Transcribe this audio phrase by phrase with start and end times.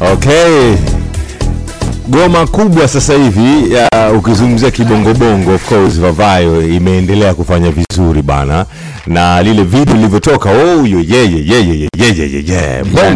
[0.00, 0.76] Okay.
[2.08, 3.76] Goma kubwa sasa hivi
[4.18, 8.66] ukizungumzia kibongobongo of course Vavayo imeendelea kufanya vizuri bana,
[9.06, 10.82] na lile video lilivyotoka, oh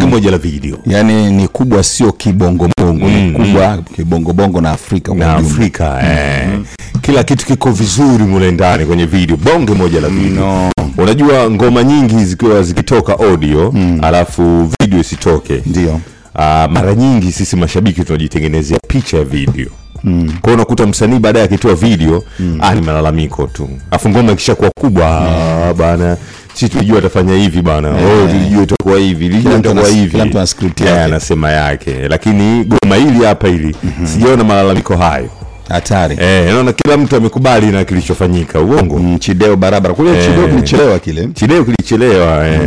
[0.08, 3.46] moja la video, yani ni kubwa, sio kibongobongo mm, ni mm-hmm.
[3.46, 3.82] kubwa mm.
[3.96, 6.08] kibongobongo na Afrika na Afrika mm.
[6.10, 7.00] eh, mm-hmm.
[7.00, 10.70] kila kitu kiko vizuri mule ndani kwenye video, bonge moja la video no.
[10.98, 13.98] Unajua ngoma nyingi zikiwa zikitoka audio mm.
[14.02, 16.00] alafu video isitoke ndio
[16.40, 19.66] Ah, mara nyingi sisi mashabiki tunajitengenezea picha ya video.
[20.04, 20.32] Mm.
[20.42, 22.24] kwao unakuta msanii baadaye akitoa video
[22.60, 23.68] ah, ni malalamiko tu.
[23.90, 26.16] Afu ngoma ikishakuwa kubwa ah, bana
[26.54, 27.88] si tulijua atafanya hivi bana.
[27.90, 30.10] Oh, tulijua itakuwa hivi itakuwa hivi.
[30.10, 31.00] kila mtu ana script Eh, yake.
[31.02, 32.08] anasema yake.
[32.08, 35.30] Lakini goma hili hapa hili sijaona malalamiko hayo
[35.68, 36.16] hatari.
[36.20, 38.60] Eh, naona kila mtu amekubali na kilichofanyika.
[38.60, 38.98] Uongo.
[38.98, 39.94] Mm, chideo barabara.
[39.94, 41.28] Kule chideo kilichelewa kile.
[41.34, 42.60] Chideo kilichelewa eh.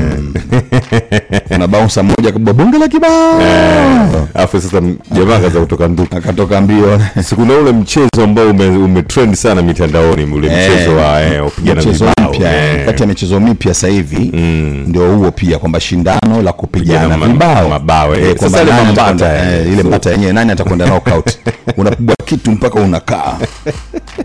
[1.48, 3.41] kuna bouncer moja kubwa bonge la kibao.
[4.34, 7.02] Alafu sasa jamaa kaza kutoka nduku akatoka mbio.
[7.24, 12.05] Sikuna ule mchezo ambao ume, umetrend sana mitandaoni ule Eh, mchezo wa eh, upigana mchezo
[12.05, 12.34] vibao.
[12.34, 12.85] mpya eh.
[12.85, 14.20] kati ya michezo mipya sasa hivi
[14.88, 17.70] ndio huo pia kwamba shindano la kupigana vibao.
[17.70, 18.24] mabao, eh.
[18.29, 19.66] Eh, Sasa ile mpata eh.
[19.68, 21.29] eh, ile mpata yenyewe nani atakwenda knockout?
[21.77, 23.38] Unapigwa kitu mpaka unakaa.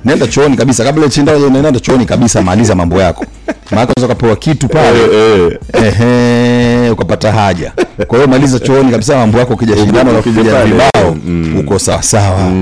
[0.04, 3.24] Nenda chooni kabisa kabla ya shindano nenda chooni kabisa maliza mambo yako.
[3.70, 4.98] Maana unaweza kupewa kitu pale.
[5.00, 5.82] Eh, eh.
[6.00, 7.72] ehe ukapata haja.
[8.06, 11.18] Kwa hiyo maliza chooni kabisa mambo yako ukija shindano pale,
[11.60, 12.52] uko sawa sawa.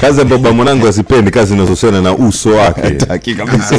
[0.00, 2.90] Kazi ambayo baba mwanangu asipendi kazi inazohusiana na uso wake.
[2.90, 3.76] Taki kabisa.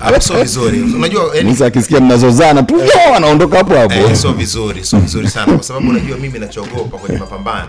[0.00, 0.80] Ah, sio vizuri.
[0.96, 2.74] Unajua yani, akisikia mnazozana tu
[3.16, 3.94] anaondoka hapo hapo.
[3.94, 5.52] Eh, sio vizuri sio vizuri sana.
[5.52, 7.68] Kwa sababu unajua mimi nachoogopa kwenye mapambano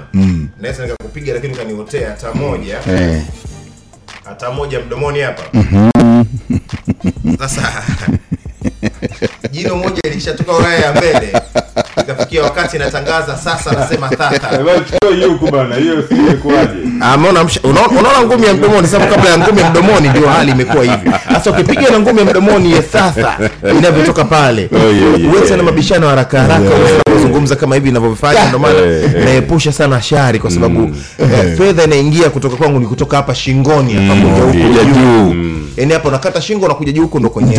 [0.61, 2.79] naweza nikakupiga lakini ukaniotea hata moja.
[2.89, 3.21] Eh.
[4.25, 5.43] hata moja mdomoni hapa.
[7.39, 7.83] Sasa
[9.51, 11.33] jino moja ilishatoka ulaya ya mbele.
[12.01, 14.09] Ikafikia wakati natangaza sasa nasema
[17.01, 18.87] Ah, msha- unaona unaona ngumi ya mdomoni?
[18.87, 21.13] Sababu kabla ya ngumi ya mdomoni ndio hali imekuwa hivyo.
[21.33, 23.37] sasa ukipiga na ngumi ya mdomoni ya sasa
[23.79, 25.57] inavyotoka pale Oh, yeah, yeah, uwe yeah.
[25.57, 26.61] na mabishano haraka haraka
[27.05, 29.25] unapozungumza kama hivi inavyofanya ndio maana Eh, eh.
[29.25, 34.21] naepusha sana shari kwa sababu eh, fedha inaingia kutoka kwangu ni kutoka hapa shingoni hapa
[34.21, 35.35] kuja huku juu.
[35.77, 37.57] Yani hapa unakata shingo unakuja juu huko ndo kwenye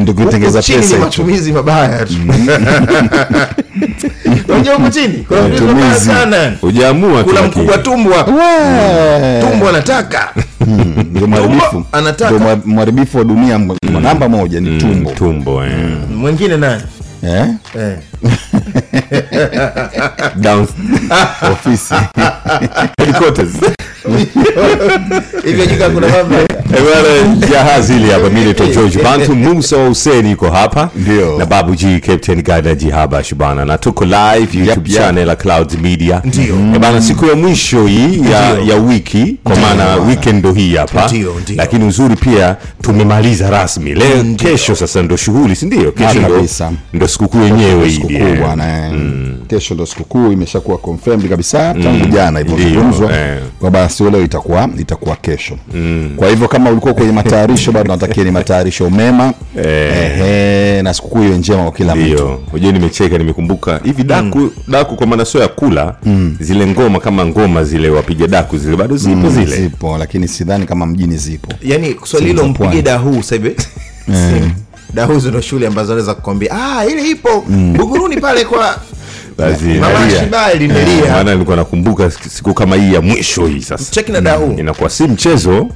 [0.00, 2.14] ndio kitengeza pesa ni matumizi mabaya tu.
[4.48, 5.74] Unajua huku chini kuna matumizi.
[5.74, 6.52] mabaya sana.
[6.60, 8.22] Hujaamua kuna mkubwa tumbwa
[9.40, 10.28] tumbwa anataka.
[11.10, 11.84] Ndio mharibifu.
[11.92, 12.56] anataka.
[12.66, 13.60] mharibifu wa dunia
[14.02, 15.10] namba moja ni tumbo.
[15.10, 15.70] tumbo eh.
[16.16, 16.82] mwingine nani?
[17.24, 17.46] Eh?
[17.78, 17.96] Eh.
[20.42, 20.66] Down-
[21.52, 21.94] ofisi.
[22.98, 23.48] Headquarters.
[25.46, 26.34] hivyo jika kuna mambo.
[26.34, 29.34] Eh, jahazi hili hapa mi george bantu.
[29.34, 30.90] Musa wa huseni yuko hapa.
[30.96, 31.38] Ndio.
[31.38, 34.98] na babu g captain gada jihaba shubana na tuko live youtube yep.
[35.00, 36.22] channel ya clouds media.
[36.24, 36.54] Ndio.
[36.54, 41.10] Eh, bana siku ya mwisho hii ya, ya wiki kwa maana weekend ndo hii hapa.
[41.56, 43.94] Lakini uzuri pia tumemaliza rasmi.
[43.94, 45.92] Leo kesho sasa ndo shughuli si ndio?
[45.92, 46.72] Kesho ndo, kabisa.
[46.92, 48.38] ndo sikukuu yenyewe hii sikukuu eh.
[48.40, 48.86] bwana.
[48.86, 48.92] Eh.
[49.48, 53.38] kesho ndo sikukuu imeshakuwa confirmed kabisa tangu jana Ndio, ilivyozungumzwa eh.
[53.60, 55.58] kwamba sio leo itakuwa itakuwa kesho.
[56.16, 59.32] Kwa hivyo kama ulikuwa kwenye matayarisho bado natakia ni matayarisho mema.
[59.56, 62.38] Ehe, na sikukuu iwe njema kwa kila mtu.
[62.56, 63.80] Ndio nimecheka nimekumbuka.
[63.84, 65.94] Hivi daku daku kwa maana sio ya kula
[66.40, 69.56] zile ngoma kama ngoma zile wapiga daku zile bado zipo zile.
[69.56, 71.52] zipo lakini sidhani kama mjini zipo.
[71.62, 73.56] Yani swali hilo mpige dahuu dahu sahivi
[74.94, 77.40] dahu hizo shule ambazo anaweza kukwambia ah, ile ipo
[77.76, 78.76] buguruni pale kwa
[79.38, 83.90] Eh, maana nilikuwa nakumbuka siku kama hii ya mwisho hii sasa.
[83.92, 85.66] Cheki na dahu inakuwa si mchezo.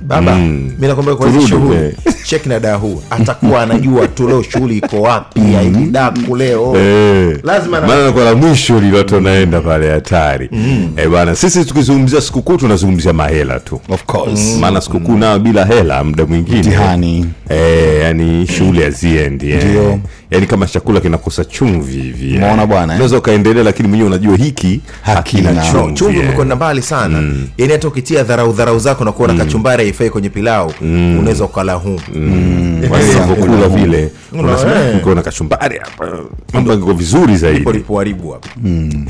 [0.00, 0.70] Baba Mm.
[0.78, 1.76] mi nakwambia kwa hizi shughuli.
[1.84, 1.92] eh.
[2.28, 6.76] cheki na dahu atakuwa anajua tu leo shughuli iko wapi ya hili daku leo.
[6.76, 10.50] Eh, Lazima na- maana nakuwa la mwisho lile watu wanaenda pale hatari.
[10.96, 13.80] Eh, bana sisi tukizungumzia sikukuu tunazungumzia mahela tu.
[13.88, 14.56] Of course.
[14.60, 16.58] Maana sikukuu nayo bila hela muda mwingine.
[16.58, 17.26] Mtihani.
[17.48, 19.98] Eh, yani shughuli haziendi eh.
[20.30, 22.40] Yani kama chakula kinakosa chumvi hivi eh.
[22.40, 22.96] Bwana, eh?
[22.96, 27.22] unaweza ukaendelea lakini mwenyewe unajua hiki hakina chumvi, chumvi umekwenda mbali sana.
[27.58, 32.00] Yani hata ukitia dharau dharau zako na kuona kachumbari haifai kwenye pilau unaweza ukala huu.
[32.88, 36.12] Kwa hiyo unavyokula vile Una- unasema na kachumbari hapa
[36.52, 37.60] mambo yako vizuri zaidi.
[37.60, 38.48] polipoharibu hapa.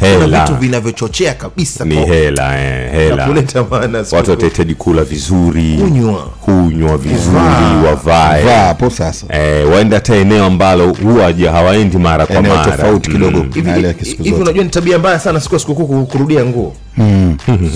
[0.00, 0.40] Hela.
[0.44, 3.26] vitu vinavyochochea kabisa ni hela eh, hela.
[3.26, 5.79] Kuleta maana watu watahitaji kula vizuri.
[5.81, 6.23] Kunywa.
[6.40, 8.43] kunywa vizuri wavae.
[8.44, 9.26] Vaa hapo sasa.
[9.29, 12.64] Eh, waende hata eneo ambalo huwa hawaendi mara kwa mara.
[12.64, 13.38] tofauti kidogo.
[13.38, 13.50] Mm.
[13.76, 14.34] Ya siku zote.
[14.42, 16.74] unajua ni tabia mbaya sana siku ya sikukuu kurudia nguo.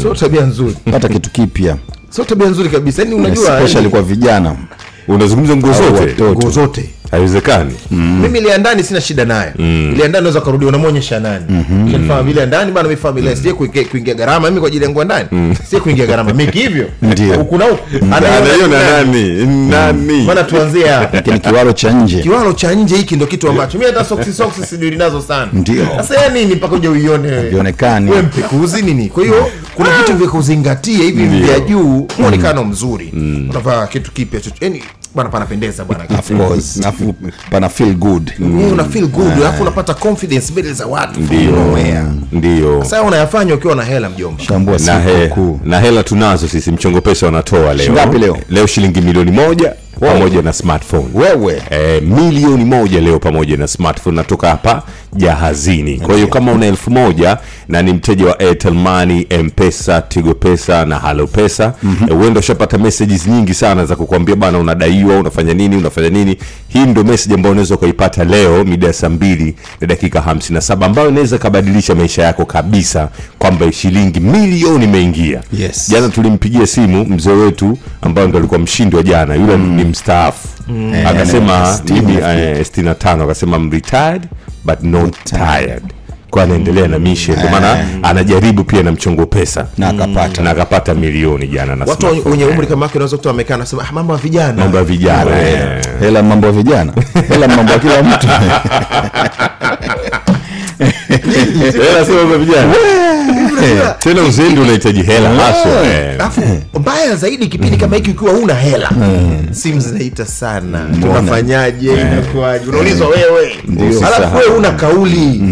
[0.02, 0.76] Sio tabia nzuri.
[0.93, 1.76] Hata kitu kipya.
[2.10, 3.02] Sio tabia nzuri kabisa.
[3.02, 4.56] Yani unajua especially kwa vijana.
[5.08, 6.22] Unazungumza nguo zote?
[6.22, 7.75] nguo zote haiwezekani.
[7.91, 9.53] Mimi ile ndani sina shida nayo.
[9.58, 13.53] Ile ya ndani naweza kurudi unamwonyesha nani mm ile vile ndani bana mimi familia sije
[13.53, 15.29] kuingia kuingia gharama mimi kwa ajili yangu ya ndani.
[15.64, 16.32] Sije kuingia gharama.
[16.32, 17.35] Mimi hivyo Ndio.
[17.37, 17.82] huku na huku.
[18.14, 19.47] Anaiona nani?
[19.70, 20.23] Nani?
[20.26, 21.17] Maana tuanzie hapa.
[21.17, 22.23] Lakini kiwalo cha nje.
[22.23, 25.49] Kiwalo cha nje hiki ndio kitu ambacho mimi hata soksi soksi sijui nazo sana.
[25.53, 25.87] Ndio.
[25.97, 27.50] sasa ya nini mpaka uje uione wewe?
[27.50, 29.08] ionekane wewe mpikuzi nini?
[29.08, 33.12] Kwa hiyo kuna vitu vya kuzingatia hivi vya juu muonekano mzuri.
[33.50, 34.64] Unavaa kitu kipya chochote.
[34.64, 34.82] Yani
[35.17, 36.05] bwana panapendeza bwana.
[36.19, 36.77] Of course.
[36.83, 37.15] Alafu
[37.51, 38.33] pana feel good.
[38.39, 38.73] Mm.
[38.73, 39.33] una feel good.
[39.33, 41.21] Alafu unapata confidence mbele za watu.
[41.21, 41.53] Ndio.
[42.33, 42.85] Ndio.
[42.85, 44.43] Sasa unayafanya ukiwa na hela mjomba.
[44.45, 45.31] Shambua na, he,
[45.65, 47.87] na hela tunazo sisi mchongo pesa wanatoa leo.
[47.87, 48.39] Shingapi leo?
[48.51, 51.07] leo shilingi milioni moja pamoja na smartphone.
[51.15, 51.63] Wewe.
[51.71, 54.17] E, milioni moja leo pamoja na smartphone.
[54.17, 55.97] Natoka hapa jahazini.
[56.00, 57.38] Kwa hiyo kama una elfu moja
[57.69, 62.20] na ni mteja wa airtel money mpesa tigo pesa na halo pesa mm-hmm.
[62.20, 66.37] uenda ushapata messages nyingi sana za kukuambia bana unadaiwa unafanya nini unafanya nini?
[66.69, 71.08] Hii ndio message ambayo unaweza ukaipata leo mida ya saa mbili na dakika 57 ambayo
[71.08, 73.08] inaweza ikabadilisha maisha yako kabisa
[73.38, 75.41] kwamba shilingi milioni imeingia.
[75.58, 75.91] Yes.
[75.91, 80.49] jana tulimpigia simu mzee wetu ambayo ndo alikuwa mshindi wa jana yule ni mstaafu.
[81.06, 84.23] Akasema mimi eh, 65 akasema I'm retired
[84.67, 85.83] but not tired.
[86.31, 89.67] Kwa anaendelea na mission ndio maana anajaribu pia na mchongo pesa.
[89.79, 90.43] Na akapata.
[90.43, 93.93] Na akapata milioni jana na watu wenye umri kama yake unaweza kutoa wamekaa anasema ah,
[93.93, 94.53] mambo ya vijana.
[94.63, 95.81] Mambo ya vijana eh.
[96.01, 96.93] hela mambo ya vijana.
[97.29, 98.27] Hela mambo ya kila mtu.
[101.83, 102.75] Hela sio mambo ya vijana
[103.99, 105.31] tena uzendi unahitaji hela.
[105.31, 106.14] Haswa eh.
[106.14, 106.41] alafu
[106.81, 108.91] mbaya zaidi kipindi kama hiki ukiwa una hela.
[109.50, 110.87] Simu zinaita sana.
[111.00, 111.93] Tunafanyaje?
[111.93, 112.69] Inakuwaje?
[112.69, 113.56] Unaulizwa wewe.
[114.06, 115.43] Alafu wewe una kauli.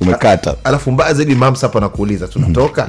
[0.00, 0.54] Umekata.
[0.64, 2.88] Alafu mbaya zaidi mams hapa nakuuliza tunatoka?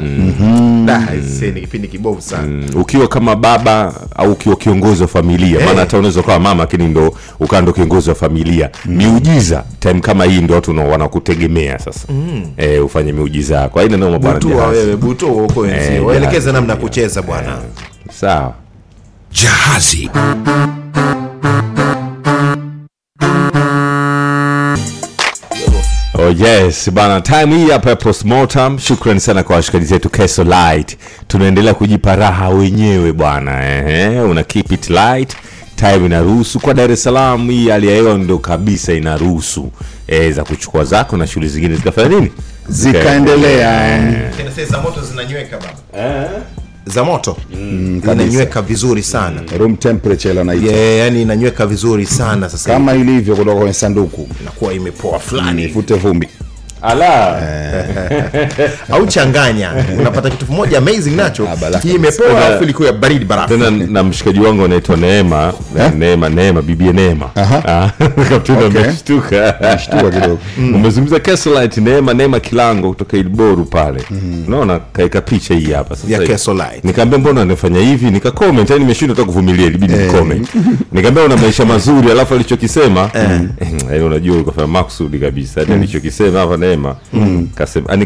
[1.53, 2.47] Ni kipindi kibovu sana.
[2.47, 6.87] Mm, ukiwa kama baba au ukiwa kiongozi wa familia maana hata unaweza ukawa mama lakini
[6.87, 8.69] ndo ukawa ndo kiongozi wa familia.
[8.85, 12.07] Miujiza time kama hii ndo watu wanakutegemea sasa.
[12.57, 13.79] Eh, ufanye miujiza yako.
[13.79, 17.57] Aina bwana butua wewe butua uko Eh, wenzio waelekeze namna ya kucheza bwana.
[18.19, 18.53] Sawa.
[19.31, 20.09] Jahazi.
[26.21, 28.79] Oh yes bana, time hii hapa postmortem.
[28.79, 30.97] Shukrani sana kwa washikaji zetu Keso Light,
[31.27, 33.65] tunaendelea kujipa raha wenyewe bwana.
[33.87, 35.35] Ehe, una keep it light,
[35.75, 36.59] time inaruhusu.
[36.59, 37.49] Kwa Dar es Salaam.
[37.49, 39.71] Hii hali ya hewa ndio kabisa inaruhusu.
[40.07, 42.31] E, za kuchukua zako na shughuli zingine zikafanya nini,
[42.69, 44.11] zikaendelea
[44.69, 46.29] za moto zinanyweka baba.
[46.85, 47.37] Za moto?
[47.53, 49.41] Inanyweka vizuri sana.
[49.57, 54.27] Room temperature ile yeah, yani inanyweka vizuri sana sasa kama ilivyo kutoka kwenye sanduku.
[54.41, 55.63] Inakuwa imepoa fulani.
[55.63, 56.27] Ifute vumbi
[56.81, 57.41] ala.
[58.91, 59.71] Au changanya.
[59.99, 61.47] Unapata kitu kimoja amazing nacho.
[61.49, 63.47] Ah, hii imepoa alafu ilikuwa ya baridi barafu.
[63.49, 65.53] tena na mshikaji wangu anaitwa Neema.
[65.97, 67.29] Neema Neema bibi Neema.
[67.35, 67.89] Ah,
[68.29, 69.59] kapteni ameshtuka.
[69.59, 70.39] Ameshtuka kidogo.
[70.75, 74.03] Umezungumza Kesolite Neema Neema Kilango kutoka Ilboru pale.
[74.47, 76.81] Unaona kaika picha hii hapa sasa Ya hivi.
[76.83, 78.11] nikamwambia mbona anafanya hivi?
[78.11, 80.47] Nika comment yani nimeshindwa hata kuvumilia ilibidi ni comment
[80.91, 83.09] nikamwambia una maisha mazuri alafu alichokisema
[83.91, 84.05] eh.
[84.05, 86.95] Unajua ukafanya maksudi kabisa yani alichokisema hapa Neema
[87.55, 87.97] kasema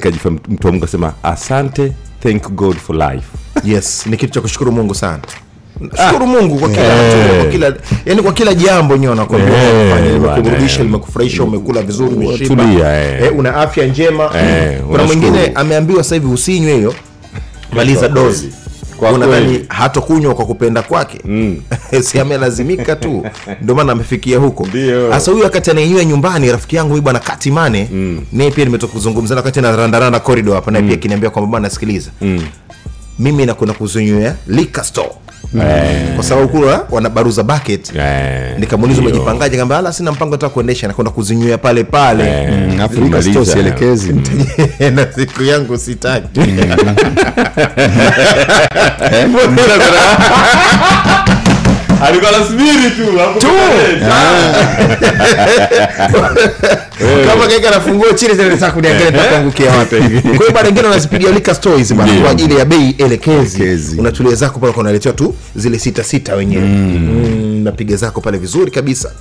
[0.49, 1.91] mtu wa Mungu kasema asante
[2.23, 3.27] thank God for life.
[3.63, 5.19] Yes ni kitu cha kushukuru mungu sana.
[6.07, 7.73] Shukuru mungu kwa kila hatua, kwa kila
[8.05, 9.63] yani kwa kila jambo nyewe nakwambia.
[9.63, 10.85] Eh, limekurudisha eh.
[10.85, 12.63] limekufurahisha umekula vizuri umeshiba.
[12.67, 12.79] hey.
[12.79, 13.23] eh.
[13.23, 14.29] eh, una afya njema.
[14.29, 16.93] Hey, kuna mwingine ameambiwa sasa hivi usinywe hiyo.
[17.75, 18.49] Maliza dozi
[19.03, 21.19] Kwa unadhani hatokunywa kwa kupenda kwake?
[22.01, 23.25] Si amelazimika tu.
[23.61, 24.67] Ndio maana amefikia huko.
[25.11, 27.89] Sasa huyu wakati anainywa nyumbani rafiki yangu huyu bwana katimane
[28.31, 31.69] naye pia nimetoka kuzungumza na wakati na randaranda corridor hapa naye pia akiniambia kwamba bwana
[31.69, 32.11] sikiliza
[33.19, 35.09] mimi nakwenda kuzinywea liquor store.
[36.15, 37.95] Kwa sababu kula wana baruza bucket.
[37.95, 38.59] Yeah.
[38.59, 39.57] nikamuuliza umejipangaje?
[39.57, 40.87] Kamba ala sina mpango hata kuendesha.
[40.87, 42.23] Nakwenda kuzinywea pale pale.
[42.23, 42.77] Eh,
[43.09, 43.45] maliza.
[43.45, 44.13] sielekezi
[44.95, 46.39] na siku yangu sitaki.
[52.07, 53.03] Alikuwa anasubiri tu
[56.99, 59.95] kama kaika nafungua chini tena nataka kuniangalia nitakuangukia wapi?
[60.21, 63.99] Kwa hiyo baada nyingine unazipigia liquor stores bana kwa ajili ya bei elekezi.
[63.99, 66.63] Unatulia zako pale unaletewa tu zile sita sita wenyewe.
[66.63, 67.61] Mm.
[67.63, 69.11] napiga zako pale vizuri kabisa.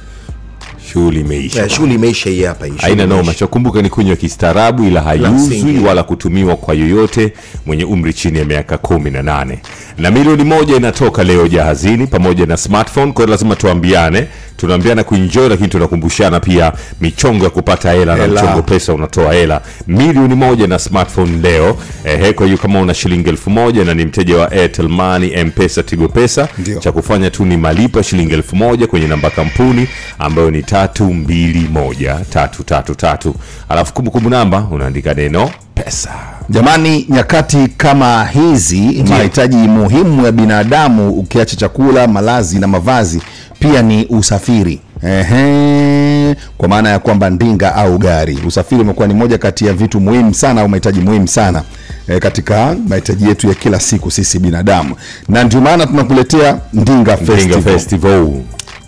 [0.93, 6.03] Shughuli imeisha shughuli imeisha hii hapa haina noma chakumbuka ni kunywa kistaarabu ila haiuzwi wala
[6.03, 7.33] kutumiwa kwa yoyote
[7.67, 13.13] mwenye umri chini ya miaka kumi na milioni moja inatoka leo jahazini pamoja na smartphone
[13.13, 14.29] kwa lazima tuambiane
[14.67, 19.61] tunaambiana kuenjoy lakini tunakumbushana pia michongo ya kupata hela na mchongo pesa unatoa hela.
[19.87, 21.77] Milioni moja na smartphone leo.
[22.05, 25.83] Ehe kwa hiyo kama una shilingi elfu moja na ni mteja wa airtel money mpesa
[25.83, 26.49] tigo pesa
[26.81, 29.89] cha kufanya tu ni malipo ya shilingi elfu moja kwenye namba kampuni
[30.19, 33.35] ambayo ni tatu mbili moja tatu tatu tatu.
[33.69, 36.11] Alafu kumbukumbu namba unaandika neno pesa.
[36.49, 43.23] Jamani, nyakati kama hizi, mahitaji muhimu ya binadamu ukiacha chakula, malazi na mavazi,
[43.59, 44.81] pia ni usafiri.
[45.05, 50.01] Ehe, kwa maana ya kwamba ndinga au gari, usafiri umekuwa ni moja kati ya vitu
[50.01, 51.63] muhimu sana au mahitaji muhimu sana
[52.09, 54.97] e, katika mahitaji yetu ya kila siku sisi binadamu,
[55.29, 57.63] na ndio maana tunakuletea Ndinga Ndinga Festival.
[57.63, 58.29] Festival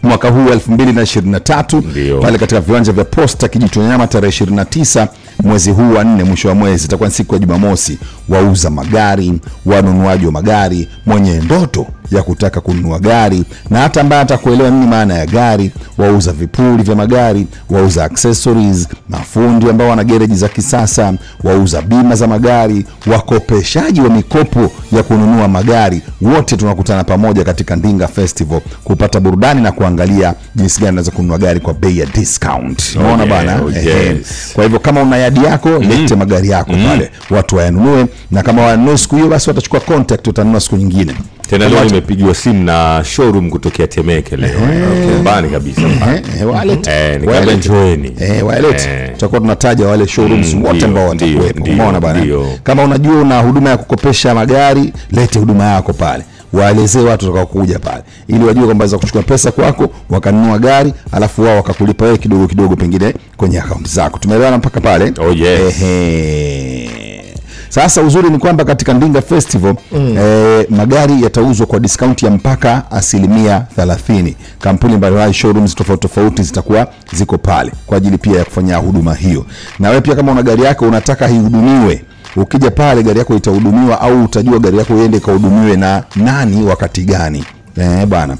[0.04, 2.20] mwaka huu 2023 Ndio.
[2.20, 5.06] pale katika viwanja vya posta kijitonyama tarehe 29
[5.42, 9.32] mwezi huu wa nne mwisho wa mwezi itakuwa siku ya jumamosi wauza magari
[9.66, 13.44] wanunuaji wa magari mwenye ndoto ya kutaka kununua gari.
[13.70, 15.70] Na hata ambaye atakuelewa nini maana ya gari.
[15.98, 21.14] Wauza vipuri vya magari wauza accessories mafundi ambao wana gereji za kisasa
[21.44, 26.02] wauza bima za magari wakopeshaji wa mikopo ya kununua magari.
[26.22, 31.60] Wote tunakutana pamoja katika ndinga festival kupata burudani na kuangalia jinsi gani unaweza kununua gari
[31.60, 32.96] kwa bei ya discount.
[32.96, 33.56] Unaona bana?
[33.62, 33.70] oh
[34.54, 37.10] kwa hivyo kama una yadi yako lete magari yako pale.
[37.30, 41.14] Watu wayanunue na kama wanunue siku hiyo basi watachukua contact watanunua siku nyingine.
[41.50, 44.60] Tena leo nimepigiwa simu na showroom kutokea temeke leo.
[45.14, 45.82] Nyumbani kabisa
[46.86, 47.20] Eh,
[47.52, 48.12] eh, njoeni.
[49.12, 51.64] Tutakuwa tunataja wale showrooms Mm, wote ambao watakuwepo.
[51.64, 52.26] umeona bana
[52.62, 56.24] kama unajua una huduma ya kukopesha magari lete huduma yako pale.
[56.52, 58.02] Waelezee watu watakao kuja pale.
[58.28, 62.76] Ili wajue kwamba za kuchukua pesa kwako wakanunua gari alafu wao wakakulipa wewe kidogo kidogo
[62.76, 64.18] pengine kwenye akaunti zako.
[64.18, 65.12] Tumeelewana mpaka pale?
[65.18, 65.82] Oh, yes.
[65.82, 67.13] Ehe.
[67.74, 70.16] Sasa uzuri ni kwamba katika Ndinga Festival mm.
[70.18, 74.34] eh, magari yatauzwa kwa discount ya mpaka asilimia 30.
[74.60, 79.46] Kampuni mbalimbali showrooms tofauti tofauti zitakuwa ziko pale kwa ajili pia ya kufanya huduma hiyo.
[79.78, 82.04] Na wewe pia kama una gari yako unataka ihudumiwe,
[82.36, 87.44] ukija pale gari yako itahudumiwa au utajua gari yako iende ikahudumiwe na nani wakati gani.
[87.76, 88.36] Eh, bana.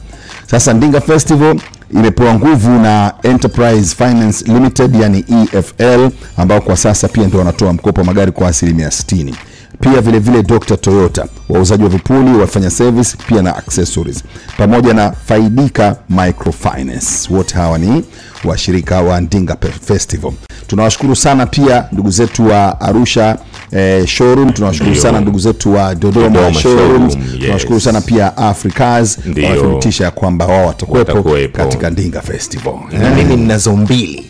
[0.51, 1.57] Sasa Ndinga Festival
[1.95, 8.01] imepewa nguvu na Enterprise Finance Limited yani EFL ambao kwa sasa pia ndio wanatoa mkopo
[8.01, 9.35] wa magari kwa asilimia 60.
[9.81, 10.77] Pia vile vile Dr.
[10.77, 14.25] Toyota, wauzaji wa vipuli, wafanya service pia na accessories,
[14.57, 17.35] pamoja na Faidika Microfinance.
[17.35, 18.05] Wote hawa ni
[18.49, 20.33] washirika wa Ndinga Festival.
[20.67, 23.37] Tunawashukuru sana pia ndugu zetu wa Arusha
[23.73, 27.17] eh, showroom, tunawashukuru sana ndugu zetu wa Dodoma, Dodoma showroom, yes.
[27.41, 29.45] tunawashukuru sana pia Africas Ndio.
[29.49, 32.75] wanathibitisha kwamba wao watakuwepo katika Ndinga Festival.
[33.01, 34.27] na mimi ninazo mbili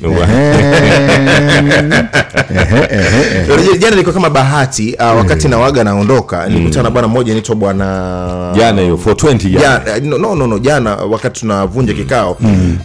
[3.79, 8.83] jana kama bahati uh, wakati na waga naondoka nilikutana na bwana mmoja anaitwa bwana jana
[8.83, 9.81] hiyo 420 jana.
[10.03, 12.31] No, no, no, no, jana wakati tunavunja kikao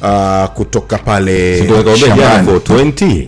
[0.02, 2.48] uh, kutoka pale Ndio nikakwambia jana shambani.
[2.48, 3.28] 420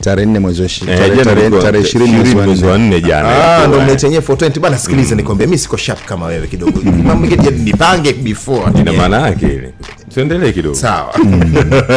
[0.00, 3.00] tarehe nne mwezi wa ishi- Eh, tarehe- ishirini mwezi wa nne.
[3.00, 6.46] jana Ah, ndo ilikuwa, mnaita yenyewe 420 bana sikiliza nikwambia mi siko sharp kama wewe
[6.46, 6.80] kidogo.
[7.06, 7.26] Mambo
[7.64, 8.80] nipange before.
[8.80, 9.72] Ina maana yake ile.
[10.14, 10.74] Tuendelee kidogo.
[10.74, 11.14] Sawa.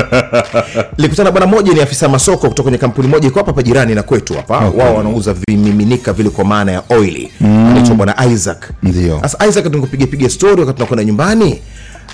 [0.97, 4.03] Likutana bwana mmoja ni afisa masoko kutoka kwenye kampuni moja iko hapa hapa jirani na
[4.03, 4.57] kwetu hapa.
[4.67, 4.81] Okay.
[4.81, 7.31] wao wanauza vimiminika vile kwa maana ya oili.
[7.41, 8.63] Anaitwa bwana isaac.
[8.83, 9.19] Ndio.
[9.21, 11.59] sasa isaac tunikupiga story wakati tunakwenda nyumbani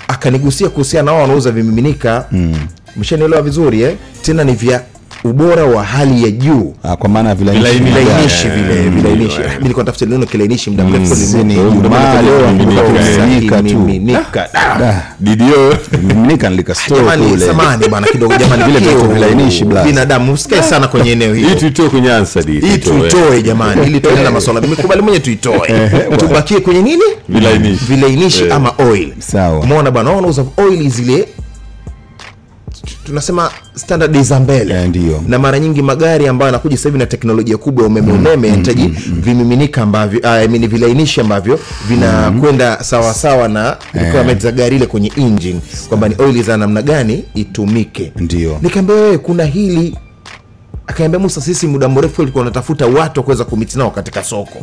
[0.08, 2.26] akanigusia kuhusiana na wao wanauza vimiminika
[2.96, 3.96] mshanielewa vizuri eh?
[4.22, 4.82] tena ni vya
[5.24, 9.40] ubora wa hali ya juu Ah, kwa maana vilainishi vile mm, vilainishi.
[9.40, 11.14] Ah, nilikuwa natafuta neno kilainishi muda mrefu.
[11.14, 12.18] Ah,
[14.54, 15.02] Ah,
[17.46, 22.12] samani bana kidogo jamani Vile vitu vilainishi, binadamu usikae sana kwenye eneo hilo tuitoe kwenye
[22.12, 27.84] answer hii tuitoe jamani ili tuende na masuala nimekubali mwenye tuitoe tubakie kwenye nini Vilainishi.
[27.84, 28.54] vilainishi Eh.
[28.54, 29.60] ama oil Sawa.
[29.60, 31.28] umeona bwana wao wanauza oil zile
[33.04, 34.74] tunasema standard za mbele.
[34.74, 35.22] Eh, ndio.
[35.28, 38.86] na mara nyingi magari ambayo yanakuja sasa hivi na teknolojia kubwa ya umeme umeme yanahitaji
[39.12, 45.60] vimiminika ambavyo uh, I vilainishi ambavyo vinakwenda sawasawa na requirement za gari ile kwenye engine
[45.88, 48.12] kwamba ni oili za namna gani itumike.
[48.16, 48.58] Ndio.
[48.62, 49.98] nikaambia wewe kuna hili.
[50.86, 54.58] Akaambia musa sisi muda mrefu ulikuwa unatafuta watu wa kuweza kumiti nao katika soko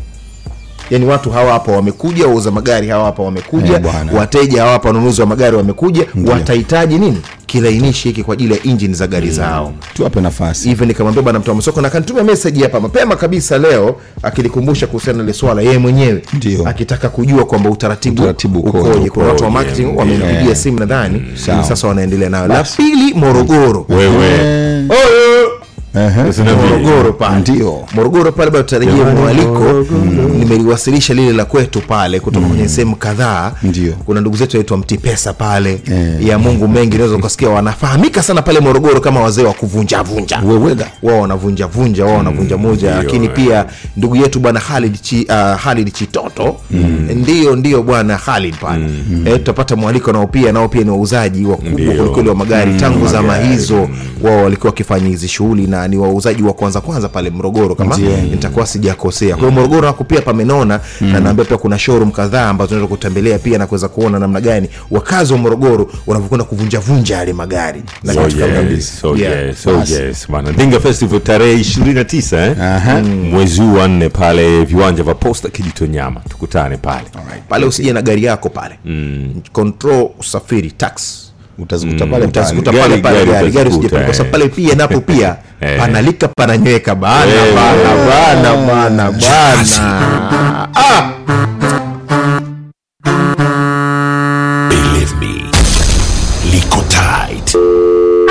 [0.90, 5.22] yaani watu hawa hapa wamekuja wauza magari hawa hapa wamekuja hey, wateja hawa hapa wanunuzi
[5.22, 7.18] wa magari wamekuja watahitaji nini?
[7.46, 9.74] Kilainishi hiki kwa ajili ya injini za gari zao.
[9.94, 10.70] Tuwape nafasi.
[10.70, 15.18] Hivyo nikamwambia bwana mtu wa masoko na akanitumia meseji hapa mapema kabisa leo akilikumbusha kuhusiana
[15.18, 16.68] na ile swala yeye mwenyewe Ndiyo.
[16.68, 21.24] akitaka kujua kwamba utaratibu, Utaratibu ukoje, kuna watu wa marketing mm, wamenipigia simu nadhani
[21.68, 22.48] sasa wanaendelea nayo.
[22.48, 23.86] La pili morogoro.
[23.90, 24.30] Wewe.
[24.90, 25.52] Oyo!
[25.94, 27.40] Morogoro pale.
[27.40, 27.84] Ndio.
[27.96, 29.86] morogoro pale bado tutarejea mwaliko.
[30.40, 33.52] Nimeliwasilisha lile la kwetu pale kutoka kwenye sehemu kadhaa.
[33.64, 33.94] Ndio.
[34.06, 35.82] kuna ndugu zetu waitwa mtipesa pale.
[35.92, 36.28] Eh.
[36.28, 40.40] ya mungu mengi unaweza ukasikia wanafahamika sana pale morogoro kama wazee wa kuvunjavunja.
[40.46, 40.88] Wewega.
[41.04, 42.96] wao wanavunja vunja wao wanavunja moja.
[42.96, 43.66] Lakini pia
[43.98, 46.56] ndugu yetu bwana Khalid, Chi, uh, Khalid Chitoto.
[47.16, 48.86] Ndio ndio bwana Khalid pale.
[49.26, 52.74] Eh, tutapata mwaliko nao pia nao pia ni wauzaji wakubwa kwelikweli wa magari.
[52.80, 53.90] Tangu zama hizo
[54.22, 57.98] wao walikuwa wakifanya hizi shughuli na ni wauzaji wa kwanza kwanza pale Morogoro kama
[58.32, 59.30] nitakuwa sijakosea.
[59.36, 63.40] Kwa hiyo Morogoro hapo pia pamenona na naambia pia kuna showroom kadhaa ambazo unaweza kutembelea
[63.40, 67.84] pia na kuweza kuona namna gani wakazi wa Morogoro wanavyokwenda kuvunja vunja yale magari.
[68.04, 69.48] Na So yes, so Yeah.
[69.48, 70.28] yes, so yes.
[70.54, 72.62] Ndinga Festival tarehe 29 eh?
[72.62, 73.02] Aha.
[73.04, 77.06] mwezi huu wa nne pale viwanja vya Posta Kijitonyama, tukutane pale.
[77.50, 78.76] pale usije na gari yako pale.
[79.52, 81.22] Control usafiri tax
[81.62, 82.84] utazikuta pale utazikuta pale.
[82.84, 85.80] pale pale gari gari gari kwa sababu pale pia napo pia Eh.
[85.80, 87.54] panalika pananyweka bana Eh.
[87.56, 91.12] bana bana bana bana ah
[94.70, 95.34] Believe me.
[96.52, 97.56] Liko tight.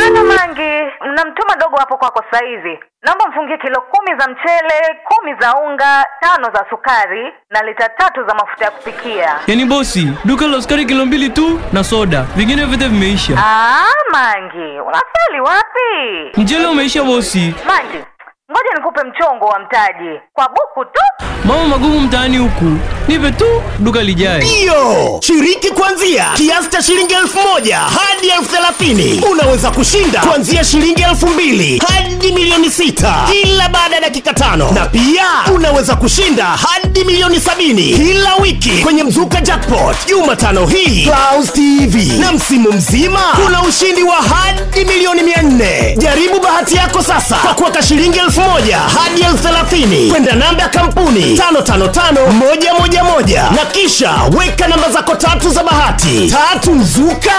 [0.07, 0.73] Ana Mangi,
[1.13, 2.79] mnamtuma dogo hapo kwako sasa hivi.
[3.03, 8.25] Naomba mfungie kilo kumi za mchele, kumi za unga, tano za sukari na lita tatu
[8.27, 9.39] za mafuta ya kupikia.
[9.47, 13.35] Yaani bosi, duka la sukari kilo mbili tu na soda, vingine vyote vimeisha.
[13.39, 16.41] Ah, Mangi, unafeli wapi?
[16.41, 18.05] Mchele umeisha bosi, Mangi,
[18.51, 21.01] ngoja nikupe mchongo wa mtaji kwa buku tu.
[21.45, 22.65] Mama magumu mtaani huku,
[23.09, 23.45] nipe tu
[23.79, 24.39] duka lijae.
[24.39, 29.25] Ndiyo, shiriki kuanzia kiasi cha shilingi elfu moja hadi elfu thelathini.
[29.31, 34.87] Unaweza kushinda kuanzia shilingi elfu mbili hadi milioni sita kila baada ya dakika tano, na
[34.87, 39.97] pia unaweza kushinda hadi milioni sabini kila wiki kwenye Mzuka Jackpot.
[40.09, 45.97] Jumatano hii Clouds TV na msimu mzima kuna ushindi wa hadi milioni mia nne.
[45.99, 50.11] Jaribu bahati yako sasa kwa kuweka shilingi elfu moja hadi elfu thelathini.
[50.11, 51.37] Kwenda namba ya kampuni.
[51.37, 56.31] 555111 na kisha weka namba zako tatu za bahati.
[56.53, 57.33] Tatu mzuka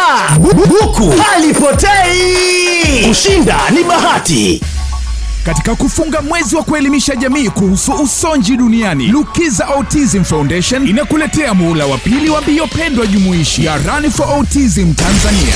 [0.80, 3.06] huku halipotei.
[3.08, 4.62] Kushinda ni bahati.
[5.46, 11.98] Katika kufunga mwezi wa kuelimisha jamii kuhusu usonji duniani, Lukiza Autism Foundation inakuletea muhula wa
[11.98, 15.56] pili wa mbio pendwa jumuishi ya Run for Autism Tanzania.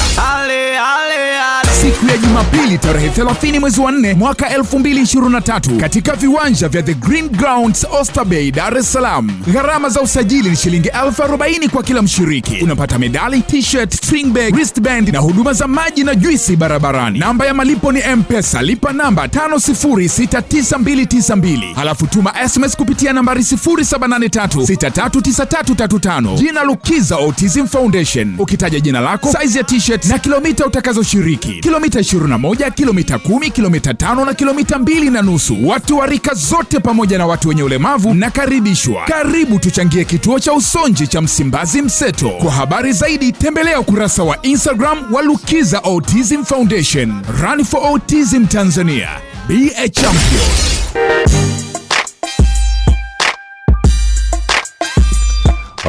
[1.82, 7.30] Siku ya Jumapili tarehe 30 mwezi wa 4 mwaka 2023 katika viwanja vya The Green
[7.30, 9.32] Grounds Oysterbay, Dar es Salaam.
[9.54, 12.58] Gharama za usajili ni shilingi elfu arobaini kwa kila mshiriki.
[12.64, 17.20] Unapata medali, t-shirt, string bag, wristband na huduma za maji na juisi barabarani.
[17.20, 21.74] Namba ya malipo ni M-Pesa, lipa namba 5069292.
[21.76, 26.36] Halafu tuma SMS kupitia nambari 0783639335.
[26.38, 28.36] Jina Lukiza Autism Foundation.
[28.38, 31.62] Ukitaja jina lako, size ya t-shirt na kilomita utakazoshiriki.
[31.66, 35.68] Kilomita 21, kilomita 10, kilomita 5 na kilomita 2 na nusu.
[35.68, 39.04] Watu wa rika zote pamoja na watu wenye ulemavu nakaribishwa.
[39.06, 42.30] Karibu tuchangie kituo cha usonji cha Msimbazi Mseto.
[42.30, 47.14] Kwa habari zaidi tembelea ukurasa wa Instagram wa Lukiza Autism Foundation.
[47.42, 49.10] Run for Autism Tanzania.
[49.48, 51.55] Be a champion.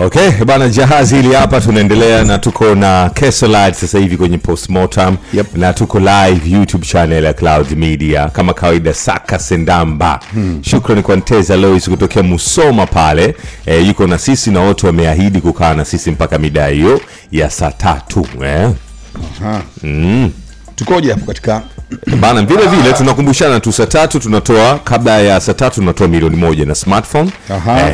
[0.05, 5.57] Okay, bana jahazi hili hapa tunaendelea na tuko na Kesolite sasa hivi kwenye postmortem Yep.
[5.57, 10.21] na tuko live YouTube channel ya Cloud Media kama kawaida Saka Sendamba.
[10.33, 10.59] Hmm.
[10.63, 13.37] Shukrani kwa Nteza Lois kutokea Musoma pale.
[13.67, 17.01] E, yuko na sisi na wote wameahidi kukaa na sisi mpaka mida hiyo
[17.33, 18.71] ya saa tatu eh.
[20.77, 21.63] tukoje hapo katika
[22.21, 26.65] bana vile vile tunakumbushana tu saa tatu tunatoa kabla ya saa tatu tunatoa milioni moja
[26.67, 27.31] na smartphone.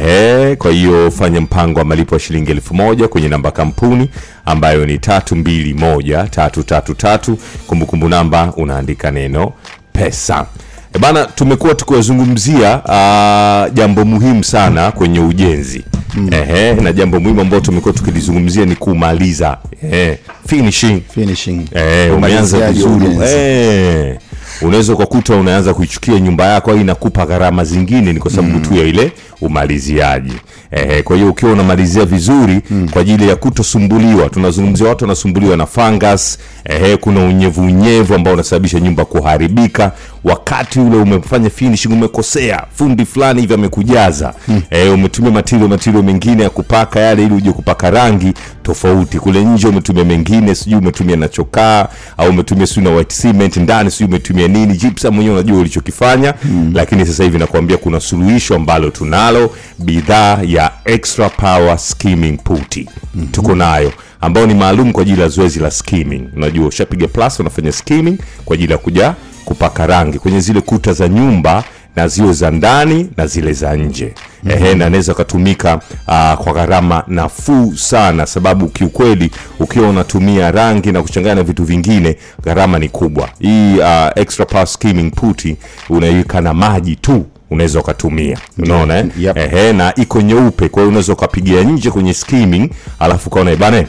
[0.04, 4.10] Ehe, kwa hiyo fanya mpango wa malipo ya shilingi elfu moja kwenye namba kampuni
[4.44, 7.38] ambayo ni tatu mbili moja tatu tatu tatu.
[7.66, 9.52] Kumbukumbu namba unaandika neno
[9.92, 10.46] pesa
[10.94, 15.84] e bana tumekuwa tukiwazungumzia uh, jambo muhimu sana kwenye ujenzi.
[16.30, 19.58] Ehe, na jambo muhimu ambalo tumekuwa tukilizungumzia ni kumaliza
[19.92, 21.00] Ehe, finishing.
[21.14, 21.60] Finishing.
[21.74, 23.06] Eh, umeanza vizuri.
[23.24, 24.18] Eh,
[24.62, 28.84] unaweza ukakuta unaanza kuichukia nyumba yako au inakupa gharama zingine ni kwa sababu tu ya
[28.84, 29.12] ile
[29.46, 30.32] umaliziaji.
[30.70, 36.38] Eh, kwa hiyo ukiwa unamalizia vizuri kwa ajili ya kutosumbuliwa tunazungumzia watu wanasumbuliwa na fungus.
[36.64, 39.92] Eh, kuna unyevu unyevu ambao unasababisha nyumba kuharibika.
[40.24, 44.34] Wakati ule umefanya finishing umekosea fundi fulani hivi amekujaza.
[44.70, 49.18] Eh, umetumia matirio matirio mengine ya kupaka yale ili uje kupaka rangi tofauti.
[49.18, 53.90] Kule nje umetumia mengine sijui umetumia na chokaa au umetumia sijui na white cement ndani
[53.90, 56.34] sijui umetumia nini gypsum mwenyewe unajua ulichokifanya.
[56.74, 59.31] Lakini sasa hivi nakwambia kuna suluhisho ambalo tunalo
[59.78, 62.88] bidhaa ya extra power skimming puti.
[63.32, 66.28] Tuko nayo ambayo ni maalum kwa ajili ya zoezi la skimming.
[66.36, 69.14] Unajua ushapiga plus unafanya skimming kwa ajili ya kuja
[69.44, 71.64] kupaka rangi kwenye zile kuta za nyumba
[71.96, 74.14] na ziwe za ndani na zile za nje.
[74.48, 81.02] Ehe na anaweza ukatumika uh, kwa gharama nafuu sana sababu kiukweli ukiwa unatumia rangi na
[81.02, 83.28] kuchanganya na vitu vingine gharama ni kubwa.
[83.40, 85.56] Hii uh, extra power skimming puti
[85.88, 89.06] unaiweka na maji tu unaweza ukatumia unaona eh?
[89.18, 89.36] Yep.
[89.76, 93.86] na iko nyeupe kwa hiyo unaweza ukapigia nje kwenye skimming alafu ukaona bane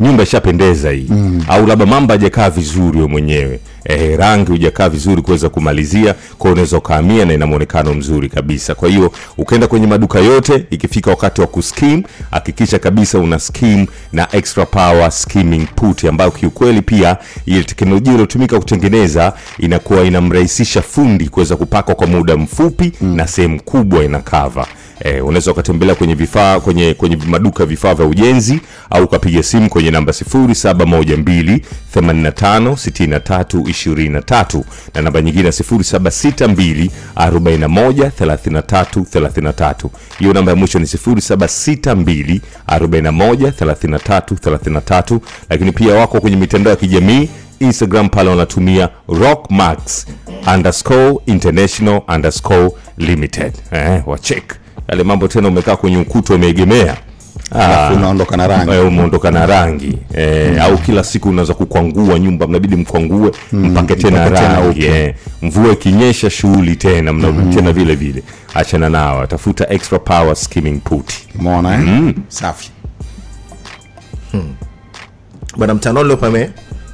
[0.00, 1.44] nyumba ishapendeza hii mm.
[1.48, 6.76] au labda mambo hajakaa vizuri we mwenyewe eh, rangi hujakaa vizuri kuweza kumalizia kwa unaweza
[6.78, 11.46] ukahamia na ina mwonekano mzuri kabisa kwa hiyo ukaenda kwenye maduka yote ikifika wakati wa
[11.46, 18.12] kuskim hakikisha kabisa una skim na extra power skimming put ambayo kiukweli pia ile teknolojia
[18.12, 23.16] iliyotumika kutengeneza inakuwa inamrahisisha fundi kuweza kupaka kwa muda mfupi mm.
[23.16, 24.66] na sehemu kubwa ina cover
[25.04, 28.60] Eh, unaweza ukatembelea kwenye vifaa kwenye kwenye maduka vifaa vya ujenzi
[28.90, 31.60] au ukapiga simu kwenye namba 0712
[31.96, 34.62] 85 63 23
[34.94, 39.88] na namba nyingine 0762 41 33 33
[40.18, 45.18] hiyo namba ya mwisho ni 0762 41 33 33
[45.50, 47.28] lakini pia wako kwenye mitandao ya kijamii
[47.60, 50.06] instagram pale wanatumia rockmax
[50.54, 53.52] underscore international underscore limited.
[53.70, 54.54] Eh, wachek
[54.92, 56.96] yale mambo tena umekaa kwenye ukuta umeegemea.
[57.50, 58.70] Alafu unaondoka na rangi.
[58.72, 59.98] Eh, umeondoka na rangi.
[60.14, 64.84] Eh, au kila siku unaweza kukwangua nyumba mnabidi mkwangue mpake tena mpake tena rangi.
[64.84, 65.14] eh.
[65.42, 68.22] mvua ikinyesha shughuli tena mnarudi tena vile vile.
[68.54, 71.12] Achana nao tafuta extra power skimming put.
[71.38, 72.14] Umeona eh?
[72.28, 72.70] safi.
[75.56, 76.50] Bwana mtandao leo pame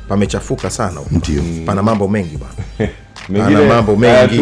[0.08, 1.00] pamechafuka sana.
[1.11, 1.42] Ndio.
[1.66, 2.92] pana mambo mengi bwana.
[3.44, 4.40] Pana mambo mengi.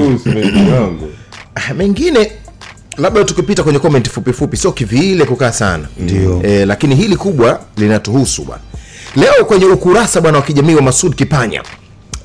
[1.54, 2.30] Ah, mengine
[2.98, 5.88] labda tukipita kwenye comment fupi fupi sio kivile kukaa sana.
[5.98, 6.42] Ndio.
[6.44, 8.62] e, lakini hili kubwa linatuhusu bwana.
[9.16, 11.62] Leo kwenye ukurasa bwana wa kijamii wa masud kipanya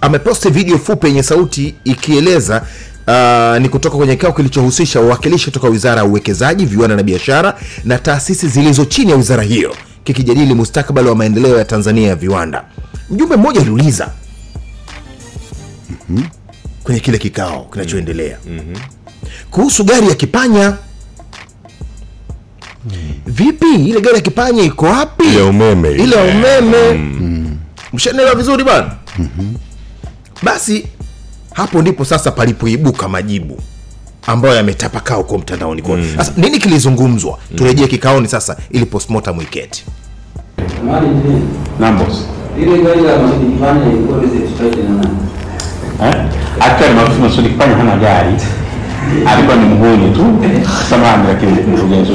[0.02, 2.66] ameposti video fupi yenye sauti ikieleza
[3.08, 7.98] Uh, ni kutoka kwenye kikao kilichohusisha wawakilishi kutoka wizara ya uwekezaji viwanda na biashara na
[7.98, 12.66] taasisi zilizo chini ya wizara hiyo kikijadili mustakabali wa maendeleo ya tanzania ya viwanda.
[13.10, 14.10] Mjumbe mmoja aliuliza
[16.84, 18.38] kwenye kile kikao kinachoendelea
[19.52, 20.78] kuhusu gari ya kipanya.
[23.26, 23.76] Vipi?
[23.76, 25.24] Ile gari ya kipanya iko wapi?
[25.28, 26.04] Ile umeme ile.
[26.04, 27.00] ile ya umeme.
[27.94, 28.92] Mshanelewa vizuri bana?
[30.44, 30.88] Basi
[31.54, 33.60] hapo ndipo sasa palipoibuka majibu
[34.28, 36.04] ambayo yametapakaa huko mtandaoni kote.
[36.18, 37.40] Sasa nini kilizungumzwa?
[37.56, 39.86] Turejee kikaoni sasa ili postmortem iketi
[42.58, 45.18] ile gari la kipanya ilikuwa certified na nani?
[46.04, 46.26] Eh?
[46.60, 48.34] Actually Masudi Kipanya hana gari.
[49.32, 50.26] Alikuwa ni mhuni tu.
[50.90, 52.12] Samahani lakini mkurugenzi.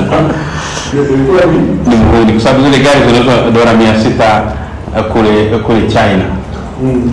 [1.88, 4.42] Ni mhuni kwa sababu zile gari zinauzwa dola mia sita
[5.12, 6.25] kule kule China.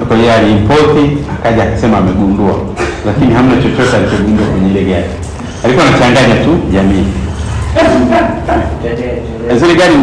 [0.08, 2.56] Kwa hiyo aliimpoti akaja akasema amegundua,
[3.06, 5.06] lakini hamna chochote alichogundua kwenye ile gari.
[5.64, 7.06] Alikuwa anachanganya tu jamii.
[9.60, 9.94] Zile gari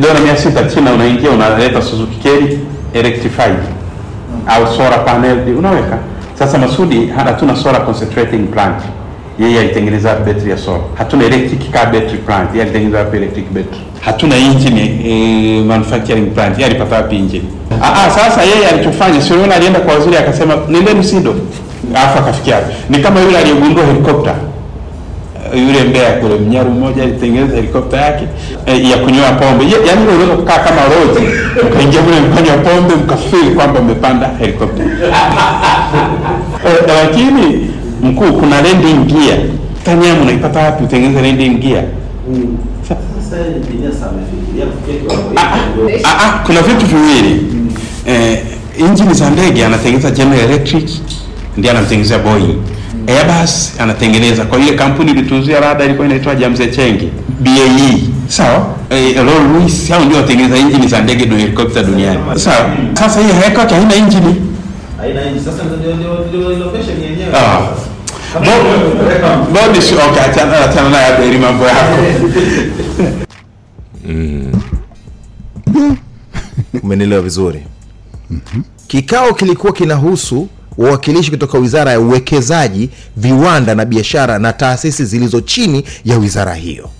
[0.00, 2.58] dola mia sita China, unaingia unaleta Suzuki Carry
[2.94, 3.58] electrified
[4.46, 5.98] au solar panel unaweka.
[6.34, 8.82] Sasa Masudi hatuna solar concentrating plant,
[9.38, 10.80] yeye alitengeneza betri ya solar.
[10.94, 13.80] Hatuna electric car battery plant, yeye alitengeneza electric battery.
[14.00, 17.44] Hatuna engine eh, manufacturing plant, yeye alipata wapi engine?
[17.82, 21.34] Ah, ah, sasa yeye alichofanya sio yule alienda kwa waziri akasema nendeni SIDO,
[21.94, 22.74] afa akafikia wapi?
[22.90, 24.34] Ni kama yule aliyegundua helikopta
[25.52, 28.24] yule Mbeya kule mnyaru mmoja alitengeneza helikopta yake
[28.66, 29.64] e, ya kunywa pombe.
[29.64, 31.26] Yaani wewe unaweza kukaa kama roji
[31.68, 34.82] mkaingia kule mkanywa pombe mkafeel kwamba mmepanda helikopta.
[36.64, 37.70] E, Lakini
[38.04, 39.38] mkuu, kuna landing gear.
[39.84, 40.84] Tanyamu unaipata wapi?
[40.84, 41.84] Utengeneze landing gear?
[45.36, 45.58] Ah,
[46.04, 47.46] ah, ah, kuna vitu viwili.
[48.06, 48.38] Eh,
[48.78, 50.88] injini za ndege anatengeneza General Electric
[51.56, 52.56] ndiye anamtengenezea Boeing.
[53.06, 54.44] Airbus anatengeneza.
[54.44, 57.08] Kwa ile kampuni ilituuzia rada ilikuwa inaitwa Jamze Chenge
[57.40, 58.66] BAE sawa.
[58.90, 62.18] Eh, Rolls Royce hao ndio watengeneza injini za ndege na helikopta duniani.
[62.34, 62.66] Sawa.
[62.94, 64.34] Sasa hii haina injini.
[65.00, 65.44] Haina injini.
[65.44, 67.28] Sasa ndio ndio ndio innovation yenyewe.
[68.34, 71.98] Bo- bodi si okay achana achana na hapo mambo yako
[76.82, 77.66] umenielewa vizuri.
[78.86, 85.84] Kikao kilikuwa kinahusu wawakilishi kutoka wizara ya uwekezaji viwanda na biashara na taasisi zilizo chini
[86.04, 86.90] ya wizara hiyo.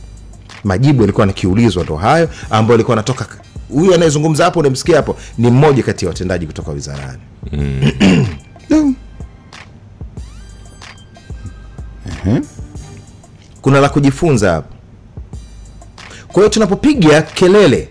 [0.65, 3.27] Majibu yalikuwa nakiulizwa ndo hayo ambayo alikuwa anatoka
[3.69, 7.23] huyu anayezungumza hapo unamsikia hapo ni mmoja kati ya watendaji kutoka wizarani
[13.63, 14.75] kuna la kujifunza hapo.
[16.29, 17.89] Kwa hiyo tunapopiga kelele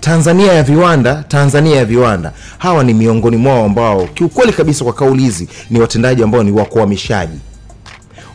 [0.00, 5.22] tanzania ya viwanda tanzania ya viwanda hawa ni miongoni mwao ambao kiukweli kabisa kwa kauli
[5.22, 7.38] hizi ni watendaji ambao ni wakwamishaji.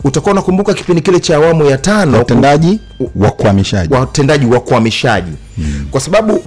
[0.04, 2.18] Utakuwa unakumbuka kipindi kile cha awamu ya tano.
[2.18, 2.80] Watendaji
[3.16, 3.94] wakwamishaji.
[3.94, 5.32] watendaji wakwamishaji.
[5.56, 5.86] Hmm.
[5.90, 6.42] kwa sababu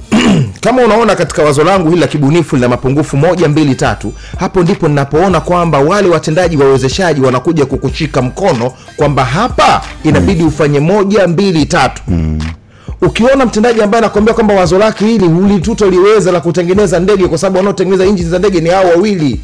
[0.61, 4.87] kama unaona katika wazo langu hili la kibunifu lina mapungufu moja mbili tatu hapo ndipo
[4.87, 12.01] ninapoona kwamba wale watendaji wawezeshaji wanakuja kukushika mkono kwamba hapa inabidi ufanye moja mbili tatu.
[12.07, 12.39] Mm.
[13.01, 18.05] ukiona mtendaji ambaye anakwambia kwamba wazo lake hili hulitutoliweza la kutengeneza ndege kwa sababu wanaotengeneza
[18.05, 19.41] injini za ndege ni hao wawili.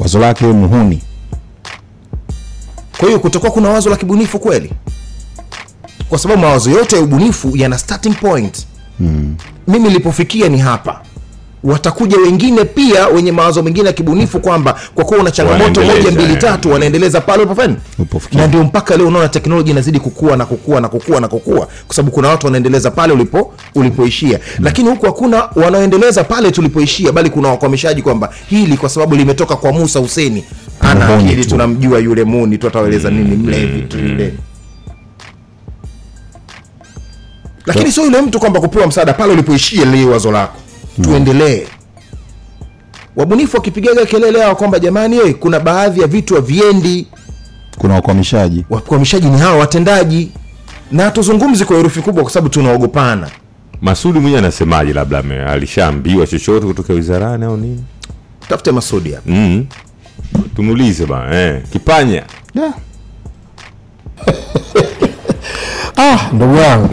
[0.00, 1.02] Wazo lake muhuni.
[2.98, 4.70] Kwa hiyo kutakuwa kuna wazo la kibunifu kweli?
[6.08, 8.66] Kwa sababu mawazo yote ya ubunifu yana starting point
[9.00, 9.34] mm.
[9.68, 11.00] mimi nilipofikia ni hapa.
[11.64, 16.32] Watakuja wengine pia wenye mawazo mengine ya kibunifu kwamba kwa kuwa una changamoto moja mbili
[16.32, 16.38] eh.
[16.38, 17.76] tatu wanaendeleza pale upofeni
[18.32, 21.96] na ndio mpaka leo unaona teknoloji inazidi kukua na kukua na kukua na kukua kwa
[21.96, 24.38] sababu kuna watu wanaendeleza pale ulipo ulipoishia.
[24.60, 29.72] Lakini huku hakuna wanaoendeleza pale tulipoishia bali kuna wakwamishaji kwamba hili kwa sababu limetoka kwa
[29.72, 30.44] musa huseni
[30.80, 34.34] ana akili tunamjua yule muni tu ataeleza nini mlevi tu yule
[37.66, 40.56] lakini sio yule mtu kwamba kupewa msaada pale ulipoishia lile wazo lako.
[41.02, 41.66] Tuendelee.
[43.16, 47.06] Wabunifu wakipigaga kelele hawa kwamba jamani ye, kuna baadhi ya vitu haviendi.
[47.78, 48.64] Kuna wakwamishaji.
[48.70, 50.30] Wakwamishaji ni hawa watendaji.
[50.92, 53.30] Na hatuzungumzi kwa herufi kubwa kwa sababu tunaogopana.
[53.82, 57.84] Masudi mwenyewe anasemaje labda ame- alishaambiwa chochote kutoka wizarani au nini?
[58.48, 59.30] Tafute masudi hapa.
[59.30, 59.66] Mm.
[60.56, 61.62] tumuulize bana eh.
[61.72, 62.22] kipanya.
[62.54, 62.74] Yeah.
[65.96, 66.88] ah ndugu yangu.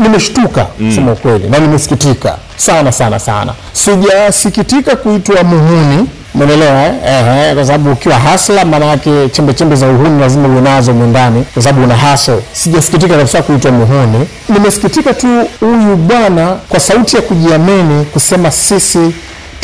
[0.00, 2.36] Nimeshtuka sema ukweli na nimesikitika.
[2.56, 3.52] Sana sana sana.
[3.72, 7.54] Sijasikitika kuitwa muhuni umeelewa eh?
[7.54, 11.84] Kwa sababu ukiwa hasla maanayake chembe chembe za uhuni lazima uwe nazo mwendani kwa sababu
[11.84, 12.38] una hustle.
[12.52, 14.26] sijasikitika kabisa kuitwa muhuni.
[14.48, 15.26] Nimesikitika tu
[15.60, 19.14] huyu bwana kwa sauti ya kujiamini kusema sisi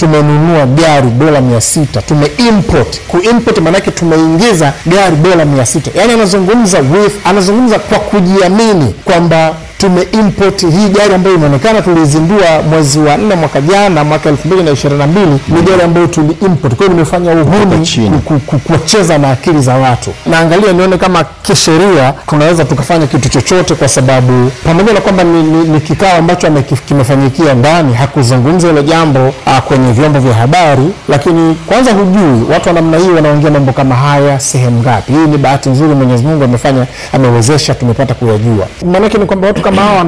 [0.01, 2.03] tumenunua gari dola mia sita.
[2.03, 5.91] Tumeimport kuimport maanake tumeingiza gari dola mia sita.
[5.95, 13.17] Yaani anazungumza with anazungumza kwa kujiamini kwamba tumeimport hii gari ambayo inaonekana tulizindua mwezi wa
[13.17, 16.75] nne mwaka jana mwaka elfu mbili na ishirini na mbili ni gari ambayo tuliimport.
[16.75, 18.21] Kwa hiyo nimefanya uhuni
[18.67, 20.11] kucheza na akili za watu.
[20.27, 25.69] Naangalia nione kama kisheria tunaweza tukafanya kitu chochote kwa sababu pamoja na kwamba ni, ni,
[25.69, 26.49] ni kikao ambacho
[26.89, 32.75] kimefanyikia ndani hakuzungumza hilo jambo ah, kwenye vyombo vya habari lakini kwanza hujui watu wa
[32.75, 35.13] namna hii wanaongea mambo kama haya sehemu ngapi.
[35.13, 38.67] Hii ni bahati nzuri mwenyezi mungu amefanya amewezesha tumepata kuyajua.
[38.93, 40.05] Maanake ni kwamba watu kama hawa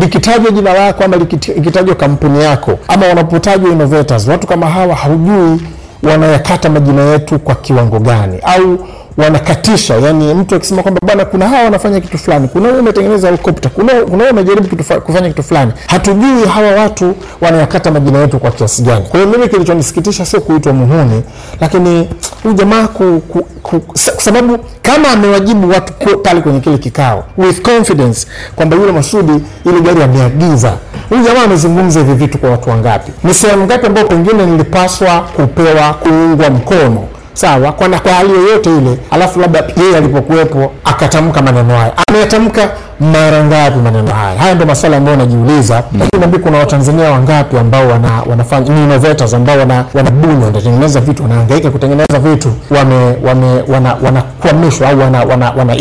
[0.00, 5.60] likitajwa jina lako ama likitajwa kampuni yako ama wanapotajwa innovators watu kama hawa haujui
[6.02, 8.78] wanayakata majina yetu kwa kiwango gani au
[9.16, 9.94] wanakatisha.
[9.96, 13.92] Yani mtu akisema kwamba bwana kuna hawa wanafanya kitu fulani kuna huyu umetengeneza helikopta kuna
[13.92, 15.72] huyu umejaribu kufanya kitu fulani.
[15.86, 19.04] Hatujui hawa watu wanayakata majina yetu kwa kiasi gani.
[19.08, 21.22] Kwa hiyo mimi kilichonisikitisha sio kuitwa muhuni
[21.60, 22.08] lakini
[22.42, 27.62] huyu jamaa ku, ku, ku, kwa sababu kama amewajibu watu pale kwenye kile kikao with
[27.62, 29.32] confidence kwamba yule masudi
[29.66, 30.72] ile gari ameagiza.
[31.08, 33.12] Huyu jamaa amezungumza hivi vitu kwa watu wangapi?
[33.24, 37.04] Ni sehemu ngapi ambao pengine nilipaswa kupewa kuungwa mkono
[37.40, 41.92] sawa kwa, na kwa hali yoyote ile alafu labda yeye alipokuwepo akatamka maneno haya.
[42.08, 44.38] Ameyatamka mara ngapi maneno haya?
[44.38, 45.74] Haya ndio maswala ambayo najiuliza.
[46.00, 46.42] Lakini mm.
[46.42, 52.18] kuna watanzania wangapi ambao wana, wanafanya ni innovators ambao wana, wanabuni wanatengeneza vitu wanahangaika kutengeneza
[52.18, 55.76] vitu wame, wame, wana, wanakwamishwa au wanaitwa wana, wana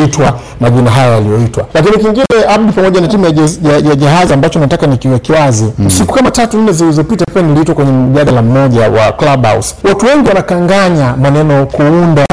[0.60, 1.66] majina haya yaliyoitwa.
[1.74, 3.32] Lakini kingine abdi pamoja na timu ya,
[3.72, 5.90] ya, ya jahazi ambacho nataka nikiweke wazi mm.
[5.90, 9.76] siku kama tatu nne zilizopita pia niliitwa kwenye mjadala mmoja wa clubhouse.
[9.84, 12.26] Watu wengi wanakanganya maneno kuunda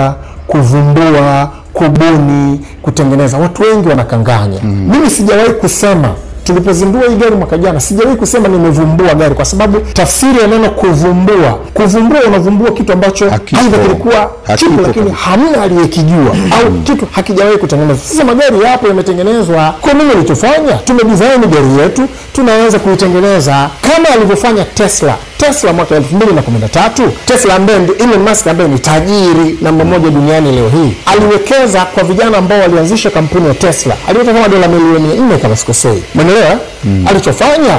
[0.47, 3.39] kuvumbua kubuni kutengeneza.
[3.39, 4.59] Watu wengi wanakanganya.
[4.63, 4.89] Mm.
[4.91, 6.09] mimi sijawahi kusema
[6.45, 11.59] tulipozindua hii gari mwaka jana sijawahi kusema nimevumbua gari kwa sababu tafsiri ya neno kuvumbua
[11.75, 18.05] kuvumbua unavumbua kitu ambacho aidha kilikuwa kipo lakini hamna aliyekijua au kitu hakijawahi kutengenezwa.
[18.05, 19.75] Sasa magari yapo yametengenezwa.
[19.81, 22.03] Kwa nini nilichofanya tumedesign gari yetu
[22.33, 25.15] tunaweza kuitengeneza kama alivyofanya tesla
[25.47, 30.93] tesla mwaka 2013 tesla ambaye Elon Musk ambaye ni tajiri namba moja duniani leo hii
[31.07, 33.97] aliwekeza kwa vijana ambao walianzisha kampuni ya tesla.
[34.09, 36.03] Aliweka kama dola milioni 4 kama sikosei.
[36.15, 36.59] Umeelewa?
[36.85, 37.05] Mm.
[37.11, 37.79] alichofanya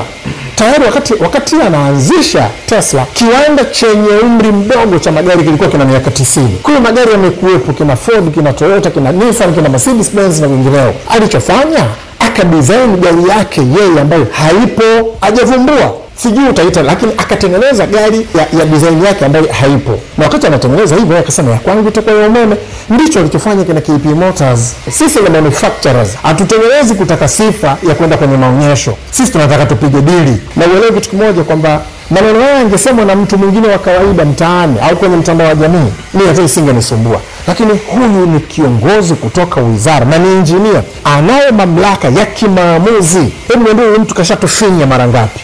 [0.56, 6.42] tayari wakati wakati anaanzisha tesla kiwanda chenye umri mdogo cha magari kilikuwa kina miaka 90
[6.64, 10.94] kwa magari yamekuwepo kina ford kina toyota kina nissan kina mercedes benz na wengineo.
[11.10, 11.86] alichofanya
[12.20, 14.84] akadesign gari yake yeye ambayo haipo
[15.22, 20.00] hajavumbua sijui utaita lakini akatengeneza gari ya, ya design yake ambayo haipo.
[20.18, 22.56] Na wakati anatengeneza hivyo akasema ya kwangu itakuwa ya umeme.
[22.90, 24.76] Ndicho alichofanya kina KP Motors.
[24.92, 26.10] Sisi ni manufacturers.
[26.24, 28.94] Hatutengenezi kutaka sifa ya kwenda kwenye maonyesho.
[29.12, 30.38] Sisi tunataka tupige dili.
[30.56, 34.96] Na uelewe kitu kimoja kwamba maneno haya yangesemwa na mtu mwingine wa kawaida mtaani au
[34.96, 37.22] kwenye mtandao wa jamii mi hata isingenisumbua.
[37.48, 43.34] Lakini huyu ni kiongozi kutoka wizara na ni injinia anayo mamlaka ya kimaamuzi.
[43.48, 45.40] Hebu niambie huyu mtu kashatufinya mara ngapi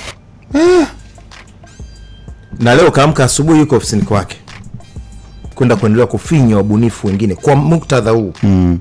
[2.59, 4.37] na leo kaamka asubuhi yuko ofisini kwake.
[5.55, 8.33] Kwenda kuendelea kufinya wabunifu wengine kwa muktadha huu.
[8.43, 8.79] Mm.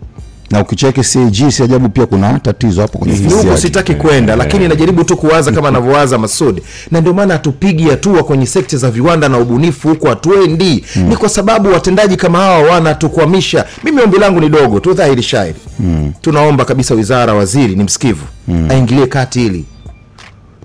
[0.51, 4.69] na ukicheki CAG si ajabu pia kuna tatizo hapo kwenye ofisi huko sitaki kwenda lakini
[4.69, 9.29] najaribu tu kuwaza kama anavyowaza masud na ndio maana hatupigi hatua kwenye sekta za viwanda
[9.29, 10.85] na ubunifu huko hatuendi.
[11.09, 13.65] Ni kwa sababu watendaji kama hawa wanatukwamisha.
[13.85, 16.13] Mimi ombi langu ni dogo tu dhahiri shairi Mm.
[16.21, 18.25] tunaomba kabisa wizara waziri ni msikivu.
[18.71, 19.65] Aingilie kati hili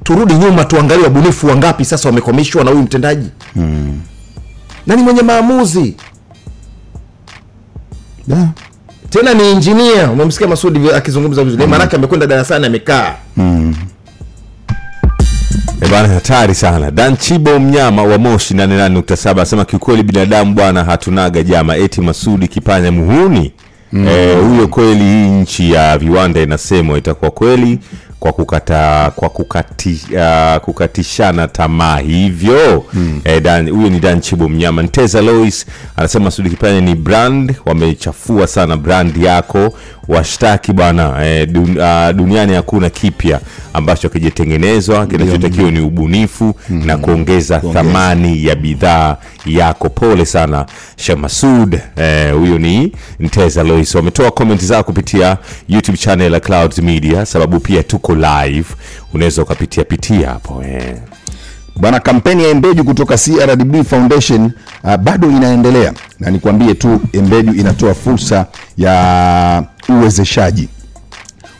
[0.07, 3.27] turudi nyuma tuangalie wabunifu wangapi sasa wamekwamishwa na huyu mtendaji.
[3.55, 3.99] Mm.
[4.87, 5.95] na ni mwenye maamuzi.
[8.27, 8.47] Da.
[9.09, 11.67] tena ni injinia umemsikia masudi akizungumza vizuri.
[11.67, 13.15] Maanake amekwenda darasani amekaa.
[13.37, 13.75] Mm.
[15.81, 16.91] Eh bana hatari sana.
[16.91, 21.77] Dan chibo mnyama wa moshi 88.7 anasema kiukweli binadamu bwana hatunaga jama.
[21.77, 23.53] Eti masudi kipanya muhuni.
[23.91, 24.07] Mm.
[24.07, 27.79] e, huyo kweli hii nchi ya viwanda inasemwa itakuwa kweli
[28.19, 32.85] kwa kukata kwa kukati, uh, kukatishana tamaa hivyo.
[32.93, 33.21] Mm.
[33.23, 34.83] eh, Dan- huyo ni dan chibo mnyama.
[34.83, 39.73] Nteza lois anasema kipanya ni brand wamechafua sana brand yako.
[40.07, 43.39] Washtaki bwana eh, dun, uh, duniani hakuna kipya
[43.73, 49.89] ambacho akijatengenezwa kinachotakiwa ni ubunifu na kuongeza thamani ya bidhaa yako.
[49.89, 53.95] Pole sana shamasud eh, huyo ni nteza lois.
[53.95, 55.37] Wametoa komenti zao kupitia
[55.69, 58.67] youtube channel ya clouds media sababu pia tuko live
[59.13, 60.97] unaweza ukapitia pitia hapo eh.
[61.75, 64.51] bwana kampeni ya embeju kutoka crdb foundation
[64.83, 68.45] uh, bado inaendelea na nikwambie tu embeju inatoa fursa
[68.77, 70.69] ya uwezeshaji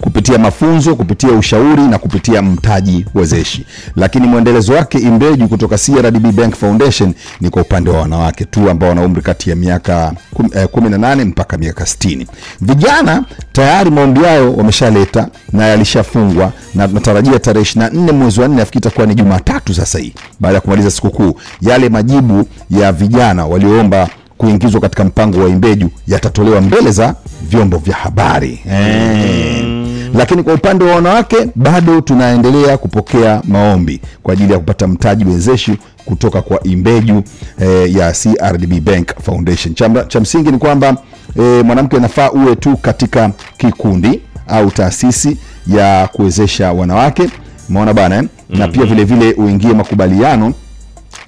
[0.01, 3.65] kupitia mafunzo kupitia ushauri na kupitia mtaji wezeshi.
[3.95, 8.89] Lakini mwendelezo wake imbeju kutoka crdb bank foundation ni kwa upande wa wanawake tu ambao
[8.89, 12.25] wana umri kati ya miaka kum- eh, 18 mpaka miaka 60
[12.61, 18.79] vijana tayari maombi yao wameshaleta na yalishafungwa na tunatarajia tarehe 24 mwezi wa 4 nafikiri
[18.79, 24.81] itakuwa ni jumatatu sasa hii baada ya kumaliza sikukuu yale majibu ya vijana walioomba kuingizwa
[24.81, 27.15] katika mpango wa imbeju yatatolewa mbele za
[27.49, 28.59] vyombo vya habari.
[28.71, 29.76] Eh.
[30.15, 35.77] Lakini kwa upande wa wanawake bado tunaendelea kupokea maombi kwa ajili ya kupata mtaji wezeshi
[36.05, 37.23] kutoka kwa imbeju
[37.61, 39.75] eh, ya crdb bank foundation.
[40.07, 40.97] Cha, msingi ni kwamba
[41.39, 47.29] eh, mwanamke anafaa uwe tu katika kikundi au taasisi ya kuwezesha wanawake.
[47.69, 48.23] Maona bana eh?
[48.49, 50.53] na pia vilevile vile uingie makubaliano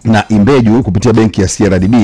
[0.04, 1.96] na imbeju kupitia benki ya crdb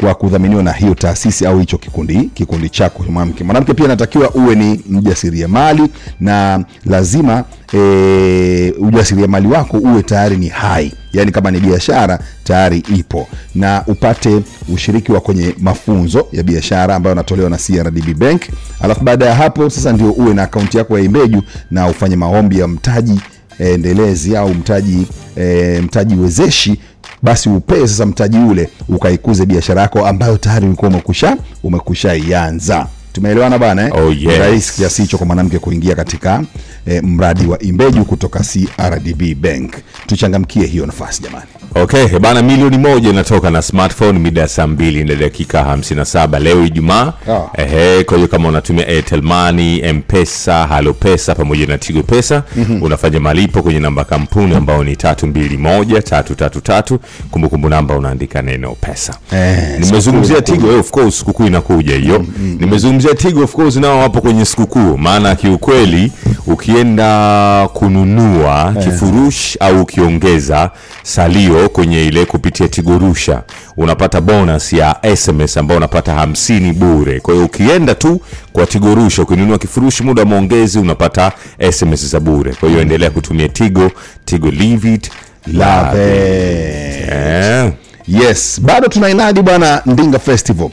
[0.00, 3.44] kwa kudhaminiwa na hiyo taasisi au hicho kikundi kikundi chako mwanamke.
[3.44, 5.82] Mwanamke pia anatakiwa uwe ni mjasiriamali
[6.20, 10.92] na lazima e, ujasiriamali wako uwe tayari ni hai.
[11.12, 13.28] Yaani kama ni biashara tayari ipo.
[13.54, 14.40] Na upate
[14.74, 18.42] ushiriki wa kwenye mafunzo ya biashara ambayo anatolewa na crdb bank.
[18.80, 22.58] Alafu baada ya hapo sasa ndio uwe na akaunti yako ya imbeju na ufanye maombi
[22.58, 23.20] ya mtaji
[23.58, 26.80] endelezi au mtaji e, mtaji wezeshi
[27.22, 33.86] basi upee sasa mtaji ule ukaikuze biashara yako ambayo tayari ulikuwa umekusha umekushaianza tumeelewana bana
[33.86, 33.92] eh?
[33.94, 34.38] Oh, yes.
[34.38, 36.44] Rahisi kiasi hicho kwa mwanamke kuingia katika
[36.86, 39.74] eh, mradi wa imbeju kutoka crdb bank
[40.06, 45.04] tuchangamkie hiyo nafasi jamani okay bana milioni moja inatoka na smartphone mida ya saa mbili
[45.04, 47.12] na dakika 57 leo ijumaa.
[47.28, 47.50] Oh.
[47.54, 52.82] ehe kwa hiyo kama unatumia airtel money mpesa halo pesa pamoja na tigo pesa mm-hmm.
[52.82, 56.98] unafanya malipo kwenye namba kampuni ambao ni tatu mbili moja tatu tatu tatu.
[57.30, 59.14] Kumbukumbu namba unaandika neno pesa.
[59.32, 62.24] Eh, nimezungumzia tigo eh, of course sikukuu inakuja hiyo.
[62.58, 64.98] Nimezungumzia tigo of course nao wapo kwenye sikukuu.
[64.98, 66.12] Maana kiukweli
[66.46, 70.70] ukienda kununua kifurushi au ukiongeza
[71.02, 73.42] salio kwenye ile kupitia tigorusha
[73.76, 78.20] unapata bonus ya sms ambayo unapata hamsini bure kwa hiyo ukienda tu
[78.52, 81.32] kwa tigorusha ukinunua kifurushi muda wa maongezi unapata
[81.72, 83.90] sms za bure kwa hiyo endelea kutumia tigo
[84.24, 85.10] tigo live it
[85.46, 87.08] love it.
[87.08, 87.72] Yeah.
[88.08, 90.68] yes bado tunainadi bwana ndinga festival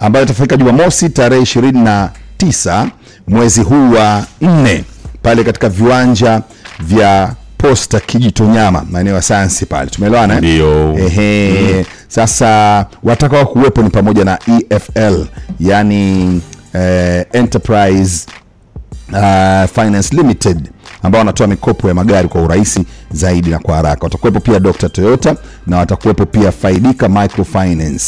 [0.00, 2.86] ambayo itafanyika jumamosi tarehe 29
[3.28, 4.84] mwezi huu wa nne
[5.22, 6.42] pale katika viwanja
[6.80, 10.38] vya posta kijitonyama maeneo ya sayansi pale tumeelewana eh?
[10.40, 10.98] Ndio.
[10.98, 11.86] Ehe.
[12.08, 14.38] sasa watakao kuwepo ni pamoja na
[14.70, 15.24] efl
[15.60, 16.40] yani
[16.74, 18.26] eh, enterprise
[19.12, 20.70] uh, finance limited
[21.02, 25.36] ambao wanatoa mikopo ya magari kwa urahisi zaidi na kwa haraka watakuwepo pia dr toyota
[25.66, 28.04] na watakuwepo pia faidika microfinance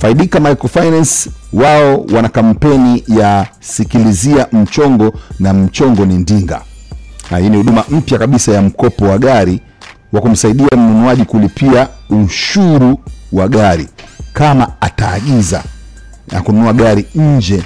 [0.00, 6.60] faidika microfinance wao wana kampeni ya sikilizia mchongo na mchongo ni ndinga
[7.36, 9.60] hii ni huduma mpya kabisa ya mkopo wa gari
[10.12, 12.98] wa kumsaidia mnunuaji kulipia ushuru
[13.32, 13.88] wa gari
[14.32, 15.62] kama ataagiza
[16.32, 17.62] na kununua gari nje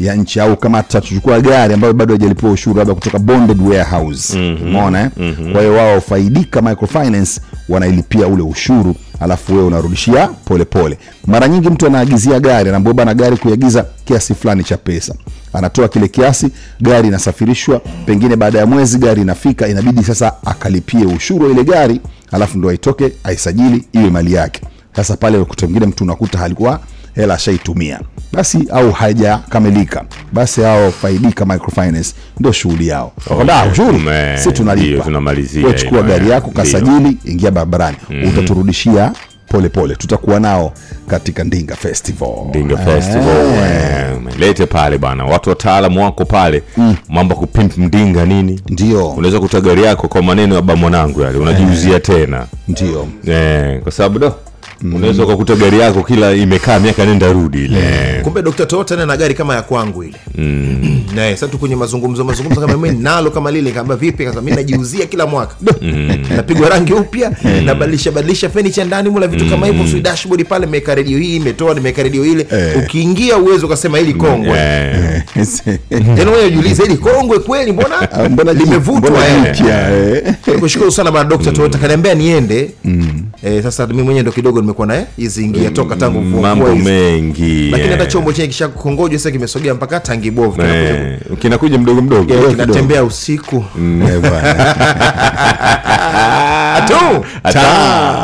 [0.00, 4.38] ya nchi au kama atachukua gari ambayo bado hajalipiwa ushuru labda kutoka bonded warehouse.
[4.62, 5.10] Umeona eh?
[5.52, 11.86] kwa hiyo wao faidika microfinance wanailipia ule ushuru alafu wewe unarudishia polepole mara nyingi mtu
[11.86, 15.14] anaagizia gari anaambia bana gari kuiagiza kiasi fulani cha pesa.
[15.52, 16.48] Anatoa kile kiasi
[16.80, 22.00] gari inasafirishwa pengine baada ya mwezi gari inafika inabidi sasa akalipie ushuru wa ile gari
[22.32, 24.60] alafu ndo aitoke aisajili iwe mali yake.
[24.96, 26.80] Sasa pale wakati mwingine mtu unakuta halikuwa
[27.14, 28.00] hela ashaitumia
[28.32, 33.12] basi au haijakamilika basi hao faidika microfinance ndio shughuli yao.
[33.30, 34.00] Wakwambia, "Ah, ushuru
[34.34, 35.04] si tunalipa.
[35.04, 37.96] Tunamalizia chukua gari eh, yako kasajili ingia barabarani.
[38.28, 39.12] Utaturudishia
[39.48, 40.72] polepole tutakuwa nao
[41.06, 42.28] katika ndinga festival.
[42.48, 45.24] Ndinga Festival eh, lete pale bana.
[45.24, 46.62] Watu wataalamu wako pale.
[47.08, 48.60] Mambo ya kupimp mdinga nini?
[48.68, 49.08] Ndio.
[49.10, 51.38] Unaweza kuta gari yako kwa maneno ya ba mwanangu yale.
[51.38, 52.46] Unajiuzia tena.
[52.68, 53.08] Ndio.
[53.26, 54.34] Eh, kwa sababu do
[54.92, 58.20] unaweza ukakuta gari yako kila imekaa miaka nenda rudi ile.
[58.22, 60.16] Kumbe dokta toyota na gari kama ya kwangu ile.
[61.14, 64.56] Naye sasa tu kwenye mazungumzo mazungumzo kama mimi nalo kama lile kaamba vipi kasa mimi
[64.56, 65.54] najiuzia kila mwaka.
[66.36, 67.32] Napigwa rangi upya
[67.64, 71.74] nabadilisha badilisha fenicha ndani mula vitu kama hivyo sui dashboard pale nimeweka redio hii imetoa
[71.74, 72.46] nimeweka redio ile.
[72.84, 74.58] Ukiingia uwezo ukasema hili kongwe.
[74.58, 75.22] Eh,
[75.90, 79.60] yaani wewe ujiulize hili kongwe kweli mbona Ah, mbona limevutwa eh.
[80.46, 80.90] eh?
[80.90, 82.70] sana bwana dokta toyota kaniambia niende.
[83.44, 87.90] Eh, sasa mimi mwenyewe ndo kidogo nimekuwa naye hizi ingia toka tangu mambo mengi lakini
[87.90, 88.10] hata eh.
[88.10, 90.56] chombo chenye kisha kukongojwa sasa kimesogea mpaka tangi bovu
[91.40, 93.56] kinakuja- Eh, mdogo mdogo Eh, kinatembea usiku.
[93.56, 94.22] Eh,
[96.88, 97.24] tu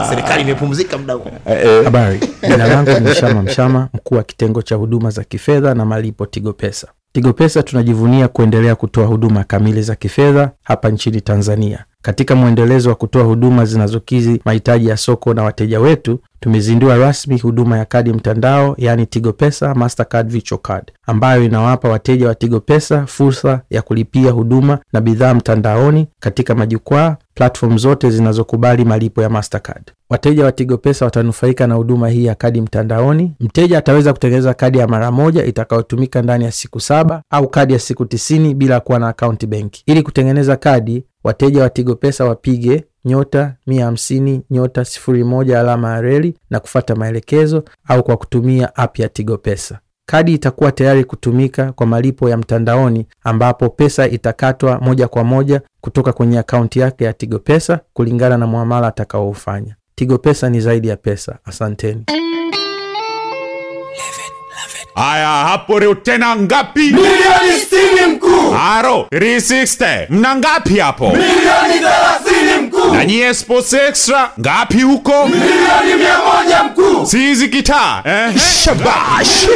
[0.08, 1.16] serikali imepumzika mda
[1.84, 6.26] Habari, jina langu ni Mshama Mshama, mkuu wa kitengo cha huduma za kifedha na malipo
[6.26, 6.88] Tigo Pesa.
[7.12, 11.84] Tigo Pesa tunajivunia kuendelea kutoa huduma kamili za kifedha hapa nchini Tanzania.
[12.02, 17.78] Katika mwendelezo wa kutoa huduma zinazokidhi mahitaji ya soko na wateja wetu, tumezindua rasmi huduma
[17.78, 23.06] ya kadi mtandao, yaani Tigo Pesa Mastercard Virtual Card, ambayo inawapa wateja wa Tigo Pesa
[23.06, 29.92] fursa ya kulipia huduma na bidhaa mtandaoni katika majukwaa platform zote zinazokubali malipo ya Mastercard.
[30.10, 33.32] Wateja wa Tigo Pesa watanufaika na huduma hii ya kadi mtandaoni.
[33.40, 37.78] Mteja ataweza kutengeneza kadi ya mara moja itakayotumika ndani ya siku saba au kadi ya
[37.78, 39.82] siku tisini bila kuwa na akaunti benki.
[39.86, 46.34] Ili kutengeneza kadi, wateja wa Tigo Pesa wapige nyota 150 nyota 01 alama ya reli
[46.50, 49.78] na kufata maelekezo au kwa kutumia app ya Tigo Pesa.
[50.06, 56.12] Kadi itakuwa tayari kutumika kwa malipo ya mtandaoni ambapo pesa itakatwa moja kwa moja kutoka
[56.12, 59.76] kwenye akaunti yake ya Tigo Pesa kulingana na muamala atakaoufanya.
[59.94, 61.38] Tigo Pesa ni zaidi ya pesa.
[61.44, 62.04] Asanteni.
[64.94, 66.80] Aya, hapo leo tena ngapi?
[66.80, 68.54] Milioni sitini mkuu.
[68.70, 70.06] Aro, 360.
[70.10, 71.06] Mna ngapi hapo?
[71.08, 72.39] Milioni thelathini mkuu.
[72.88, 75.12] Na nyie Sports Extra ngapi huko?
[75.28, 77.06] Milioni mia moja mkuu.
[77.06, 78.02] Sizi kitaa.
[78.04, 78.36] Eh?
[78.64, 79.46] Shabash!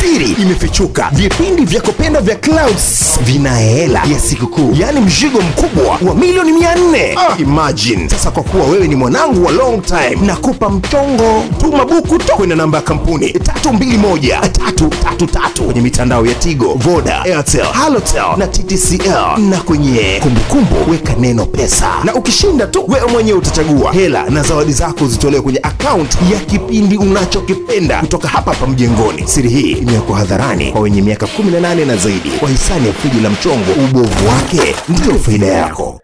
[0.00, 1.08] Siri imefichuka.
[1.12, 6.74] Vipindi vya kupenda vya Clouds vina hela ya sikukuu, yaani mzigo mkubwa wa milioni mia
[6.76, 7.18] nne.
[7.38, 11.44] Imagine sasa, kwa kuwa wewe ni mwanangu wa long time, nakupa mchongo.
[11.60, 16.26] Tuma buku tu kwenda namba ya kampuni tatu mbili moja tatu tatu tatu kwenye mitandao
[16.26, 22.12] ya Tigo, Voda, Airtel, Halotel na TTCL, na kwenye kumbukumbu weka neno pesa, na
[22.44, 28.00] ukishinda tu wewe mwenyewe utachagua hela na zawadi zako zitolewe kwenye akaunti ya kipindi unachokipenda
[28.00, 29.22] kutoka hapa hapa mjengoni.
[29.28, 33.30] Siri hii imewekwa hadharani kwa wenye miaka 18 na zaidi, kwa hisani ya friji la
[33.30, 33.72] mchongo.
[33.90, 36.00] Ubovu wake ndiyo faida yako.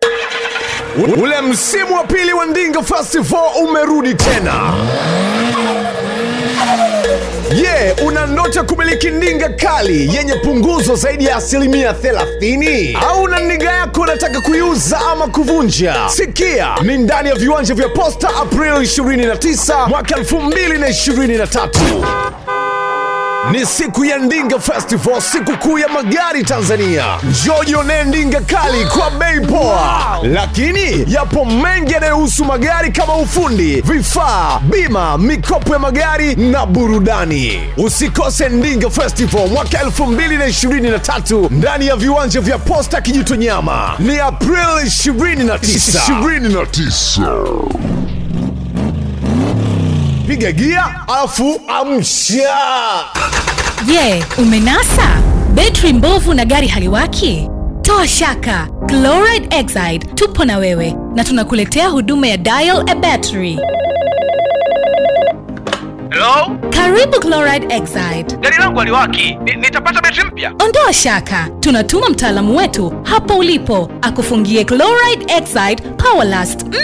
[1.22, 4.74] Ule msimu wa pili wa Ndinga Festival umerudi tena.
[7.50, 12.96] Je, yeah, una ndoto kumiliki ndinga kali yenye punguzo zaidi ya asilimia 30?
[13.08, 15.94] Au na ndinga yako unataka kuiuza ama kuvunja?
[16.08, 22.59] Sikia, ni ndani ya viwanja vya Posta April 29 mwaka 2023
[23.52, 27.04] ni siku ya Ndinga Festival, siku kuu ya magari Tanzania.
[27.30, 34.60] Njoo jionee ndinga kali kwa bei poa, lakini yapo mengi yanayohusu magari kama ufundi, vifaa,
[34.62, 37.60] bima, mikopo ya magari na burudani.
[37.76, 43.94] Usikose Ndinga Festival mwaka 2023 ndani ya viwanja vya Posta Kijitonyama.
[43.98, 46.20] Ni April 29.
[46.20, 47.79] 29.
[50.30, 53.04] Piga gia afu amsha.
[53.86, 55.22] Je, umenasa?
[55.54, 57.48] Betri mbovu na gari haliwaki?
[57.82, 63.58] Toa shaka, Chloride Exide tupo na wewe na tunakuletea huduma ya Dial a Battery.
[66.12, 66.56] Hello?
[66.70, 68.36] Karibu Chloride Exide.
[68.40, 69.38] Gari langu aliwaki.
[69.60, 70.52] Nitapata betri mpya?
[70.64, 76.80] Ondoa shaka, tunatuma mtaalamu wetu hapo ulipo akufungie Chloride Exide Powerlast mpya.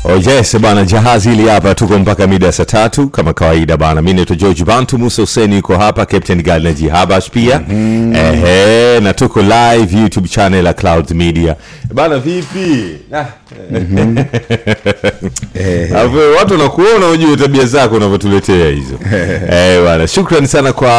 [0.05, 4.01] Oh yes bana, jahazi hili hapa, tuko mpaka mida ya saa tatu kama kawaida bana.
[4.01, 7.61] Mi naitwa George Bantu, Musa Hussein yuko hapa, Captain Galna Jihabash pia
[8.15, 11.55] ehe, na tuko live YouTube channel ya Clouds Media
[11.93, 12.19] bana.
[12.19, 13.25] Vipi Ah.
[15.95, 18.93] Alafu watu wanakuona, ujue tabia zako unavyotuletea hizo
[19.51, 20.07] eh bana.
[20.07, 20.89] Shukrani sana kwa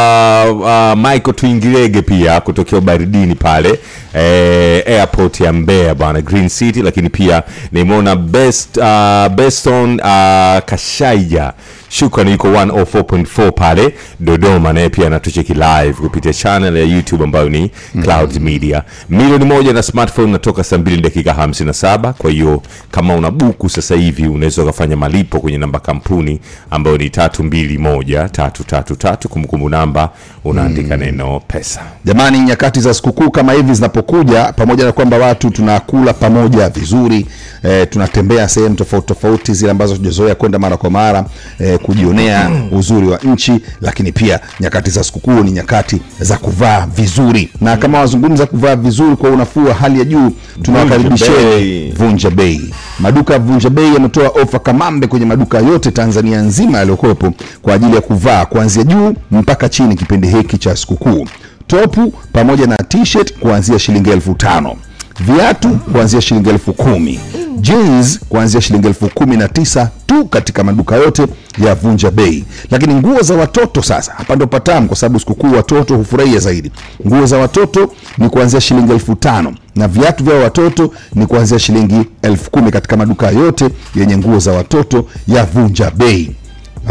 [0.52, 3.78] uh, Michael Twingirege pia kutokea ubaridini pale
[4.14, 7.42] eh, airport ya Mbeya bana, Green City, lakini pia
[7.72, 11.52] nimeona best uh, Beston uh, Kashaija
[11.98, 17.70] shukrani yuko 104.4 pale Dodoma, naye pia anatucheki live kupitia channel ya YouTube ambayo ni
[18.02, 18.82] Clouds Media.
[19.10, 22.12] Milioni moja na smartphone natoka saa 2 dakika 57.
[22.12, 26.40] Kwa hiyo kama una buku sasa hivi unaweza ukafanya malipo kwenye namba kampuni
[26.70, 29.28] ambayo ni 321333.
[29.28, 30.10] Kumbukumbu namba
[30.44, 31.80] unaandika neno pesa.
[32.04, 37.26] Jamani, nyakati za sikukuu kama hivi zinapokuja, pamoja na kwamba watu tunakula pamoja vizuri
[37.62, 41.24] eh, tunatembea sehemu tofauti tofauti zile ambazo tujazoea kwenda mara kwa mara
[41.60, 47.50] eh, kujionea uzuri wa nchi, lakini pia nyakati za sikukuu ni nyakati za kuvaa vizuri,
[47.60, 50.32] na kama wazungumza kuvaa vizuri kwa unafuu wa hali ya juu,
[50.62, 52.74] tunawakaribisheni Vunja Bei.
[52.98, 57.32] Maduka ya Vunja Bei yametoa ofa kamambe kwenye maduka yote Tanzania nzima yaliyokuwepo
[57.62, 61.26] kwa ajili ya kuvaa kuanzia juu mpaka chini kipindi hiki cha sikukuu.
[61.66, 64.76] Topu pamoja na t-shirt kuanzia shilingi elfu tano
[65.20, 67.20] viatu kuanzia shilingi elfu kumi
[67.60, 71.26] jeans kuanzia shilingi elfu kumi na tisa tu katika maduka yote
[71.66, 72.44] ya Vunja Bei.
[72.70, 76.72] Lakini nguo za watoto sasa, hapa ndo patamu, kwa sababu sikukuu watoto hufurahia zaidi.
[77.06, 82.00] Nguo za watoto ni kuanzia shilingi elfu tano na viatu vya watoto ni kuanzia shilingi
[82.22, 86.30] elfu kumi katika maduka yote yenye nguo za watoto ya Vunja Bei.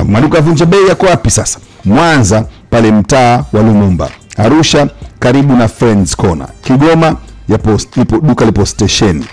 [0.07, 1.59] Maduka ya Vunja Bei yako wapi sasa?
[1.85, 4.87] Mwanza pale mtaa wa Lumumba, Arusha
[5.19, 7.15] karibu na Friends Corner, Kigoma
[7.49, 9.25] yapo, lipo, duka lipo stesheni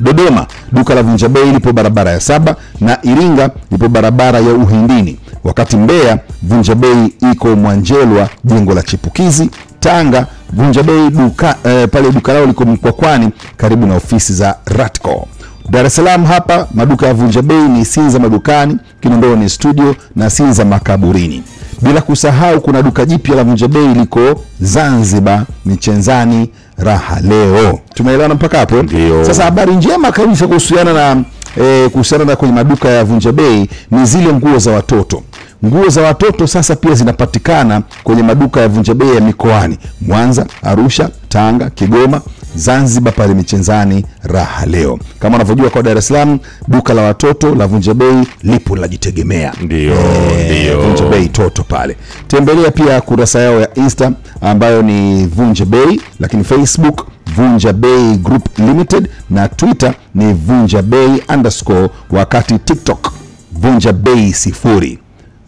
[0.00, 5.18] Dodoma duka la Vunja Bei lipo barabara ya saba na Iringa lipo barabara ya Uhindini,
[5.44, 9.50] wakati Mbeya Vunja Bei iko Mwanjelwa jengo la Chipukizi.
[9.80, 15.28] Tanga Vunja Bei duka, eh, pale duka lao liko Mkwakwani karibu na ofisi za Ratco.
[15.70, 20.64] Dar es Salaam hapa maduka ya Vunja Bei ni Sinza madukani, Kinondoni studio na Sinza
[20.64, 21.42] makaburini.
[21.82, 26.50] Bila kusahau kuna duka jipya la Vunja Bei liko Zanzibar Michenzani
[26.82, 27.78] Raha Leo.
[27.94, 28.82] Tumeelewana mpaka hapo?
[28.82, 29.24] Ndio.
[29.24, 31.22] Sasa habari njema kabisa kuhusiana na
[31.62, 35.22] e, kuhusiana na kwenye maduka ya Vunja Bei ni zile nguo za watoto.
[35.66, 41.10] Nguo za watoto sasa pia zinapatikana kwenye maduka ya Vunja Bei ya mikoani Mwanza, Arusha,
[41.28, 42.20] Tanga, Kigoma,
[42.54, 44.98] Zanzibar pale Michenzani Raha Leo.
[45.18, 46.38] Kama unavyojua kwa Dar es Salaam
[46.68, 49.52] duka la watoto la Vunja Bei lipo linajitegemea.
[49.62, 50.80] Ndio, Eh, ndio.
[50.82, 51.96] Vunja Bei Toto pale.
[52.28, 58.58] Tembelea pia kurasa yao ya Insta ambayo ni Vunja Bei, lakini Facebook Vunja Bei Group
[58.58, 63.12] Limited na Twitter ni Vunja Bei underscore, wakati TikTok
[63.52, 64.98] Vunja Bei sifuri.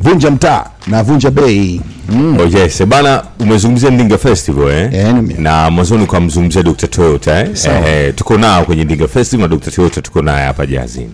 [0.00, 1.80] Vunja mtaa na Vunja Bei.
[2.08, 2.38] Mm.
[2.40, 5.14] Oh yes, bana umezungumzia Ndinga Festival eh?
[5.38, 6.86] na mwanzoni kwa mzungumzia Dr.
[6.88, 7.48] Toyota eh?
[7.64, 9.70] Eh, Eh, tuko nao kwenye Ndinga Festival na Dr.
[9.70, 11.10] Toyota tuko naye hapa jazini.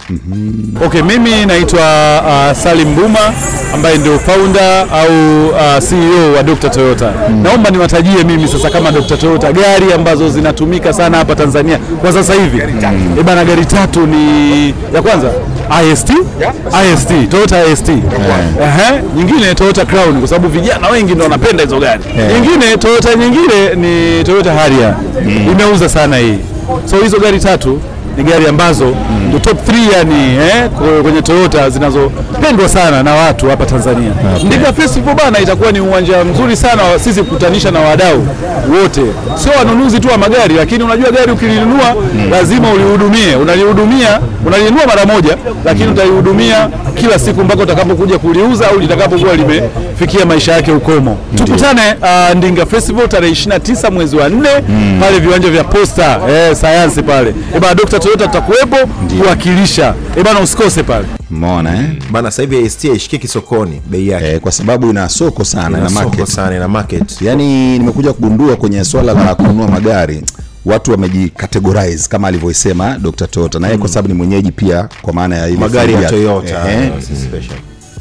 [0.86, 1.80] Okay, mimi naitwa
[2.50, 3.18] uh, Salim Buma
[3.74, 6.70] ambaye ndio founder au uh, CEO wa Dr.
[6.70, 7.12] Toyota.
[7.42, 9.16] Naomba niwatajie mimi sasa kama Dr.
[9.18, 12.58] Toyota gari ambazo zinatumika sana hapa Tanzania kwa sasa hivi.
[13.18, 15.30] Eh bana, gari tatu ni ya kwanza
[15.92, 16.10] IST,
[16.94, 17.88] IST, Toyota IST.
[17.88, 22.00] Ehe, nyingine Toyota Crown kwa sababu vijana wengi ndio wanapenda hizo gari.
[22.34, 24.94] Nyingine Toyota nyingine ni Toyota Harrier.
[25.52, 26.38] Imeuza sana hii.
[26.84, 27.80] So hizo gari tatu
[28.20, 28.94] ni gari ambazo
[29.26, 30.68] ndio top 3 yani eh,
[31.02, 34.10] kwenye Toyota zinazopendwa sana na watu hapa Tanzania.
[34.44, 38.26] Ndika Festival bana itakuwa ni uwanja mzuri sana sisi kukutanisha na wadau
[38.82, 39.02] wote,
[39.34, 41.94] sio wanunuzi tu wa magari, lakini unajua gari ukilinunua
[42.30, 49.34] lazima ulihudumie, unalihudumia, unalinunua mara moja, lakini utalihudumia kila siku mpaka utakapokuja kuliuza au litakapokuwa
[49.36, 51.16] limefikia maisha yake ukomo.
[51.36, 54.62] Tukutane uh, Ndinga Festival tarehe 29 mwezi wa 4
[55.00, 57.34] pale viwanja vya Posta eh, sayansi pale.
[57.56, 57.98] Eba Dr.
[58.10, 58.76] Toyota tutakuwepo
[59.20, 59.94] kuwakilisha.
[60.16, 61.06] E bana usikose pale.
[61.30, 61.88] Umeona eh?
[62.10, 65.78] bana sasa hivi ST haishikiki sokoni bei yake Eh, kwa sababu ina soko sana Ina
[65.78, 66.26] ina soko market.
[66.26, 70.22] sana ina market Yaani nimekuja kugundua kwenye swala la kununua magari
[70.64, 73.26] watu wamejikategorize kama alivyoisema Dr.
[73.26, 76.08] Tota na yeye kwa sababu ni mwenyeji pia kwa maana ya magari ya.
[76.10, 76.92] Toyota Eh, eh.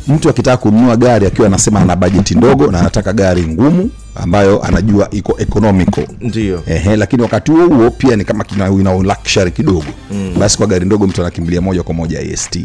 [0.07, 3.89] mtu akitaka kununua gari akiwa anasema ana bajeti ndogo na anataka gari ngumu
[4.21, 8.93] ambayo anajua iko economical ndio Ehe, lakini wakati huo huo pia ni kama kina ina
[8.93, 10.33] luxury kidogo mm.
[10.39, 12.59] basi kwa gari ndogo mtu anakimbilia moja kwa moja AST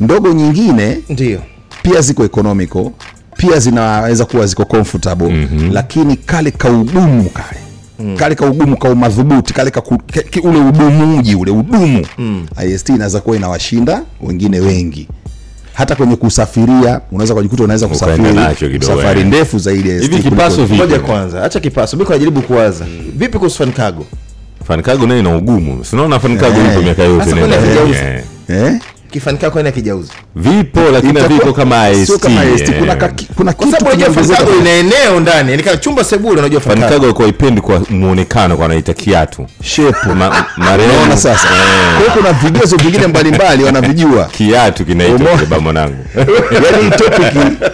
[0.00, 1.40] ndogo nyingine ndio
[1.82, 2.90] pia ziko economical
[3.36, 5.72] pia zinaweza kuwa ziko comfortable mm-hmm.
[5.72, 7.58] lakini kale kaugumu kale
[7.98, 8.16] Mm.
[8.16, 12.46] kale kaugumu ka umadhubuti kale ka ku- ke- ke- ule udumuji ule udumu mm.
[12.74, 15.08] ist inaweza kuwa inawashinda wengine wengi
[15.74, 18.28] hata kwenye kusafiria unaweza kujikuta unaweza kusafiri
[18.80, 19.26] safari eh.
[19.26, 20.74] ndefu zaidi ya Hivi kipaso vipi?
[20.74, 22.84] ngoja kwanza acha kipaso mimi najaribu kuwaza
[23.16, 24.06] vipi kuhusu fan cargo
[24.68, 25.84] Fanikago nayo ina ugumu.
[25.84, 26.72] Si unaona Fanikago Eh.
[26.72, 28.22] ipo miaka yote hakijauza?
[28.48, 28.80] Eh.
[29.14, 29.22] Eh?
[29.22, 32.18] kifan kijauzi ina Vipo lakini viko kama IST.
[32.18, 32.78] kama IST, eh.
[32.78, 36.38] kuna, kaki, kuna kwa kitu sababu unajua fan ina eneo ndani yani kama chumba sebule
[36.38, 39.46] unajua fan Fanikago kwa ipendi kwa muonekano kwa anaita kiatu.
[39.62, 40.08] Shape.
[40.14, 41.16] Ma, marehemu.
[41.16, 42.02] sasa yeah.
[42.04, 45.96] kwa kuna vigezo vingine mbalimbali wanavijua Kiatu kinaitwa baba mwanangu.
[46.50, 47.32] yani topic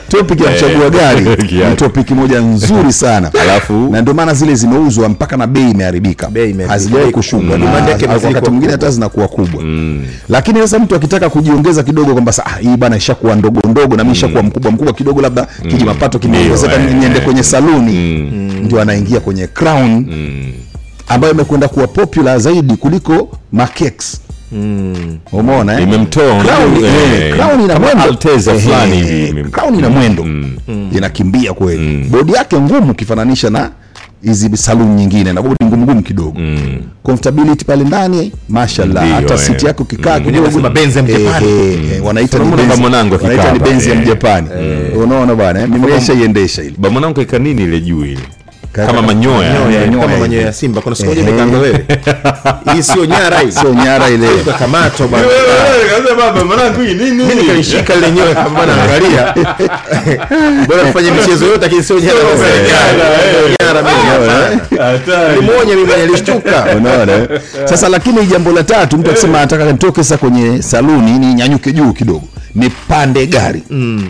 [0.08, 1.20] topic ya kuchagua gari
[1.70, 6.30] ni topic moja nzuri sana Alafu na ndio maana zile zimeuzwa mpaka na bei imeharibika
[6.68, 7.74] hazijawahi kushuka Mm.
[8.24, 9.62] wakati mwingine hata zinakuwa kubwa
[10.28, 14.04] lakini sasa mtu akitaka kujiongeza kidogo kwamba sasa ah, hii bana ishakuwa ndogo ndogo na
[14.04, 17.24] mimi ishakuwa mkubwa mkubwa kidogo labda kiji mapato kimeongezeka eh, niende eh.
[17.24, 18.18] kwenye saluni.
[18.64, 20.06] Ndio anaingia kwenye crown.
[21.08, 24.20] Ambayo imekwenda kuwa popular zaidi kuliko makex
[25.32, 25.82] umeona eh?
[25.82, 28.96] Imemtoa, Crown, eh, eh, Crown ina mwendo Alteza fulani.
[28.96, 29.44] hivi.
[29.44, 30.26] Crown ina mwendo.
[30.96, 32.04] Inakimbia kweli.
[32.10, 33.70] Bodi yake ngumu kifananisha na
[34.22, 36.36] hizi saluni nyingine na ni ngumu ngumu kidogo
[37.02, 39.40] comfortability pale ndani mashallah hata eh.
[39.40, 40.24] siti yako kikaa mm.
[40.24, 41.46] kidogo Benz ya Mjapani.
[41.48, 44.02] eh, eh, eh, wanaita ni benzi mwanangu wanaita ni benzi ya eh.
[44.02, 44.48] mjapani
[45.02, 45.68] unaona bwana eh?
[45.68, 48.20] mimi nimeshaiendesha ile ba mwanangu kaika nini ile juu ile?
[48.72, 49.54] Kama manyoya.
[50.00, 50.80] Kama manyoya ya simba.
[50.80, 51.30] Kuna siku moja Ehe.
[51.30, 51.84] nikaambia wewe.
[52.74, 54.28] Hii sio nyara hii sio nyara ile.
[54.58, 55.26] Kamato bwana.
[56.18, 57.10] Baba mwanangu hii nini?
[57.10, 59.34] mimi nikalishika ile nyoya kama bwana angalia
[60.68, 62.18] bora tufanye michezo yote lakini sio nyara.
[63.60, 63.82] Nyara.
[63.82, 66.66] mimi nimuonye mimi nilishtuka.
[66.76, 67.28] Unaona eh?
[67.64, 71.92] sasa lakini jambo la tatu mtu akisema anataka nitoke sasa kwenye saluni ni nyanyuke juu
[71.92, 72.22] kidogo
[72.54, 73.62] nipande gari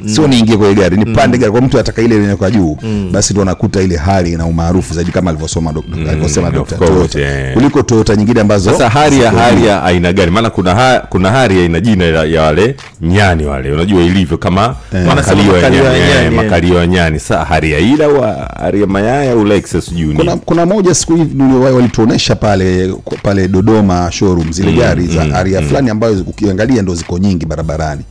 [0.06, 2.76] sio niingie kwenye gari nipande gari kwa mtu ataka ile yenye kwa juu
[3.12, 6.76] basi ndo anakuta ile hali na umaarufu zaidi kama alivyosoma dok- alivyosema Dr.
[6.78, 7.54] Toyota yeah.
[7.54, 10.30] kuliko Toyota nyingine ambazo Sasa hari ya hari ya aina gani?
[10.30, 14.38] Maana kuna ha, kuna hari ya aina jina ya, ya wale nyani wale, unajua ilivyo
[14.38, 15.06] kama yeah.
[15.06, 16.32] makalio ya nyani, nyani, eh, eh.
[16.32, 17.20] makalio ya nyani.
[17.20, 18.20] Sasa ya ila au
[18.64, 23.48] hari ya mayaya au Lexus sijui kuna, kuna moja siku hivi niliwahi- walituonesha pale pale
[23.48, 28.02] Dodoma showroom zile gari za aria fulani ambayo ukiangalia ndo ziko nyingi barabarani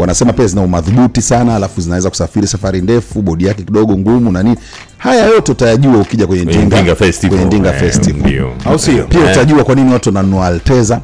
[0.00, 4.42] wanasema pia zina umadhubuti sana alafu zinaweza kusafiri safari ndefu bodi yake kidogo ngumu na
[4.42, 4.56] nini.
[4.98, 8.42] Haya yote utayajua ukija kwenye Kwenye Ndinga, Festival, kwenye Ndinga eh, Festival.
[8.66, 9.04] au sio?
[9.04, 9.30] Pia Eh.
[9.32, 11.00] utajua kwa nini watu wananunua Alteza.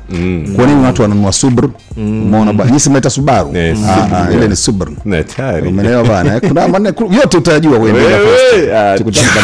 [0.56, 1.72] Kwa nini watu wananunua Subaru?
[1.96, 3.56] Umeona bwana nyinyi mnaita Subaru?
[3.56, 4.96] Eh, Ah, ah, ile ni Subaru.
[5.68, 6.34] Umeelewa bana?
[6.34, 6.40] Eh?
[6.48, 6.88] kuna maana
[7.20, 8.18] yote utajua kwenye Ndinga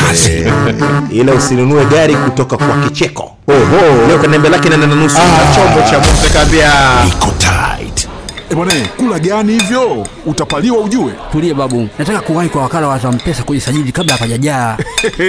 [0.09, 0.75] Festival.
[0.83, 3.31] ah, ila usinunue gari kutoka kwa kicheko.
[3.49, 4.07] Oho.
[4.09, 5.17] leo kanembe lake nenda na nusu.
[5.55, 6.71] Chombo cha moto kaambia
[7.09, 7.27] Iko
[8.55, 8.57] tight.
[8.57, 10.07] Bwana, kula gani hivyo?
[10.27, 11.13] Utapaliwa ujue.
[11.33, 14.77] Tulie babu, nataka kuwahi kwa wakala wa Zampesa kujisajili kabla hapajajaa.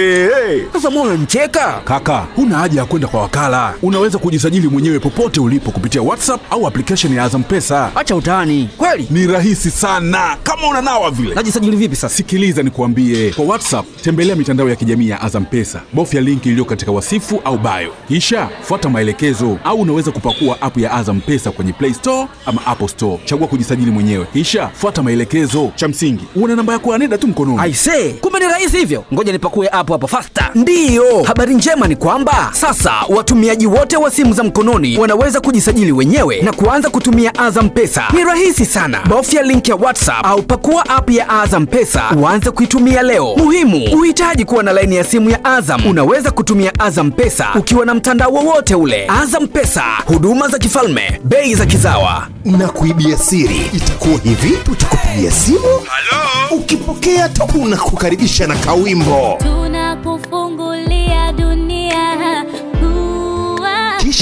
[0.72, 1.80] Sasa mbona unanicheka?
[1.84, 3.74] Kaka, huna haja ya kwenda kwa wakala.
[3.82, 7.90] Unaweza kujisajili mwenyewe popote ulipo kupitia WhatsApp au application ya Azam Pesa.
[7.96, 11.34] Acha utani, kweli Ni rahisi sana kama unanawa vile.
[11.34, 12.14] najisajili vipi sasa?
[12.16, 16.92] Sikiliza nikuambie, kwa WhatsApp tembelea mitandao ya kijamii ya Azam Pesa, bofya linki iliyo katika
[16.92, 21.94] wasifu au bio, kisha fuata maelekezo, au unaweza kupakua app ya Azam Pesa kwenye Play
[21.94, 23.13] Store ama Apple Store.
[23.24, 24.26] Chagua kujisajili mwenyewe.
[24.32, 25.72] Kisha fuata maelekezo.
[25.74, 27.58] Cha msingi una namba yako ya NEDA tu mkononi.
[27.60, 29.04] Aise kumbe ni rahisi hivyo.
[29.14, 34.32] Ngoja nipakue app hapo fasta ndiyo habari njema ni kwamba sasa watumiaji wote wa simu
[34.34, 38.04] za mkononi wanaweza kujisajili wenyewe na kuanza kutumia azam pesa.
[38.12, 39.00] Ni rahisi sana.
[39.08, 43.34] Bofya link ya whatsapp au pakua app ya azam pesa uanze kuitumia leo.
[43.36, 45.86] Muhimu uhitaji kuwa na laini ya simu ya azam.
[45.86, 49.06] Unaweza kutumia azam pesa ukiwa na mtandao wowote ule.
[49.22, 52.28] Azam pesa huduma za kifalme bei za kizawa.
[52.44, 53.70] Na kuibia siri.
[53.72, 55.80] Itakuwa hivi tutakupigia simu.
[56.50, 59.36] Ukipokea tu unakukaribisha na kawimbo.
[59.38, 60.43] Tunakufungulia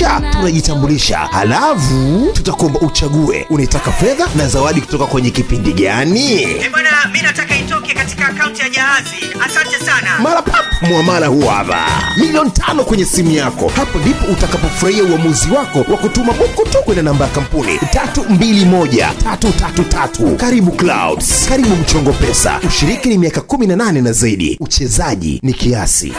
[0.03, 1.19] kisha tunajitambulisha.
[1.19, 6.47] Halafu tutakuomba uchague unaitaka fedha na zawadi kutoka kwenye kipindi gani.
[6.73, 9.11] Bwana mi nataka itoke katika akaunti ya jahazi.
[9.47, 10.19] Asante sana.
[10.23, 11.87] Mara pap mwamala huu hapa.
[12.17, 13.73] Milioni tano kwenye simu yako.
[13.77, 17.77] Hapo ndipo utakapofurahia uamuzi wako wa kutuma buku tu kwenda namba ya kampuni.
[17.77, 21.47] 321333 karibu clouds.
[21.49, 22.61] Karibu mchongo pesa.
[22.69, 24.57] Ushiriki ni miaka 18 na zaidi.
[24.61, 26.13] Uchezaji ni kiasi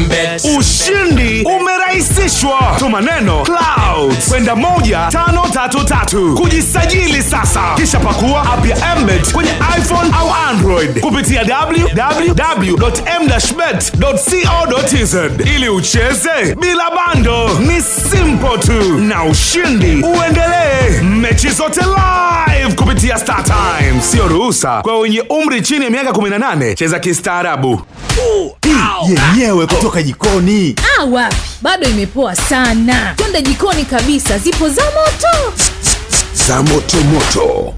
[0.00, 2.76] Mbet ushindi umerahisishwa.
[2.78, 4.28] Tuma neno clouds.
[4.28, 6.34] Kwenda moja tano tatu tatu.
[6.34, 7.60] Kujisajili sasa.
[7.76, 11.00] Kisha pakua app ya mbet kwenye iphone au android.
[11.00, 11.44] Kupitia
[13.70, 15.14] www.m-bet.co.tz
[15.54, 17.48] ili ucheze bila bando.
[17.58, 18.98] Ni simple tu.
[18.98, 21.00] Na ushindi uendelee.
[21.02, 24.82] Mechi zote live kupitia StarTime, sio ruhusa.
[24.82, 27.82] Kwa wenye umri chini ya miaka 18 cheza kistaarabu.
[29.08, 30.76] Yenyewe kutoka jikoni.
[31.00, 31.36] Ah, wapi?
[31.62, 33.14] Bado imepoa sana.
[33.16, 34.38] Twende jikoni kabisa.
[34.38, 35.52] Zipo za moto.
[36.46, 37.74] Za motomoto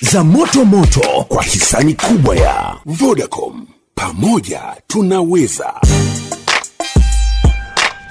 [0.00, 5.74] za motomoto kwa hisani kubwa ya vodacom pamoja tunaweza.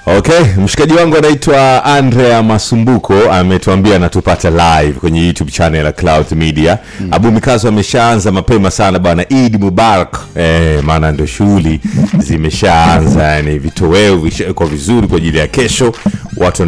[0.06, 6.78] Okay mshikaji wangu anaitwa andrea masumbuko ametuambia anatupata live kwenye youtube channel ya cloud media.
[7.00, 7.08] Mm.
[7.10, 10.18] abu mikazo ameshaanza mapema sana bwana id mubarak.
[10.36, 11.80] Eh, maana ndo shughuli
[12.18, 15.92] zimeshaanza yani vitoweo vishawekwa vizuri kwa ajili ya kesho.
[16.36, 16.62] Watu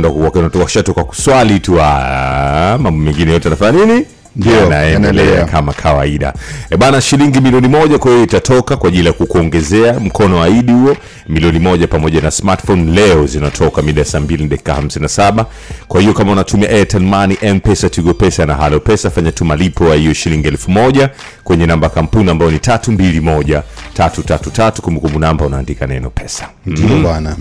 [0.59, 4.05] washatoka kuswali tu ah, mambo mengine yote anafanya nini
[4.37, 6.33] Ndio, kama kawaida.
[6.71, 10.73] E bana shilingi milioni moja kwa hiyo itatoka kwa ajili ya kukuongezea mkono wa idi
[10.73, 10.97] huo
[11.29, 15.45] milioni moja pamoja na smartphone leo zinatoka mida ya saa mbili dakika 57
[15.89, 19.89] kwa hiyo kama unatumia airtel money mpesa tigo pesa na halo pesa fanya tu malipo
[19.89, 21.11] ya hiyo shilingi elfu moja
[21.45, 23.63] kwenye namba kampuni ambayo ni tatu mbili moja
[23.95, 26.49] tatu tatu tatu kumbukumbu namba unaandika neno pesa.
[26.67, 27.37] Ndio bwana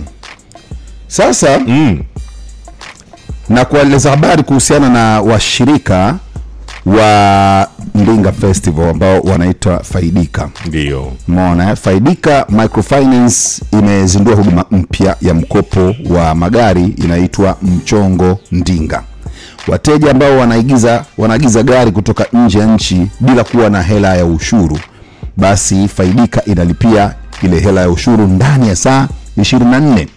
[1.07, 2.03] sasa mm.
[3.49, 6.15] na kueleza habari kuhusiana na washirika
[6.85, 10.49] wa Mbinga Festival ambao wanaitwa Faidika.
[10.65, 11.11] Ndio.
[11.27, 11.77] Umeona eh?
[11.77, 19.03] Faidika Microfinance imezindua huduma mpya ya mkopo wa magari inaitwa Mchongo Ndinga.
[19.67, 24.79] Wateja ambao wanaigiza wanaagiza gari kutoka nje ya nchi bila kuwa na hela ya ushuru,
[25.37, 27.13] basi Faidika inalipia
[27.43, 29.07] ile hela ya ushuru ndani ya saa
[29.37, 30.07] 24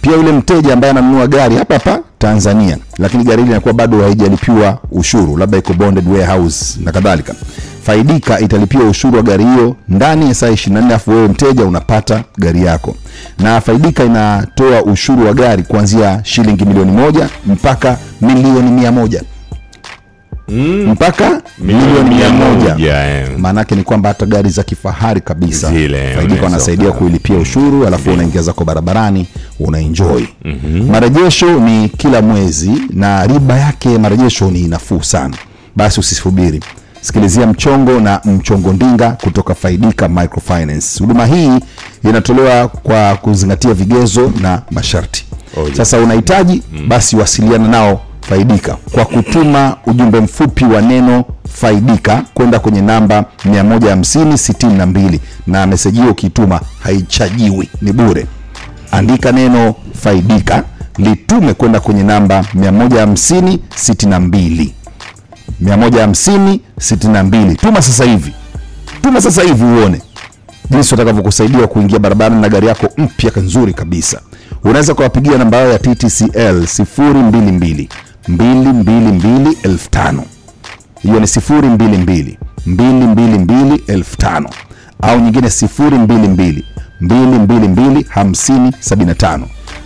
[0.00, 4.78] pia yule mteja ambaye ananunua gari hapa hapa Tanzania, lakini gari hili linakuwa bado haijalipiwa
[4.92, 7.34] ushuru, labda iko bonded warehouse na kadhalika,
[7.82, 12.62] Faidika italipia ushuru wa gari hiyo ndani ya saa 24, alafu wewe mteja unapata gari
[12.64, 12.96] yako.
[13.38, 19.22] Na Faidika inatoa ushuru wa gari kuanzia shilingi milioni moja mpaka milioni mia moja
[20.48, 22.76] mpaka Milioni mia moja.
[23.38, 25.70] maanake ni kwamba hata gari za kifahari kabisa
[26.14, 29.26] faidika wanasaidia kuilipia ushuru alafu unaingia zako barabarani
[29.60, 30.22] unaenjoy.
[30.90, 35.36] Marejesho ni kila mwezi na riba yake marejesho ni nafuu sana.
[35.76, 36.60] Basi usisubiri.
[37.00, 40.98] Sikilizia mchongo na mchongo ndinga kutoka faidika microfinance.
[41.00, 41.50] Huduma hii
[42.04, 45.26] inatolewa kwa kuzingatia vigezo na masharti.
[45.76, 48.76] Sasa unahitaji basi wasiliana nao faidika.
[48.92, 56.60] Kwa kutuma ujumbe mfupi wa neno faidika kwenda kwenye namba 15062 na meseji hiyo ukiituma
[56.82, 58.26] haichajiwi ni bure.
[58.90, 60.62] Andika neno faidika
[60.98, 64.68] litume kwenda kwenye namba 15062
[65.64, 68.32] 15062 tuma sasa hivi.
[69.02, 70.02] Tuma sasa hivi uone.
[70.70, 74.20] Jinsi watakavyokusaidia kuingia barabarani na gari yako mpya nzuri kabisa.
[74.64, 77.88] Unaweza kuwapigia namba yao ya ttcl 022
[78.28, 80.22] 222 5000
[81.02, 84.48] hiyo ni 022 222 5000
[85.02, 86.62] au nyingine 022
[87.02, 89.40] 222 5075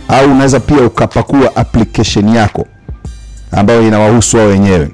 [0.07, 2.67] au unaweza pia ukapakua application yako
[3.51, 4.91] ambayo inawahusu wao wenyewe.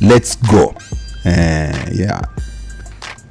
[0.00, 0.74] Lets go.
[1.24, 2.22] Eh, yeah.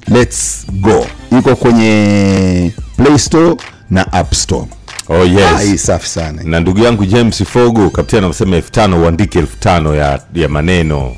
[0.08, 1.06] lets go.
[1.38, 3.56] Iko kwenye play store
[3.90, 4.66] na app store
[5.08, 5.72] Oh, yes.
[5.74, 6.42] Ah, safi sana.
[6.44, 11.12] Na ndugu yangu james fogo kapteni anasema elfu tano uandike elfu tano ya, ya maneno.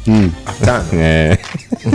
[1.01, 1.39] Eh.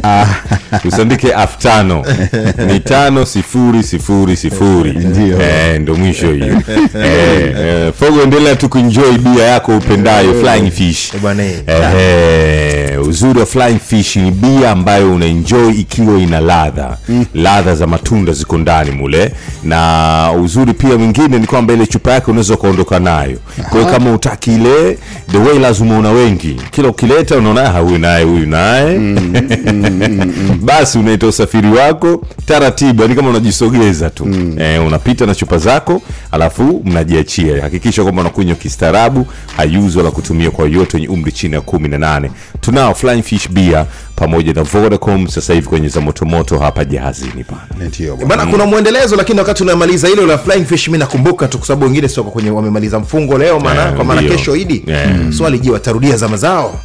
[0.85, 2.05] usiandike tano.
[2.67, 4.91] Ni tano sifuri sifuri sifuri.
[4.91, 5.41] Ndio.
[5.41, 6.61] Eh, ndo mwisho hiyo.
[7.03, 11.11] Eh, eh, fogo endelea tu kuenjoy bia yako upendayo flying fish.
[11.67, 16.97] Eh, uzuri wa flying fish ni bia ambayo unaenjoy ikiwa ina ladha.
[17.33, 19.31] Ladha za matunda ziko ndani mule.
[19.63, 23.37] Na uzuri pia mwingine ni kwamba ile chupa yake unaweza ukaondoka nayo.
[23.69, 24.97] Kwa hiyo kama utaki ile
[25.31, 26.61] the way lazima una wengi.
[26.71, 28.99] Kila ukileta unaona "Ah, huyu naye huyu naye.
[30.61, 34.27] Basi unaita usafiri wako taratibu yani kama unajisogeza tu.
[34.59, 37.61] Eh, unapita na chupa zako alafu mnajiachia.
[37.61, 39.27] Hakikisha kwamba unakunywa kistaarabu
[39.57, 42.31] haiuzi wala kutumia kwa yote wenye umri chini ya kumi na nane.
[42.61, 43.85] Tunao flying fish beer
[44.15, 47.45] pamoja na vodacom sasa hivi kwenye za motomoto hapa jahazini
[48.25, 51.85] bana kuna mwendelezo lakini wakati unamaliza hilo la flying fish mi nakumbuka tu kwa sababu
[51.85, 54.83] wengine sio kwenye wamemaliza mfungo leo maana yeah, kwa maana kesho idi.
[54.87, 55.31] Yeah.
[55.31, 56.79] swali je watarudia zama zao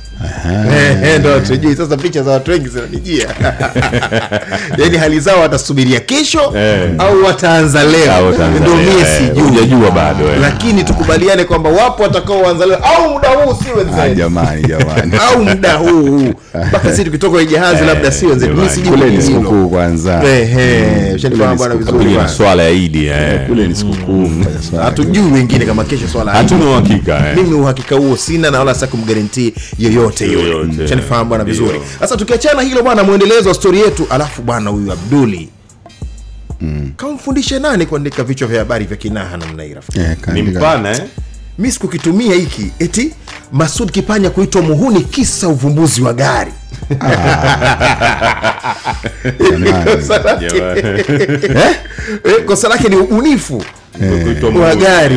[1.21, 3.29] ndo tujui sasa picha za watu wengi zinanijia.
[4.79, 6.41] Yaani hali zao watasubiria kesho
[6.99, 8.31] au wataanza leo?
[8.61, 9.91] Ndo mie sijui.
[9.95, 15.13] bado, lakini tukubaliane kwamba wapo watakaoanza leo au muda huu si Ah, wenzetu jamani jamani.
[15.29, 15.89] Au muda huu.
[15.89, 16.35] Huu
[16.69, 20.23] mpaka sisi tukitoka kwenye jahazi labda si wenzetu mi sijui kule ni sikukuu kwanza.
[21.15, 23.11] Ushanifahamu bwana vizuri Pamoja swala ya idi
[23.49, 24.31] kule ni sikukuu.
[24.83, 29.55] Hatujui wengine kama kesho swala hatuna uhakika mimi uhakika huo sina na wala sasa kumgarantii
[29.79, 30.51] yoyote yule.
[30.51, 30.89] Yoyote.
[30.89, 31.81] shanifahamu bwana vizuri.
[32.01, 35.49] Sasa tukiachana hilo bwana mwendelezo wa stori yetu alafu bwana huyu abduli.
[36.97, 39.99] Kamfundishe nani kuandika vichwa vya habari vya kinaha namna hii rafiki?
[40.01, 41.03] Eh, ni mpana eh?
[41.59, 42.71] mi sikukitumia hiki.
[42.79, 43.15] Eti
[43.53, 46.53] masud kipanya kuitwa muhuni kisa uvumbuzi wa gari.
[49.85, 50.47] Kosa lake-
[52.25, 53.63] Eh, kosa lake ni ubunifu
[54.61, 55.17] wa gari.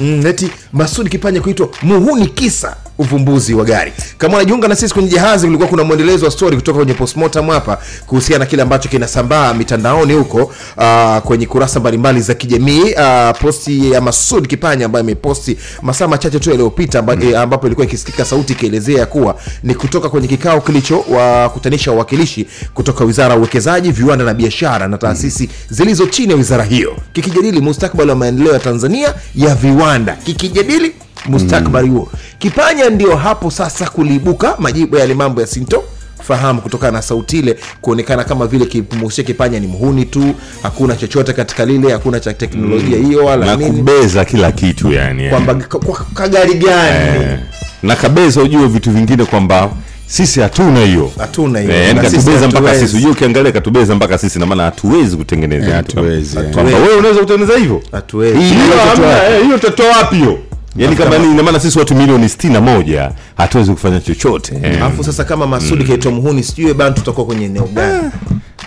[0.00, 3.92] Mm, eti masud kipanya kuitwa muhuni kisa uvumbuzi wa gari.
[4.18, 7.78] Kama unajiunga na sisi kwenye jahazi kulikuwa kuna mwendelezo wa story kutoka kwenye postmortem hapa
[8.06, 12.82] kuhusiana na kile ambacho kinasambaa mitandaoni huko uh, kwenye kurasa mbalimbali za kijamii.
[12.82, 17.34] Uh, posti ya masud kipanya ambayo imeposti masaa machache tu yaliyopita amba, mm.
[17.36, 23.34] ambapo ilikuwa ikisikika sauti ikielezea kuwa ni kutoka kwenye kikao kilicho wakutanisha wawakilishi kutoka wizara
[23.34, 26.96] ya uwekezaji viwanda na biashara na taasisi zilizo chini ya wizara hiyo.
[27.12, 30.16] Kikijadili mustakabali wa maendeleo ya tanzania ya viwanda.
[30.24, 30.92] Kikijadili
[31.28, 32.08] mustakbali huo.
[32.38, 35.84] Kipanya ndio hapo sasa kuliibuka majibu ya yale mambo ya sinto
[36.22, 41.32] fahamu kutokana na sauti ile kuonekana kama vile kimusia kipanya ni mhuni tu hakuna chochote
[41.32, 43.76] katika lile hakuna cha teknolojia hiyo wala na nini.
[43.76, 45.30] kubeza kila kitu yani eh.
[45.30, 47.24] kwamba kwa kagari gani?
[47.24, 47.38] Eh,
[47.82, 49.70] na kabeza ujue vitu vingine kwamba
[50.06, 51.10] sisi hatuna hiyo.
[51.18, 51.74] Hatuna hiyo.
[51.74, 52.96] Eh, Na katubeza mpaka sisi.
[52.96, 57.82] Ujue ukiangalia katubeza mpaka sisi namaana hatuwezi kutengeneza Eh, hatuwezi, wewe unaweza kutengeneza hivyo?
[57.92, 58.38] Hatuwezi.
[58.38, 59.32] Hiyo Hiyo utatoa hamna, wapi?
[59.34, 60.38] eh, hiyo utatoa wapi hiyo
[60.76, 64.54] yani kama ni maana sisi watu milioni sitini na moja hatuwezi kufanya chochote.
[64.62, 64.76] Eh.
[64.82, 68.10] alafu sasa kama masudi kaitwa muhuni sijui bana tutakuwa kwenye eneo gani?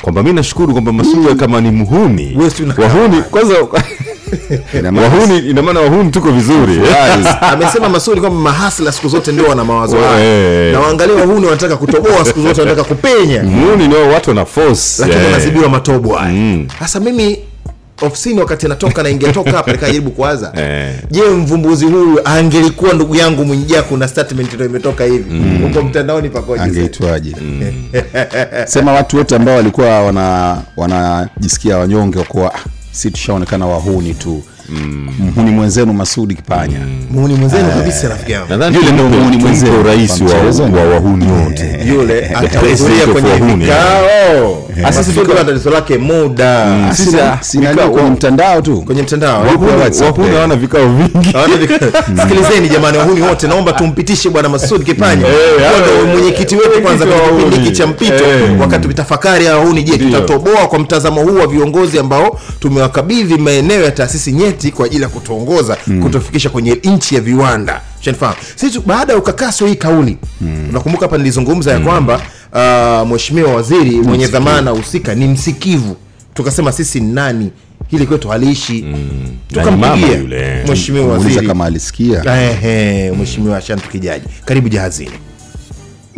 [0.01, 2.37] Kwamba mi nashukuru kwamba masuya kama ni muhuni.
[2.77, 3.55] Wahuni kwanza
[5.01, 6.79] wahuni ina maana wahuni tuko vizuri.
[7.41, 10.71] Amesema masuri kwamba mahasla siku zote ndio wana mawazo hayo.
[10.71, 13.43] na waangalia wahuni wanataka kutoboa siku zote wanataka kupenya.
[13.43, 15.01] Muhuni nao watu wana force.
[15.01, 15.25] Lakini eh.
[15.25, 17.39] wanazibiwa matobo haya sasa mimi
[18.01, 20.95] ofisini wakati anatoka na ingetoka hapa nikajaribu kuwaza Eh.
[21.11, 25.57] je mvumbuzi huyu angelikuwa ndugu yangu mwinjia na statement ndo imetoka hivi?
[25.63, 26.63] Huko mtandaoni pakoje
[27.41, 27.71] mm.
[28.65, 32.59] sema watu wote ambao walikuwa wana wanajisikia wanyonge wakuwa "Ah,
[32.91, 36.77] si tushaonekana wahuni tu mhuni mwenzenu masudi kipanya.
[37.11, 38.47] Muhuni mwenzenu kabisa rafiki yangu.
[38.49, 39.83] Nadhani Yule ndio muhuni mwenzenu.
[39.83, 41.79] rais wa, wa wahuni wote.
[41.87, 44.63] Yule The atahudhuria kwenye vikao.
[44.81, 46.65] Sasa sisi Masudi vikao- tatizo lake muda.
[46.91, 48.81] Sisi- Sina- sina kwenye mtandao tu.
[48.81, 49.41] Kwenye mtandao.
[49.43, 50.33] Wahuni- eh?
[50.33, 51.27] Hawana vikao vingi.
[52.21, 55.27] Sikilizeni jamani wahuni wote naomba tumpitishe bwana Masudi kipanya.
[55.27, 58.13] Eh, Huyo hawa- ndo mwenyekiti wetu kwanza kwa kipindi hiki cha mpito.
[58.13, 58.59] Eh.
[58.61, 63.91] wakati tafakari ya wahuni je tutatoboa kwa mtazamo huu wa viongozi ambao tumewakabidhi maeneo ya
[63.91, 67.81] taasisi nyeti kwa ajili ya kutuongoza kutufikisha kwenye nchi ya viwanda.
[68.55, 70.17] Sisi baada ya ukakaso hii kauli
[70.69, 72.21] unakumbuka hapa nilizungumza ya kwamba
[72.53, 75.95] uh, mheshimiwa waziri mwenye dhamana husika ni msikivu.
[76.33, 77.51] Tukasema sisi ni nani?
[77.87, 78.83] Hili kwetu haliishi.
[78.87, 79.27] Mm.
[79.47, 80.17] tukampigia
[80.67, 81.47] mheshimiwa waziri.
[81.47, 82.23] kama alisikia.
[82.51, 85.11] Ehe, mheshimiwa Shantu Kijaji, karibu jahazini.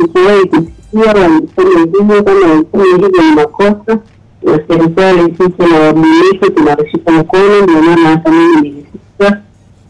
[0.00, 3.98] sikuwahi kusikia hivyo kama hivyo ni makosa
[4.44, 9.40] serikali sisi na wabunifu tunawashika mkono ndio maana hata mimi nilifika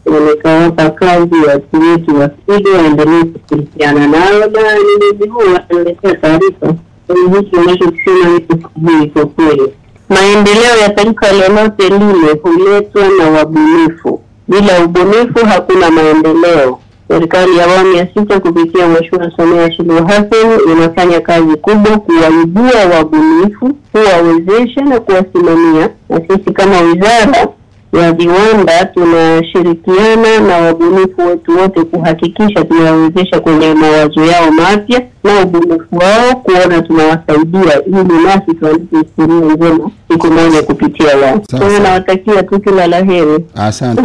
[0.05, 4.39] na nikawapa kazi watu wetu wa SIDO waendelee kushirikiana nao.
[4.39, 6.73] Na nimezi huu wataletea taarifa
[7.07, 9.73] kwenye hiki unachokisema hiki sijui kwa kweli.
[10.09, 14.21] Maendeleo ya taifa lolote lile huletwa na wabunifu.
[14.47, 16.79] Bila ubunifu hakuna maendeleo
[17.11, 23.73] serikali ya awamu ya sita kupitia Mheshimiwa Samia Suluhu Hassan inafanya kazi kubwa kuwaibua wabunifu,
[23.91, 27.47] kuwawezesha na kuwasimamia, na sisi kama wizara
[27.93, 35.85] ya viwanda tunashirikiana na wabunifu wetu wote kuhakikisha tunawawezesha kwenye mawazo yao mapya na ubunifu
[35.97, 41.41] wao, kuona tunawasaidia ili nasi tuandike historia njema siku moja kupitia wao.
[41.57, 43.45] Kwa hiyo nawatakia tu kila la heri.
[43.55, 44.01] asante.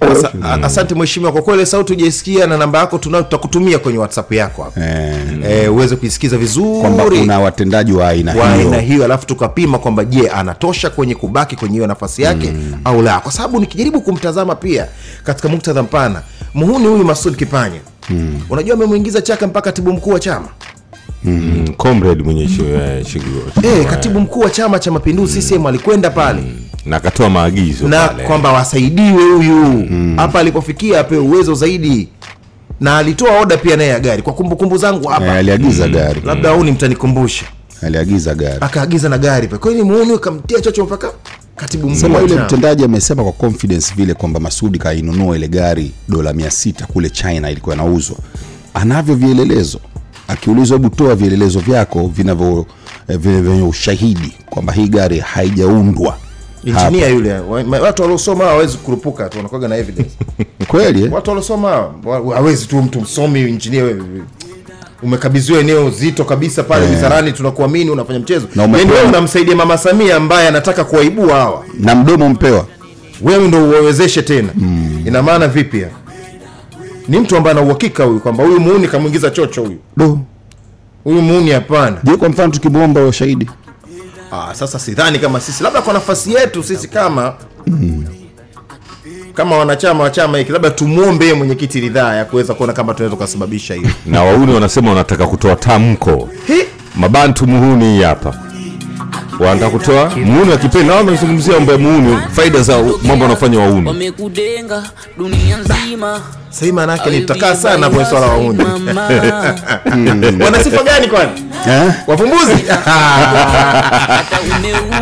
[0.00, 0.32] Asa,
[0.62, 4.80] asante mheshimiwa, kwa kweli sauti hujaisikia na namba yako tunayo, tutakutumia kwenye WhatsApp yako hapo.
[5.50, 6.38] Eh, uweze kuisikiza
[6.80, 8.72] kwamba kuna watendaji wa aina hiyo.
[8.80, 12.52] hiyo, alafu tukapima kwamba je, anatosha kwenye kubaki kwenye hiyo nafasi yake
[12.84, 14.86] au la, kwa sababu nikijaribu kumtazama pia
[15.24, 16.22] katika muktadha mpana,
[16.54, 17.80] muhuni huyu Masud Kipanya.
[18.50, 20.48] Unajua amemwingiza chaka mpaka katibu mkuu wa chama?
[21.24, 26.42] Mm, comrade mwenye eh, shughuli eh, katibu mkuu wa chama cha mapinduzi CCM alikwenda pale.
[26.84, 29.88] Na akatoa maagizo na kwamba wasaidiwe huyu.
[30.16, 32.08] Hapa alipofikia apewe uwezo zaidi.
[32.80, 35.26] Na alitoa oda pia naye ya gari kwa kumbukumbu zangu hapa.
[35.26, 36.20] Eh, aliagiza gari.
[36.24, 37.44] Labda huu ni mtanikumbusha
[37.82, 38.58] aliagiza gari.
[38.60, 41.08] Akaagiza na gari pe kweli muuni ukamtia chocho mpaka
[41.56, 46.50] katibu mkuu yule mtendaji amesema kwa confidence vile kwamba masudi kainunua ile gari dola mia
[46.50, 48.16] sita kule china ilikuwa inauzwa.
[48.74, 49.80] Anavyo vielelezo.
[50.28, 52.66] Akiulizwa hebu toa vielelezo vyako vinavyo
[53.08, 56.18] eh, vyenye ushahidi kwamba hii gari haijaundwa
[56.64, 60.10] injinia yule wa- watu waliosoma hawawezi kurupuka tu wanakuwa na evidence.
[60.68, 61.12] Kweli eh?
[61.12, 64.02] watu waliosoma wa- hawezi tu mtu msomi injinia wewe
[65.02, 67.36] umekabidhiwa eneo zito kabisa pale wizarani yeah.
[67.36, 68.46] tunakuamini unafanya mchezo.
[68.56, 71.64] Wewe unamsaidia mama samia ambaye anataka kuwaibua hawa.
[71.80, 72.66] Na mdomo mpewa
[73.22, 74.48] wewe ndo uwawezeshe tena.
[75.06, 75.84] Ina maana vipi
[77.08, 79.78] ni mtu ambaye ana uhakika huyu kwamba huyu muuni kamwingiza chocho huyu.
[79.96, 80.18] Do.
[81.04, 81.96] Huyu muuni hapana.
[82.04, 83.50] Je kwa mfano tukimwomba ushahidi?
[84.32, 87.34] Ah, sasa sidhani kama sisi labda kwa nafasi yetu sisi kama
[89.36, 93.16] kama wanachama wa chama hiki labda tumwombe yeye mwenyekiti ridhaa ya kuweza kuona kama tunaweza
[93.16, 96.28] kusababisha hiyo na wauni wanasema wanataka kutoa tamko.
[96.96, 98.34] Mabantu muhuni hapa
[99.40, 104.82] wanataka kutoa muhuni wakipenda nao wamezungumzia mambo ya muuni, faida za mambo wanafanya wauni wamekudenga
[105.18, 106.20] dunia nzima.
[106.50, 107.26] Sahii maana yake ni
[107.56, 108.64] sana kwenye swala wauni.
[110.44, 111.30] wana sifa gani kwani?
[112.06, 112.64] Wavumbuzi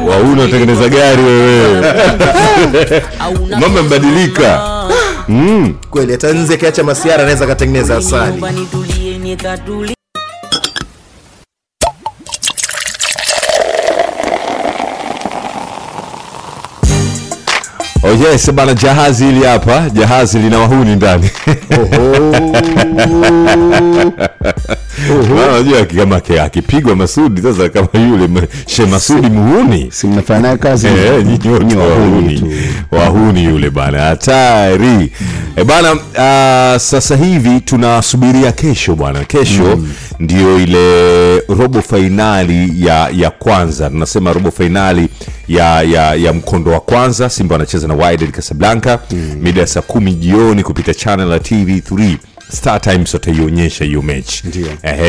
[0.08, 1.94] wauni watengeneza gari wewe.
[3.60, 4.60] Mambo yamebadilika.
[5.28, 5.74] mm.
[5.90, 8.42] kweli hata nzi akiacha masiara anaweza akatengeneza asali
[18.14, 19.90] Oh yes, bana jahazi hili hapa.
[19.90, 21.30] Jahazi lina wahuni ndani.
[25.32, 29.88] Unajua kama ke- akipigwa masudi sasa kama yule she masudi muhuni.
[29.92, 30.86] si mnafanya naye kazi.
[30.86, 32.42] Eh, nyinyi wahuni
[32.92, 33.44] wahuni.
[33.44, 35.12] yule bana hatari.
[35.56, 39.24] E bana uh, sasa hivi tunasubiria kesho bwana.
[39.24, 39.78] Kesho
[40.18, 43.90] ndio ile robo fainali ya ya kwanza.
[43.90, 45.08] Tunasema robo fainali
[45.48, 47.30] ya, ya, ya mkondo wa kwanza.
[47.30, 48.98] Simba wanacheza na Wydad Casablanca.
[49.40, 52.16] Mida ya saa kumi jioni kupita channel ya tv3
[52.52, 54.44] startimes wataionyesha hiyo mechi.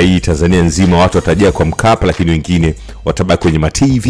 [0.01, 2.75] Hii Tanzania nzima watu watajaa kwa Mkapa, lakini wengine
[3.05, 4.07] watabaki kwenye matv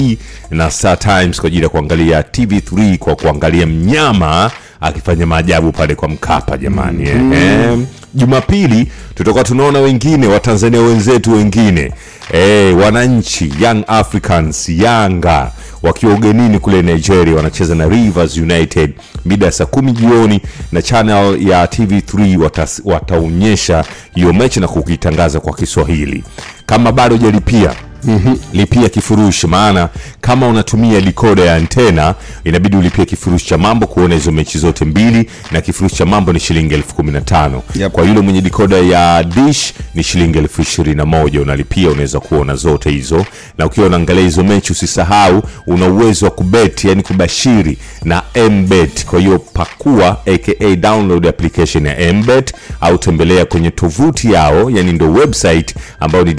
[0.52, 6.58] na startimes kwa ajili ya kuangalia TV3 kwa kuangalia mnyama akifanya maajabu pale kwa Mkapa
[6.58, 7.04] jamani.
[7.10, 7.78] Ehe.
[8.14, 11.92] Jumapili tutakuwa tunaona wengine Watanzania wenzetu wengine
[12.34, 15.52] eh, wananchi Young Africans Yanga
[15.84, 18.94] wakiwa ugenini kule Nigeria wanacheza na Rivers United
[19.26, 25.40] mida ya saa kumi jioni, na channel ya TV3 watas- wataonyesha hiyo mechi na kukitangaza
[25.40, 26.24] kwa Kiswahili.
[26.66, 27.74] Kama bado hujalipia
[28.08, 28.38] Mm-hmm.
[28.54, 29.90] lipia kifurushi maana
[30.22, 35.30] kama unatumia dikoda ya antena inabidi ulipia kifurushi cha mambo kuona hizo mechi zote mbili
[35.52, 37.92] na kifurushi cha mambo ni shilingi elfu kumi na tano Yep.
[37.92, 42.56] kwa yule mwenye dikoda ya dish ni shilingi elfu ishirini na moja unalipia unaweza kuona
[42.56, 43.26] zote hizo
[43.58, 49.20] na ukiwa unaangalia hizo mechi usisahau una uwezo wa kubeti, yani kubashiri na mbet kwa
[49.20, 55.76] hiyo pakua aka download application ya mbet au tembelea kwenye tovuti yao yani ndo website
[56.00, 56.34] ambayo ni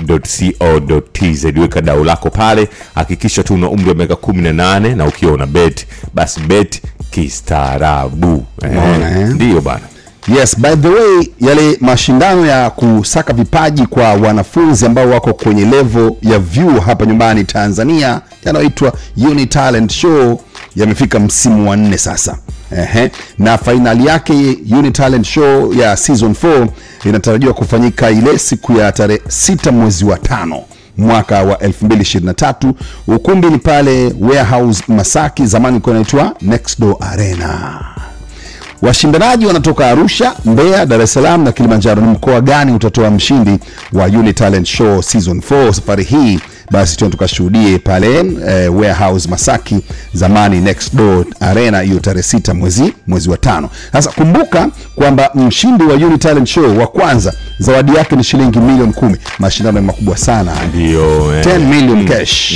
[0.00, 5.46] www.m-bet.co.tz weka dau lako pale hakikisha tu una umri wa miaka 18 na ukiwa una
[5.46, 8.44] bet basi bet kistaarabu.
[8.62, 9.28] Unaona, eh?
[9.28, 9.80] ndiyo bana.
[10.36, 16.16] Yes by the way yale mashindano ya kusaka vipaji kwa wanafunzi ambao wako kwenye levo
[16.22, 18.92] ya vyuo hapa nyumbani tanzania yanayoitwa
[19.30, 20.40] uni talent show
[20.76, 22.38] yamefika msimu wa nne sasa
[22.78, 23.10] Ehe.
[23.38, 26.66] na fainali yake uni talent show ya season 4
[27.04, 30.62] inatarajiwa kufanyika ile siku ya tarehe 6 mwezi wa tano
[30.98, 32.72] mwaka wa 2023
[33.06, 37.80] ukumbi ni pale warehouse masaki zamani ilikuwa inaitwa next door arena.
[38.82, 42.02] Washindanaji wanatoka arusha mbeya dar es salaam na kilimanjaro.
[42.02, 43.58] Ni mkoa gani utatoa mshindi
[43.92, 46.40] wa uni talent show season 4 safari hii
[46.70, 48.18] basi tuende tukashuhudie pale
[48.48, 49.76] eh, warehouse masaki
[50.12, 53.70] zamani next door arena hiyo tarehe sita mwezi mwezi wa tano.
[53.92, 58.92] Sasa kumbuka kwamba mshindi wa uni talent show wa kwanza zawadi yake ni shilingi milioni
[58.92, 59.16] kumi.
[59.38, 60.52] Mashindano ni makubwa sana.
[60.74, 61.46] Ndio eh.
[61.46, 62.52] 10 million cash.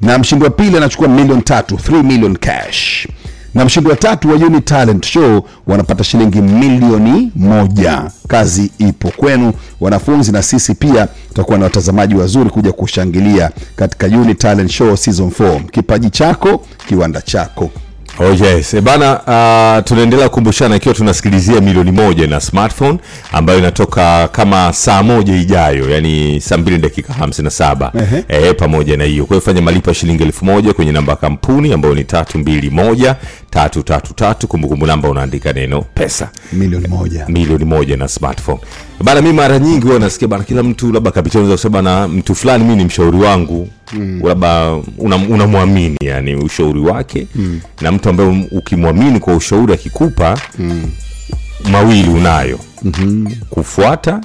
[0.00, 3.08] Na mshindi wa pili anachukua milioni tatu 3 million cash
[3.54, 8.02] na mshindi wa tatu wa uni talent show wanapata shilingi milioni moja.
[8.28, 14.34] Kazi ipo kwenu wanafunzi na sisi pia tutakuwa na watazamaji wazuri kuja kushangilia katika uni
[14.34, 17.70] talent show season 4 kipaji chako kiwanda chako.
[18.18, 18.74] Oh yes.
[18.74, 22.98] E bana uh, tunaendelea kukumbushana ikiwa tunasikilizia milioni moja na smartphone
[23.32, 28.22] ambayo inatoka kama saa moja ijayo yani saa mbili dakika 57 -huh.
[28.28, 29.24] e, pamoja na hiyo.
[29.26, 32.38] Kwa hiyo fanya malipo ya shilingi elfu moja kwenye namba ya kampuni ambayo ni tatu
[32.38, 33.16] mbili moja
[33.50, 38.60] tatu tatu tatu kumbukumbu namba unaandika neno pesa milioni moja milioni moja na smartphone
[39.04, 42.76] bana mi mara nyingi huwa nasikia bana kila mtu labda kusema bana mtu fulani mi
[42.76, 44.20] ni mshauri wangu mm.
[44.24, 44.74] labda
[45.28, 47.60] unamwamini una yani ushauri wake mm.
[47.80, 50.90] na mtu ambaye ukimwamini kwa ushauri akikupa mm.
[51.70, 53.34] mawili unayo mm-hmm.
[53.50, 54.20] kufuata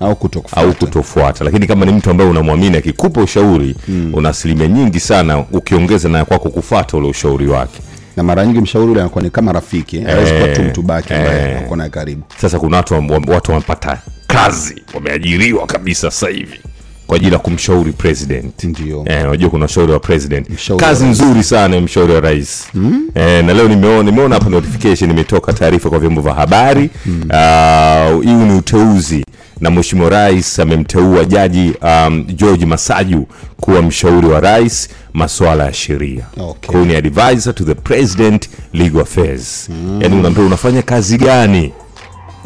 [0.00, 4.10] au kutokufuata au kutofuata lakini kama ni mtu ambaye unamwamini akikupa ushauri mm.
[4.14, 7.80] una asilimia nyingi sana ukiongeza na kwako kufuata ule ushauri wake
[8.18, 10.82] na mara nyingi mshauri ule anakuwa ni kama rafiki eh, hawezi kuwa tu Eh, mtu
[10.82, 11.76] baki ambaye eh.
[11.76, 12.94] naye karibu sasa kuna watu
[13.28, 16.60] watu wamepata kazi wameajiriwa kabisa sasa hivi
[17.08, 18.64] kwa ajili ya kumshauri president.
[18.64, 19.04] Ndio.
[19.06, 20.50] Eh, unajua kuna ushauri wa president.
[20.50, 22.66] Mshauri kazi wa nzuri sana ya mshauri wa rais.
[22.74, 23.08] Mm?
[23.14, 26.90] eh, na leo nimeona nimeona hapa notification imetoka taarifa kwa vyombo vya habari.
[27.30, 29.24] Ah, uh, ni uteuzi
[29.60, 33.26] na mheshimiwa rais amemteua jaji um, george masaju
[33.60, 36.24] kuwa mshauri wa rais masuala ya sheria.
[36.40, 36.84] Okay.
[36.84, 39.68] Ni advisor to the president legal affairs.
[39.68, 40.02] Mm.
[40.02, 41.72] yaani unaambia unafanya kazi gani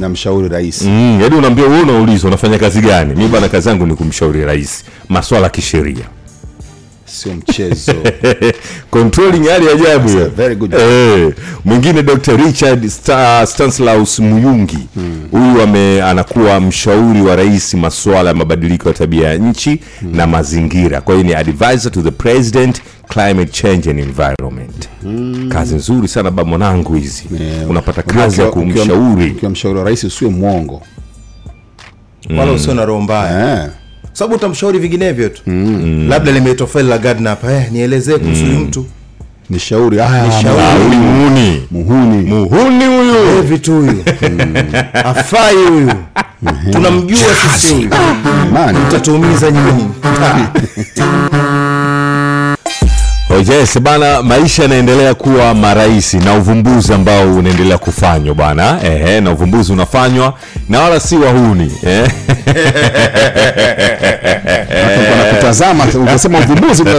[0.03, 0.83] na mshauri rais.
[0.83, 3.15] Mm, yaani unaambia wewe unaulizwa unafanya kazi gani?
[3.15, 6.05] Mi bana kazi yangu ni kumshauri rais maswala ya kisheria
[7.23, 7.93] sio mchezo.
[8.91, 10.29] Controlling hali ya ajabu hiyo.
[10.37, 11.33] very good Eh,
[11.64, 14.79] mwingine dr richard Star, stanislaus muyungi.
[15.31, 21.01] Huyu ame anakuwa mshauri wa rais masuala ya mabadiliko ya tabia ya nchi na mazingira.
[21.01, 24.89] Kwa hiyo ni advisor to the president climate change and environment.
[25.49, 27.25] Kazi nzuri sana ba mwanangu hizi.
[27.68, 29.31] Unapata kazi ya kumshauri.
[29.31, 30.83] ukiwa mshauri wa rais usiwe mwongo.
[32.39, 33.62] Wala usio na roho mbaya.
[33.64, 33.70] Eh.
[34.13, 35.43] Sababu utamshauri vinginevyo tu.
[36.09, 37.53] Labda limeitwa la gadna hapa.
[37.53, 38.59] Eh, nielezee kuhusu mm.
[38.63, 38.87] mtu.
[39.51, 40.01] Ni shauri.
[40.01, 40.63] Ah, Nishauri.
[40.63, 41.63] Ah, muhuni.
[41.71, 42.23] Muhuni.
[42.31, 42.85] Muhuni.
[42.85, 43.43] Huyu.
[43.43, 44.05] Vitu huyu.
[45.05, 45.93] Afai huyu.
[46.73, 47.19] Tunamjua
[47.59, 47.89] sisi.
[48.45, 48.79] Jamani.
[48.79, 49.85] mtatuumiza nyinyi
[53.41, 58.78] yes, bana maisha yanaendelea kuwa marahisi na uvumbuzi ambao unaendelea kufanywa bana.
[58.85, 60.35] Ehe, na uvumbuzi unafanywa
[60.68, 62.11] na wala si wahuni eh?
[65.35, 66.82] kutazama ukisema uvumbuzi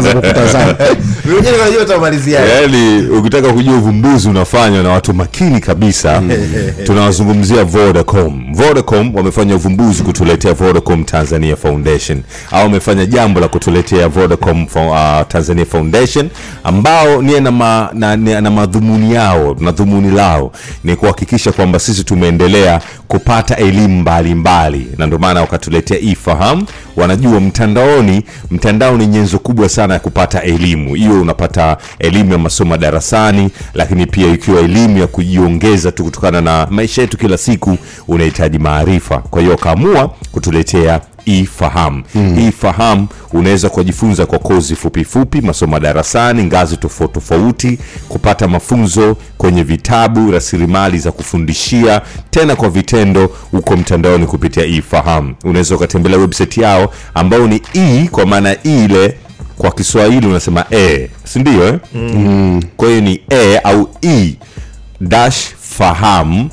[2.33, 6.21] yaani ukitaka kujua uvumbuzi unafanywa na watu makini kabisa
[6.85, 8.53] tunawazungumzia vodacom.
[8.53, 12.21] Vodacom wamefanya uvumbuzi kutuletea vodacom tanzania foundation.
[12.51, 16.22] Au wamefanya jambo la kutuletea vodacom uh, tanzania foundation
[16.63, 20.51] ambao niye na, ma, na, na, na madhumuni yao na dhumuni lao
[20.83, 24.87] ni kuhakikisha kwamba sisi tumeendelea kupata elimu mbalimbali.
[24.97, 30.95] Na ndio maana wakatuletea ifaham wanajua mtandaoni mtandao ni nyenzo kubwa sana ya kupata elimu.
[30.95, 36.67] Hiyo unapata elimu ya masomo darasani lakini pia ikiwa elimu ya kujiongeza tu kutokana na
[36.69, 37.77] maisha yetu kila siku
[38.07, 39.17] unahitaji maarifa.
[39.17, 42.39] Kwa hiyo wakaamua kutuletea ifaham mm.
[42.47, 47.79] ifaham unaweza kujifunza kwa kozi fupifupi masomo darasani ngazi tofauti tofauti
[48.09, 52.01] kupata mafunzo kwenye vitabu rasilimali za kufundishia
[52.31, 58.25] tena kwa vitendo huko mtandaoni kupitia ifaham unaweza ukatembelea website yao ambao ni e kwa
[58.25, 59.17] maana ile
[59.57, 61.79] kwa kiswahili unasema e sindio eh?
[61.95, 62.61] mm.
[62.77, 64.35] kwa hiyo ni e au e
[65.01, 66.49] dash faham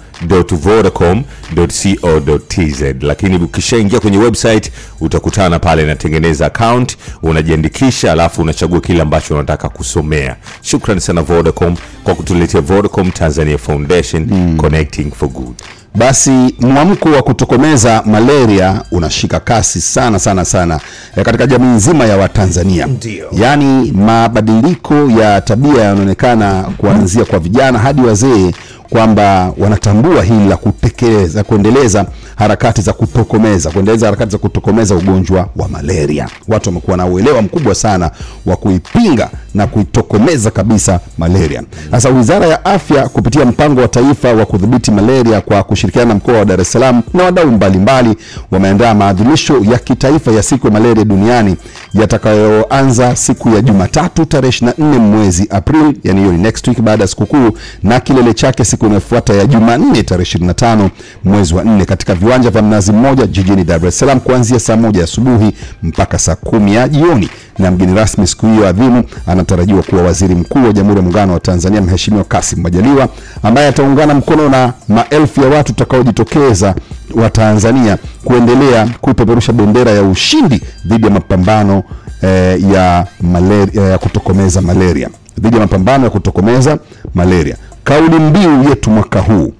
[1.50, 9.68] vodacom.co.tz lakini ukishaingia kwenye website utakutana pale natengeneza account unajiandikisha alafu unachagua kile ambacho unataka
[9.68, 14.56] kusomea shukran sana vodacom kwa kutuletea vodacom tanzania foundation mm.
[14.56, 15.54] connecting for good
[15.94, 16.30] basi
[16.60, 20.80] mwamko wa kutokomeza malaria unashika kasi sana sana sana
[21.16, 23.26] e, katika jamii nzima ya watanzania Ndio.
[23.32, 28.52] yaani mabadiliko ya tabia yanaonekana kuanzia kwa vijana hadi wazee
[28.90, 32.06] kwamba wanatambua hili la kutekeleza kuendeleza
[32.40, 36.28] harakati za kutokomeza kuendeleza harakati za kutokomeza ugonjwa wa malaria.
[36.48, 38.10] Watu wamekuwa na uelewa mkubwa sana
[38.46, 41.62] wa kuipinga na kuitokomeza kabisa malaria.
[41.90, 46.34] Sasa wizara ya afya kupitia mpango wa taifa wa kudhibiti malaria kwa kushirikiana na mkoa
[46.38, 48.16] wa dar es salaam na wadau mbalimbali
[48.50, 51.56] wameandaa maadhimisho ya kitaifa ya siku ya malaria duniani
[51.94, 57.08] yatakayoanza siku ya jumatatu tarehe 24 mwezi Aprili, yani hiyo ni next week baada ya
[57.08, 57.50] sikukuu
[57.82, 60.88] na kilele chake siku inayofuata ya jumanne tarehe 25
[61.24, 65.04] mwezi wa 4 katika viwanja vya mnazi mmoja jijini dar es salaam kuanzia saa moja
[65.04, 65.52] asubuhi
[65.82, 67.30] mpaka saa kumi ya jioni.
[67.58, 71.40] Na mgeni rasmi siku hiyo adhimu anatarajiwa kuwa waziri mkuu wa jamhuri ya muungano wa
[71.40, 73.08] tanzania mheshimiwa kasim majaliwa
[73.42, 76.74] ambaye ataungana mkono na maelfu ya watu utakaojitokeza
[77.14, 81.82] wa tanzania kuendelea kuipeperusha bendera ya ushindi dhidi ya mapambano
[82.22, 85.08] eh, ya, malaria, ya kutokomeza malaria.
[85.40, 86.78] Dhidi ya mapambano ya kutokomeza
[87.14, 87.56] malaria.
[87.84, 89.52] Kauli mbiu yetu mwaka huu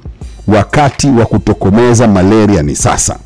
[0.49, 3.17] wakati wa kutokomeza malaria ni sasa.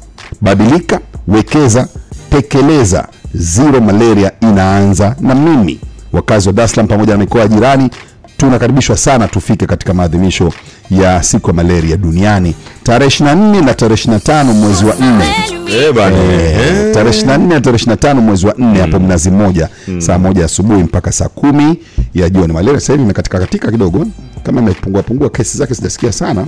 [0.41, 1.89] Badilika wekeza
[2.31, 3.09] tekeleza.
[3.35, 5.81] Zero malaria inaanza na mimi.
[6.13, 7.91] Wakazi wa dar es salaam pamoja na mikoa ya jirani
[8.37, 10.53] tunakaribishwa sana tufike katika maadhimisho
[10.91, 12.55] ya siku ya malaria duniani.
[12.83, 15.25] Tarehe 24 na tarehe 25 mwezi wa 4
[15.71, 16.17] Eh, bana.
[16.17, 19.69] Eh, tarehe 24 na tarehe 25 mwezi wa 4 hapo mnazi mmoja
[19.99, 21.79] saa moja asubuhi mpaka saa kumi
[22.15, 22.53] ya jioni.
[22.53, 24.07] Malaria sasa hivi imekatika katika kidogo.
[24.43, 26.47] Kama imepungua pungua kesi zake sijasikia sana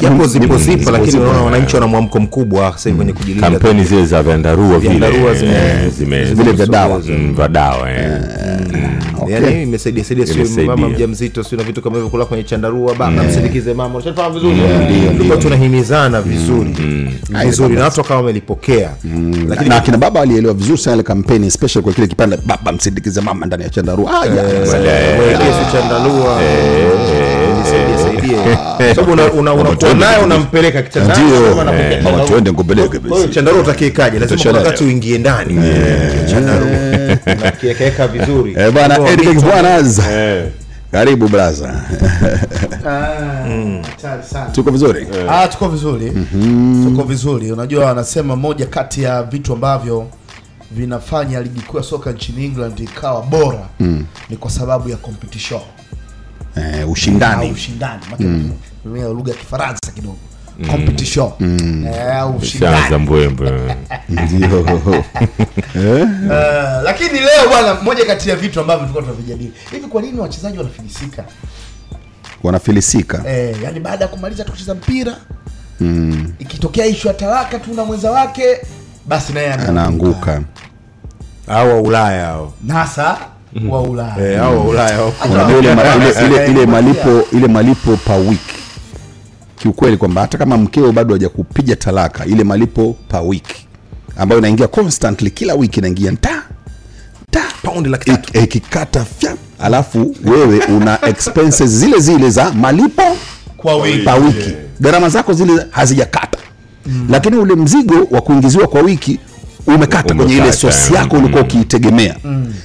[0.00, 3.84] japo zipo Mm, zipo lakini unaona wananchi wana mwamko mkubwa sasa hivi kwenye kujilinda kampeni
[3.84, 4.94] zile za vyandarua vile.
[5.90, 7.02] Zime- eh, Vile vya dawa.
[7.08, 8.20] Mm, vya dawa eh.
[9.28, 13.22] yani imesaidia saidia sio mama mjamzito sio na vitu kama hivyo kula kwenye chandarua baba
[13.22, 14.56] msindikize mama unashafahamu vizuri?
[15.16, 16.76] Tulikuwa tunahimizana vizuri.
[17.44, 17.74] vizuri.
[17.74, 18.90] Na watu wakawa wamelipokea.
[19.48, 23.20] Lakini na kina baba walielewa vizuri sana ile kampeni especially kwa kile kipande baba msindikize
[23.20, 24.20] mama ndani ya chandarua.
[24.20, 24.26] Ah,
[25.72, 26.40] chandarua
[28.28, 31.38] saidie sababu una- una- unakuwa naye unampeleka kitandani Ndio.
[33.28, 33.62] chandarua.
[34.20, 35.54] lazima wakati uingie ndani.
[38.08, 38.54] Vizuri.
[38.58, 39.40] Eh, bwana Eric mito.
[40.92, 41.80] Karibu braza
[44.52, 45.06] tuko vizuri?
[45.28, 46.12] Ah, tuko vizuri.
[46.84, 47.52] Tuko vizuri.
[47.52, 50.06] Unajua wanasema moja kati ya vitu ambavyo
[50.70, 54.04] vinafanya ligi kuu ya soka nchini england ikawa bora Mm.
[54.30, 55.60] ni kwa sababu ya competition
[56.56, 57.50] eh, ushindani.
[57.50, 58.02] Ushindani.
[58.18, 58.52] Mm.
[58.84, 60.16] lugha ya kifaransa kidogo.
[60.58, 60.66] Mm.
[60.70, 61.30] competition.
[61.40, 61.86] Mm.
[61.86, 63.50] Eh, mbwembwe.
[65.76, 66.08] Eh,
[66.84, 69.52] lakini leo bwana moja kati ya vitu ambavyo tulikuwa tunavijadili.
[69.70, 71.24] Hivi kwa nini wachezaji wanafilisika?
[72.42, 73.22] Wanafilisika.
[73.28, 75.16] Eh, yani baada ya kumaliza tukucheza mpira
[75.80, 76.32] mm.
[76.38, 78.44] ikitokea ishu ya talaka tu na mwenza wake
[79.06, 80.42] basi naye anaanguka.
[81.48, 82.52] Au wa ulaya hao.
[82.64, 83.18] Nasa
[83.70, 84.32] wa ulaya.
[84.32, 85.10] Eh, ulaya
[85.58, 88.40] ile, ma, ile, ile, ile malipo ile malipo pa week.
[89.58, 93.46] Kiukweli kwamba hata kama mkeo bado haja kupiga talaka ile malipo pa week
[94.16, 96.42] ambayo inaingia constantly kila wiki inaingia ta
[97.62, 98.10] paundi laki
[98.42, 103.02] ikikata fya alafu wewe una expenses zile zile za malipo
[103.56, 103.98] kwa wiki.
[103.98, 106.38] pa wiki gharama zako zile hazijakata.
[107.08, 109.18] Lakini ule mzigo wa kuingiziwa kwa wiki
[109.66, 111.22] umekata kwenye ile sosi yako mm.
[111.24, 112.16] ulikuwa ukiitegemea.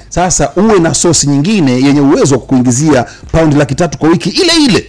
[0.10, 4.52] Sasa uwe na sosi nyingine yenye uwezo wa kukuingizia paundi laki tatu kwa wiki ile
[4.66, 4.86] ile.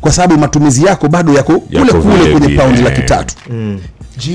[0.00, 3.34] Kwa sababu matumizi yako bado yako kule kule kwenye paundi laki tatu.
[3.48, 3.80] Gio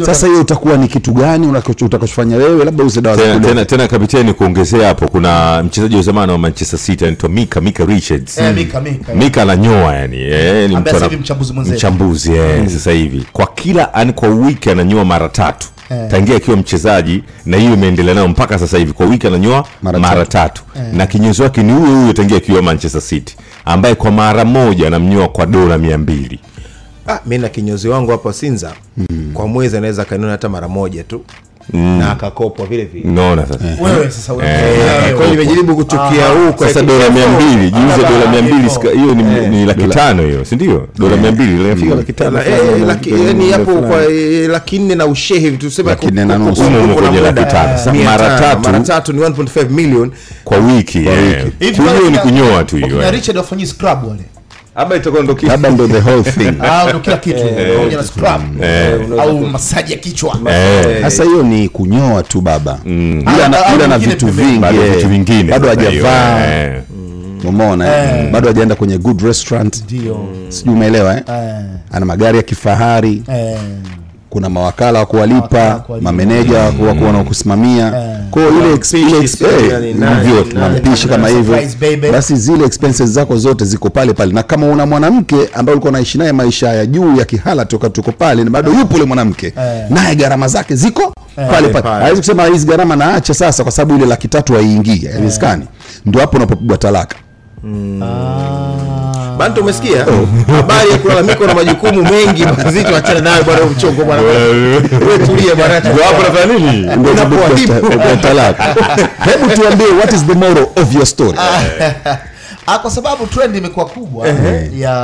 [0.05, 1.47] sasa hiyo utakuwa ni kitu gani
[1.81, 6.31] utakachofanya wewe labda uze dawa tena, tena, tena kapiteni kuongezea hapo kuna mchezaji wa zamani
[6.31, 8.53] wa manchester city anaitwa mika mika richards mm.
[8.55, 9.13] Mika, Mika.
[9.15, 11.77] mika ananyoa yani eh, ni Ambaye mtu sasa ana- hivi mchambuzi mwenzetu.
[11.77, 16.07] mchambuzi eh, sasa hivi kwa kila yani kwa wiki ananyoa mara tatu Eh.
[16.11, 20.63] tangia akiwa mchezaji na hiyo imeendelea nayo mpaka sasa hivi kwa wiki ananyoa mara, tatu,
[20.75, 20.81] Eh.
[20.93, 23.35] na kinyozi wake ni huyo huyo tangia akiwa manchester city
[23.65, 26.39] ambaye kwa mara moja anamnyoa kwa dola mia mbili
[27.07, 28.71] ah, mi na kinyozi wangu hapa sinza.
[29.33, 31.21] Kwa mwezi anaweza kanuna hata mara moja tu.
[31.73, 31.99] Mm.
[31.99, 33.09] na akakopwa vile vile.
[33.09, 33.59] Unaona sasa.
[33.81, 34.33] Wewe sasa.
[34.33, 38.69] Eh, kwa hiyo nimejaribu kuchukia Ah, huko sasa dola mia mbili jiuze dola mia mbili
[38.69, 39.49] sika- hiyo ni, Eh.
[39.49, 42.39] ni laki tano hiyo sindio dola mia mbili inafika laki tano.
[42.39, 46.25] Eh, laki- yani hapo kwa eh, laki nne na ushehe hivi tuseme Laki ku- na
[46.37, 46.61] nusu.
[46.61, 47.77] ku- Umo umo kuna kwenye laki tano.
[47.77, 48.61] Sasa mara tatu.
[48.61, 50.11] mara tatu ni 1.5 million.
[50.43, 51.45] Kwa wiki eh.
[51.87, 53.11] Wale ni kunyoa tu hiyo eh.
[53.11, 54.23] Richard wafanyii scrub wale
[54.75, 56.53] Ama itakuwa ndo labda ndo the whole thing.
[56.63, 57.37] Ah, ndo kila kitu.
[57.39, 58.63] Eh, pamoja na scrub.
[58.63, 58.99] Eh.
[59.19, 60.37] au masaji ya kichwa.
[60.51, 61.01] Eh.
[61.01, 62.79] sasa hiyo ni kunyoa tu baba.
[62.85, 64.65] Ila Ah, na, na vingine vitu vingi.
[64.65, 65.07] Eh.
[65.07, 65.43] vingine.
[65.51, 66.45] Bado hajavaa.
[66.47, 66.81] Eh.
[67.45, 68.19] umeona eh?
[68.25, 68.31] Eh.
[68.31, 69.75] bado hajaenda kwenye good restaurant.
[70.49, 71.23] Sijui umeelewa eh?
[71.29, 73.23] Eh, ana magari ya kifahari.
[73.33, 73.57] Eh,
[74.31, 77.87] kuna mawakala wa kuwalipa mameneja wa ku- wa wanaokusimamia.
[77.87, 78.17] Eh.
[78.31, 79.95] kwao ile eh,
[81.09, 81.55] kama hivyo.
[82.11, 84.33] Basi zile expenses zako zote ziko pale pale.
[84.33, 88.11] Na kama una mwanamke ambaye ulikuwa naishi naye maisha ya juu ya kihala toka tuko
[88.11, 89.85] pale na bado yupo ule mwanamke Eh.
[89.89, 94.05] naye gharama zake ziko pale pale hawezi kusema hizi gharama naacha sasa kwa sababu ile
[94.05, 95.65] laki tatu haiingii haiwezekani.
[96.05, 97.15] Ndio hapo unapopigwa talaka
[99.41, 100.05] bantu umesikia?
[100.47, 102.45] Habari ya kulalamika na majukumu mengi.
[102.45, 104.21] Mazito achana nayo bwana mchongo bwana.
[104.21, 106.95] Wewe tulie bwana hapo nafanya nini?
[106.95, 107.71] Ndio Unapoharibu.
[107.73, 108.63] unapopigwa talaka.
[109.25, 111.37] Hebu tuambie what is the moral of your story?
[112.67, 114.27] Ah, kwa sababu trend imekuwa kubwa
[114.77, 114.95] ya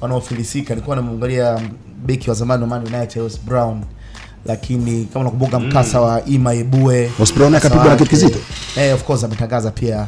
[0.00, 0.74] wanaofilisika.
[0.74, 1.60] Nilikuwa namwangalia
[2.04, 3.80] beki wa zamani wa Man United Wes Brown.
[4.46, 8.38] Lakini kama unakumbuka mkasa wa Ima Ebue Wes Brown akapigwa na kitu kizito?
[8.76, 10.06] eh, of course ametangaza pia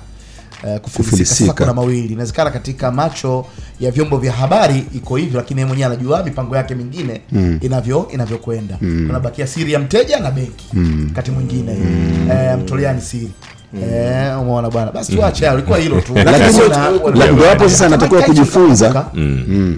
[0.67, 1.11] Uh, kufilisika.
[1.11, 1.53] Kufilisika.
[1.53, 3.47] Kuna mawili inawezekana katika macho
[3.81, 7.59] ya vyombo vya habari iko hivyo lakini yeye mwenyewe anajua mipango yake mingine Mm.
[7.63, 10.67] inavyo inavyokwenda kunabakia siri ya mteja na benki
[11.09, 11.73] wakati mwingine
[12.31, 13.31] eh, mtoleani siri
[13.75, 14.93] Eh, umeona bwana.
[14.93, 16.13] Basi tuache hayo, ilikuwa hilo tu.
[16.25, 16.61] Lakini
[17.35, 19.05] ndio hapo sasa anatakiwa kujifunza.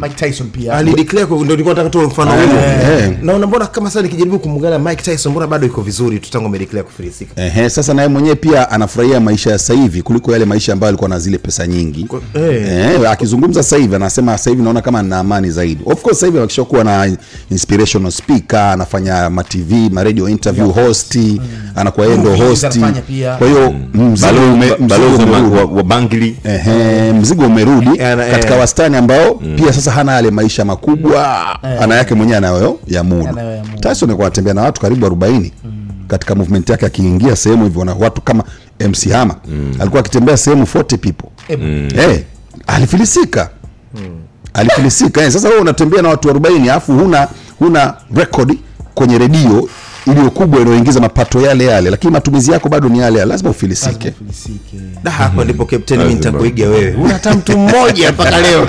[0.03, 0.75] Mike Tyson pia.
[0.75, 4.79] Ali declare, ndio nilikuwa nataka tu mfano Eh, huo Na unaona kama sasa nikijaribu kumgana
[4.79, 7.43] Mike Tyson mbona bado iko vizuri tu tangu amedeclare kufilisika?
[7.43, 11.09] Ehe, sasa naye mwenyewe pia anafurahia maisha ya sasa hivi kuliko yale maisha ambayo alikuwa
[11.11, 12.07] na zile pesa nyingi.
[12.35, 12.69] Eh.
[13.03, 15.83] eh, akizungumza sasa hivi anasema sasa hivi naona kama nina amani zaidi.
[15.87, 17.17] Of course sasa hivi akishakuwa na
[17.51, 21.19] inspirational speaker anafanya ma TV ma radio interview host
[21.77, 22.79] anakuwa yeye ndio host.
[23.39, 23.75] kwa hiyo
[24.89, 25.25] balozi
[25.57, 25.65] wa-
[26.45, 27.91] Ehe, mzigo umerudi
[28.31, 28.61] katika eh.
[28.61, 31.47] wastani ambao pia sasa hana yale maisha makubwa.
[31.83, 33.39] Ana yake mwenyewe anayo ya mudu.
[33.81, 35.51] Tyson alikuwa anatembea na watu karibu 40
[36.09, 38.45] katika movement yake akiingia sehemu hivyo na watu kama
[38.81, 39.37] MC Hammer.
[39.81, 41.29] Alikuwa akitembea sehemu 40 people.
[41.99, 42.23] Eh
[42.67, 43.51] alifilisika.
[44.55, 45.23] Alifilisika.
[45.23, 47.29] Eh, sasa wewe unatembea na watu 40 alafu huna
[47.59, 48.59] huna rekodi
[48.95, 49.69] kwenye redio
[50.13, 53.29] iliyo kubwa inayoingiza mapato yale yale lakini matumizi yako bado ni yale yale.
[53.31, 54.13] Lazima ufilisike.
[54.19, 54.77] Filisike.
[55.03, 56.95] da hapo ndipo captain mimi nitakuiga wewe.
[56.95, 58.69] Una hata mtu mmoja mpaka leo.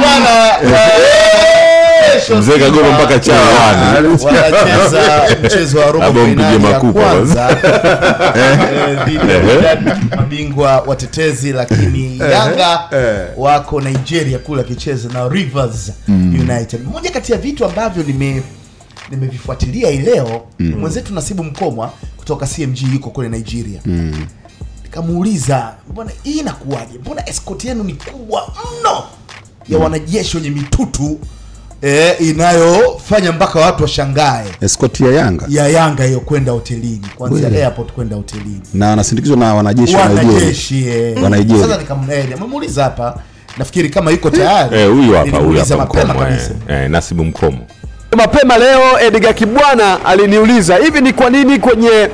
[0.00, 1.53] Bwana, eh,
[2.14, 7.50] kesho mzee kagoma mpaka chawani wanacheza mchezo wa robo Labda ya kwanza.
[8.36, 9.32] eh, dhidi
[9.64, 9.76] ya
[10.16, 12.88] mabingwa watetezi lakini Yanga
[13.36, 16.80] wako Nigeria kule akicheza na Rivers United.
[16.92, 18.42] Moja kati ya vitu ambavyo nime
[19.10, 23.80] nimevifuatilia hii leo mwenzetu Nasibu Mkomwa kutoka CMG yuko kule Nigeria.
[24.82, 26.98] Nikamuuliza mbona hii inakuwaje?
[26.98, 29.02] Mbona escort yenu ni kubwa mno
[29.68, 31.18] ya wanajeshi wenye mitutu
[31.84, 34.44] eh, inayofanya mpaka watu washangae.
[34.60, 35.46] Escort ya Yanga?
[35.48, 37.06] Ya Yanga hiyo kwenda hotelini.
[37.16, 38.60] Kuanzia airport kwenda hotelini.
[38.74, 40.28] Na wanasindikizwa na wanajeshi wa Nigeria?
[40.34, 41.22] Wanajeshi eh.
[41.22, 43.18] wa Nigeria Sasa nikamnene nimemuuliza hapa
[43.58, 44.78] nafikiri kama yuko tayari.
[44.80, 46.50] Eh, huyu hapa huyu hapa mapema mkomo eh.
[46.68, 47.58] Eh, nasibu mkomo.
[48.16, 52.08] Mapema leo Edgar Kibwana aliniuliza hivi ni kwa nini kwenye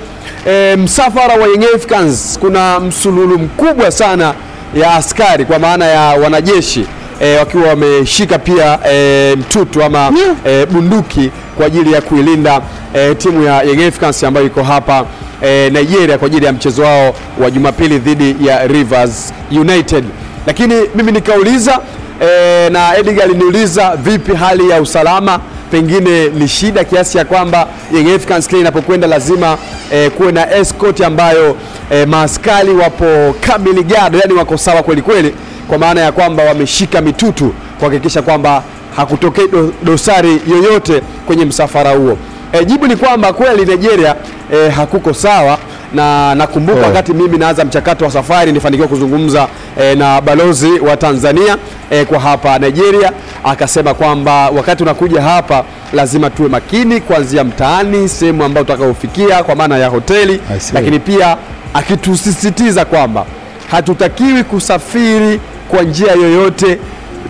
[0.47, 4.35] e, msafara wa Young Africans kuna msululu mkubwa sana
[4.75, 6.87] ya askari kwa maana ya wanajeshi
[7.21, 10.13] e, wakiwa wameshika pia e, mtutu ama
[10.47, 12.61] e, bunduki kwa ajili ya kuilinda
[12.95, 15.05] e, timu ya Young Africans ambayo iko hapa
[15.43, 20.05] e, Nigeria kwa ajili ya mchezo wao wa Jumapili dhidi ya Rivers United.
[20.47, 21.81] Lakini mimi nikauliza
[22.23, 25.41] e, na Edgar aliniuliza vipi hali ya usalama,
[25.71, 29.59] pengine ni shida kiasi ya kwamba Young Africans kile inapokwenda lazima
[29.93, 31.57] eh, kuwe na escort ambayo
[31.91, 35.35] eh, maaskari wapo kamili gado, yani wako sawa kweli kweli,
[35.71, 38.63] kwa maana ya kwamba wameshika mitutu kuhakikisha kwamba
[38.97, 42.19] hakutokei do, dosari yoyote kwenye msafara huo.
[42.53, 44.15] E, jibu ni kwamba kweli Nigeria
[44.53, 45.59] e, hakuko sawa
[45.95, 49.49] na nakumbuka wakati mimi naanza mchakato wa safari nilifanikiwa kuzungumza
[49.81, 51.57] e, na balozi wa Tanzania
[51.91, 53.13] e, kwa hapa Nigeria,
[53.45, 59.79] akasema kwamba wakati unakuja hapa lazima tuwe makini kuanzia mtaani, sehemu ambayo tutakayofikia kwa maana
[59.79, 60.41] ya hoteli,
[60.75, 61.37] lakini pia
[61.75, 63.27] akitusisitiza kwamba
[63.71, 65.41] hatutakiwi kusafiri
[65.71, 66.79] kwa njia yoyote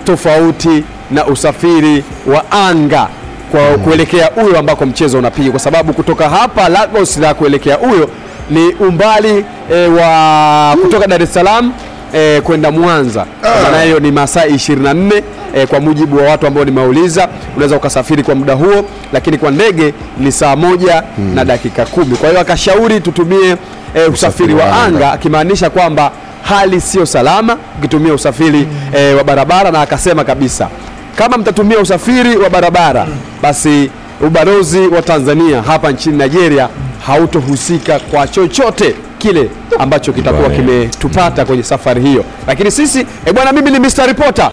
[0.04, 3.08] tofauti na usafiri wa anga
[3.50, 8.10] kwa kuelekea Uyo ambako mchezo unapiga, kwa sababu kutoka hapa Lagos na kuelekea Uyo
[8.50, 11.72] ni umbali e, wa kutoka Dar es Salaam
[12.14, 13.26] e, kwenda Mwanza.
[13.40, 15.22] Kwa maana hiyo ni masaa 24
[15.54, 19.94] e, kwa mujibu wa watu ambao nimeuliza, unaweza ukasafiri kwa muda huo, lakini kwa ndege
[20.18, 21.02] ni saa moja
[21.34, 22.16] na dakika kumi.
[22.16, 23.56] Kwa hiyo akashauri tutumie
[23.94, 26.10] e, usafiri wa anga, akimaanisha kwamba
[26.42, 30.68] hali sio salama ukitumia usafiri e, wa barabara, na akasema kabisa
[31.16, 33.06] kama mtatumia usafiri wa barabara
[33.42, 33.90] basi
[34.26, 36.68] ubalozi wa Tanzania hapa nchini Nigeria
[37.06, 42.24] hautohusika kwa chochote kile ambacho kitakuwa kimetupata kwenye safari hiyo.
[42.46, 44.06] Lakini sisi e bwana, mimi ni Mr.
[44.06, 44.50] Reporter.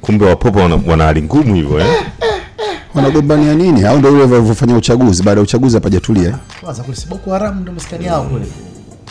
[0.00, 1.86] kumbe wapopo wana, wana hali ngumu hivyo eh?
[2.94, 6.34] wanagombania nini au ndio ule walivyofanya uchaguzi baada ya uchaguzi hapajatulia eh?
[6.60, 8.44] kwanza kule si Boko Haram ndio maskani yao kule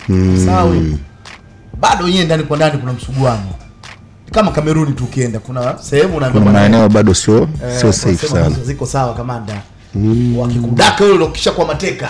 [0.09, 0.43] Mm.
[0.45, 0.75] sawa
[1.81, 3.43] bado yeye ndani kwa ndani kuna msuguano.
[4.31, 8.49] Kama Kameruni tu ukienda kuna sehemu kuna maeneo bado sio eh, sio safe sana.
[8.63, 9.61] ziko sawa kamanda.
[9.95, 10.37] Mm.
[10.37, 12.09] wakikudaka wewe ukisha kwa mateka.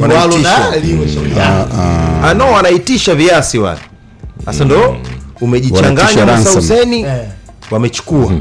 [0.00, 0.70] Walo Wanaitisha.
[0.70, 1.32] na liwe shauri
[2.24, 3.80] Ah, no wanaitisha viasi wale.
[4.44, 7.06] Sasa ndo Wanaitisha umejichanganya na sauseni
[7.70, 8.32] wamechukua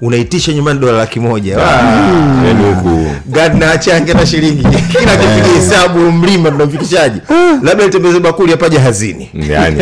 [0.00, 1.58] unaitisha nyumbani dola laki moja.
[1.58, 4.62] Yaani huku gadna achange na shilingi.
[4.98, 7.20] Kila kipiga hesabu mlima tunamfikishaji
[7.62, 9.76] labda itembeze bakuli apaje hazini yani.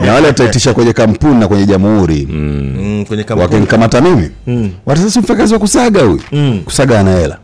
[0.00, 2.28] Na wale wataitisha kwenye kampuni na kwenye jamhuri.
[2.30, 3.04] Mm,
[3.36, 4.30] wakinikamata mimi.
[4.46, 4.70] Mm.
[4.86, 6.20] watasasi mfakazi wa kusaga huyu.
[6.64, 7.38] Kusaga ana hela.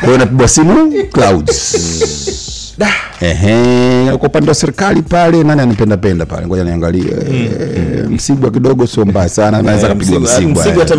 [0.00, 1.76] Kwa napigwa simu clouds
[4.18, 6.46] kwa upande wa serikali pale nani anipendapenda pale?
[6.46, 7.04] Ngoja niangalie.
[7.30, 9.58] Eh, msigwa kidogo sio mbaya sana.
[9.58, 10.82] Anaweza Eh, kapigwa Msigwa- msigwa.
[10.84, 10.94] Hata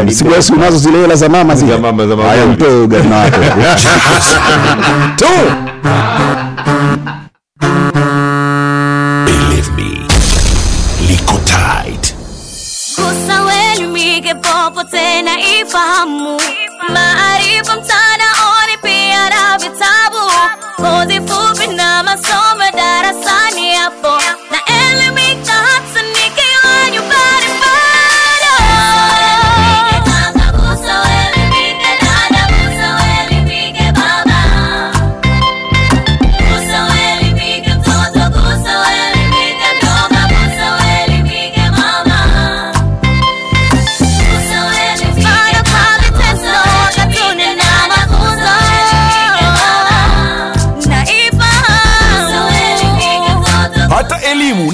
[0.00, 1.72] Eh, msigwa unazo zile hela za mama zile?
[2.28, 3.40] Haya mtoe ugani wako.
[5.16, 5.26] Tu!
[11.08, 12.14] Liko tight.
[12.96, 16.40] Gusa welimike popote na ifahamu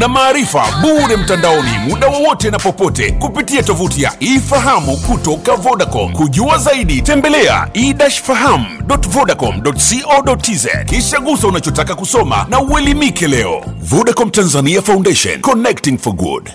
[0.05, 6.13] na maarifa bure mtandaoni muda wowote na popote kupitia tovuti ya ifahamu kutoka Vodacom.
[6.13, 13.65] Kujua zaidi, tembelea e-fahamu.vodacom.co.tz kisha gusa unachotaka kusoma na uelimike leo.
[13.81, 16.51] Vodacom Tanzania Foundation, connecting for good.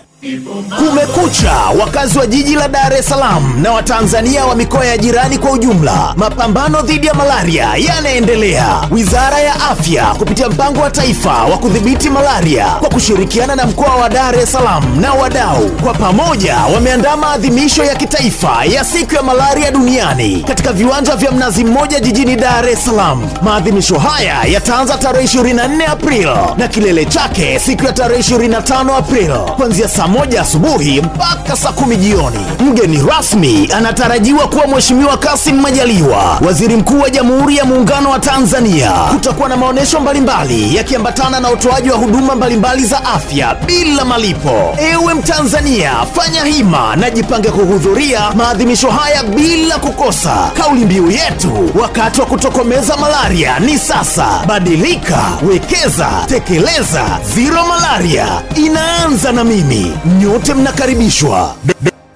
[0.77, 5.51] Kumekucha, wakazi wa jiji la Dar es Salaam na Watanzania wa mikoa ya jirani kwa
[5.51, 6.13] ujumla.
[6.17, 8.81] Mapambano dhidi ya malaria yanaendelea.
[8.91, 14.09] Wizara ya Afya kupitia mpango wa taifa wa kudhibiti malaria kwa kushirikiana na mkoa wa
[14.09, 19.71] Dar es Salaam na wadau, kwa pamoja wameandaa maadhimisho ya kitaifa ya siku ya malaria
[19.71, 23.29] duniani katika viwanja vya Mnazi Mmoja jijini Dar es Salaam.
[23.41, 26.27] Maadhimisho haya yataanza tarehe 24 Aprili
[26.57, 31.97] na kilele chake siku ya tarehe 25 Aprili kuanzia saa moja asubuhi mpaka saa kumi
[31.97, 32.39] jioni.
[32.59, 38.91] Mgeni rasmi anatarajiwa kuwa Mheshimiwa Kassim Majaliwa, Waziri Mkuu wa Jamhuri ya Muungano wa Tanzania.
[38.91, 44.75] Kutakuwa na maonyesho mbalimbali yakiambatana na utoaji wa huduma mbalimbali za afya bila malipo.
[44.91, 50.51] Ewe Mtanzania, fanya hima na jipange kuhudhuria maadhimisho haya bila kukosa.
[50.53, 54.27] Kauli mbiu yetu wakati wa kutokomeza malaria ni sasa.
[54.47, 57.03] Badilika, wekeza, tekeleza.
[57.35, 59.93] Zero malaria inaanza na mimi.
[60.05, 61.55] Nyote mnakaribishwa.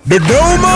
[0.05, 0.73] Dodoma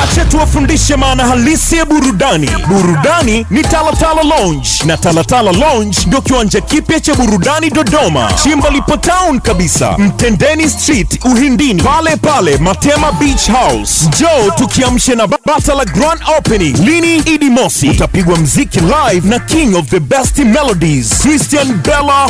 [0.00, 2.50] Wache tuwafundishe maana halisi ya burudani.
[2.68, 8.32] Burudani ni Talatala Lounge, na Talatala Lounge ndio kiwanja kipya cha burudani Dodoma.
[8.42, 14.06] Chimba lipo town kabisa, Mtendeni Street, Uhindini, pale pale Matema Beach House.
[14.08, 17.88] Njoo tukiamshe na bata la grand opening lini Idi Mosi.
[17.90, 22.26] Utapigwa mziki live na king of the best melodies Christian Bella.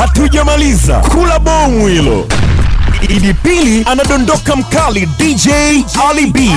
[0.00, 2.26] Hatujamaliza, kula bomu hilo.
[3.08, 5.48] Idi pili anadondoka mkali DJ
[6.10, 6.50] Ali B.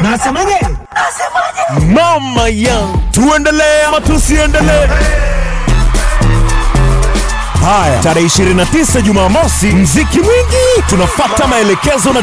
[0.00, 0.56] Nasemaje?
[1.94, 4.88] Mama yangu, tuendelee ama tusiendelee?
[7.64, 12.22] Haya, tarehe 29 Jumamosi, mziki mwingi, tunafata maelekezo na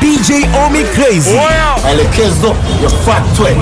[0.00, 0.30] DJ
[0.66, 1.38] Omi Crazy.
[1.82, 3.56] Maelekezo yafuatwe.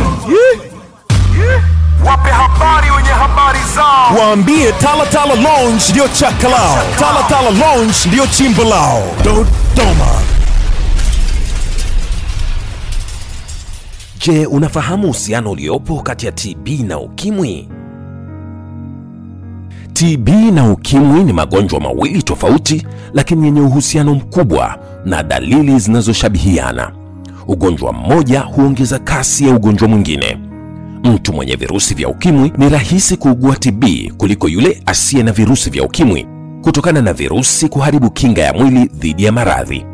[2.06, 4.16] Wape habari wenye habari zao.
[4.20, 6.77] Waambie Tala Tala Lounge ndio chaka lao.
[6.98, 9.02] Tala Tala Lounge ndio chimbo lao.
[9.24, 10.06] Dodoma.
[14.27, 17.68] Je, unafahamu uhusiano uliopo kati ya TB na ukimwi?
[19.93, 26.90] TB na ukimwi ni magonjwa mawili tofauti, lakini yenye uhusiano mkubwa na dalili zinazoshabihiana.
[27.48, 30.39] Ugonjwa mmoja huongeza kasi ya ugonjwa mwingine.
[31.05, 33.85] Mtu mwenye virusi vya ukimwi ni rahisi kuugua TB
[34.16, 36.27] kuliko yule asiye na virusi vya ukimwi
[36.62, 39.86] kutokana na virusi kuharibu kinga ya mwili dhidi ya maradhi.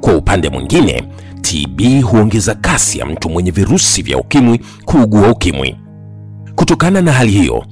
[0.00, 1.04] Kwa upande mwingine,
[1.40, 5.76] TB huongeza kasi ya mtu mwenye virusi vya ukimwi kuugua ukimwi.
[6.54, 7.64] Kutokana na hali hiyo,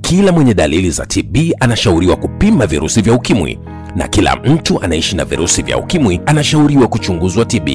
[0.00, 3.58] kila mwenye dalili za TB anashauriwa kupima virusi vya ukimwi
[3.96, 7.68] na kila mtu anaishi na virusi vya ukimwi anashauriwa kuchunguzwa TB.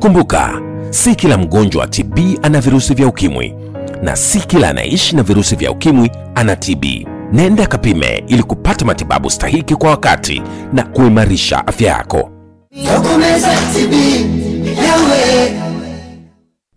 [0.00, 3.54] Kumbuka, si kila mgonjwa wa TB ana virusi vya ukimwi
[4.02, 6.84] na si kila anaishi na virusi vya ukimwi ana TB.
[7.32, 10.42] Nenda kapime ili kupata matibabu stahiki kwa wakati
[10.72, 12.30] na kuimarisha afya yako.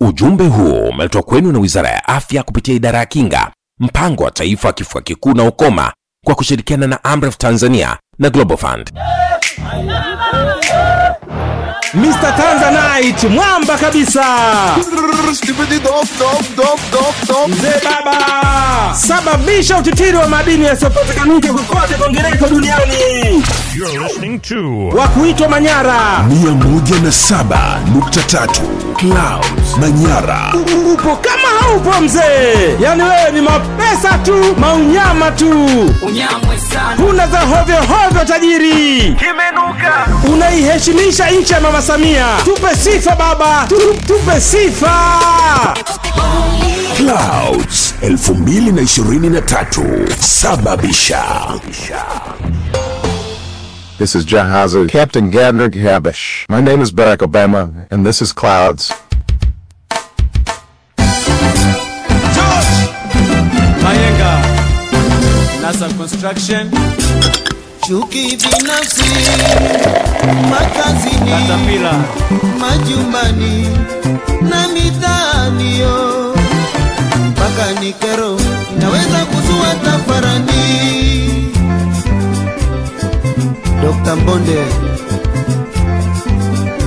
[0.01, 4.67] Ujumbe huo umeletwa kwenu na Wizara ya Afya kupitia Idara ya Kinga, Mpango wa Taifa
[4.67, 5.93] wa Kifua Kikuu na Ukoma
[6.25, 8.91] kwa kushirikiana na Amref Tanzania na Global Fund.
[11.93, 12.35] Mr.
[12.37, 14.23] Tanzanite mwamba kabisa.
[17.47, 18.17] Mzee baba
[18.95, 23.43] sababisha utitiri wa madini yasiyopatikanika kokote kwingineko duniani.
[24.97, 26.25] Wa kuitwa Manyara.
[26.29, 28.47] 107.3
[28.95, 30.53] Clouds Manyara.
[30.93, 32.75] upo kama haupo mzee.
[32.79, 35.51] Yani wewe ni mapesa tu maunyama tu.
[36.01, 36.95] Unyamwe sana.
[37.03, 39.01] Huna za hovyo hovyo tajiri.
[39.01, 40.07] Kimenuka.
[40.33, 42.25] Unaiheshimisha nchi ya mama samia.
[42.43, 43.65] Tupe sifa baba.
[43.69, 43.75] Tu,
[44.07, 44.93] tupe sifa.
[46.97, 51.23] Clouds 2023 sababisha.
[53.97, 56.45] This is Jahaza, Captain Gardner Gabish.
[56.49, 58.91] My name is Barack Obama, and this is Clouds.
[65.71, 66.69] NASA Construction,
[67.87, 69.03] chuki binafsi
[70.49, 71.93] makazini Katapila,
[72.59, 73.67] majumbani
[74.41, 76.35] na mitaani yo
[77.29, 78.39] mpaka ni kero
[78.77, 80.51] inaweza kuzua tafarani.
[83.81, 84.15] Dr.
[84.15, 84.57] Mbonde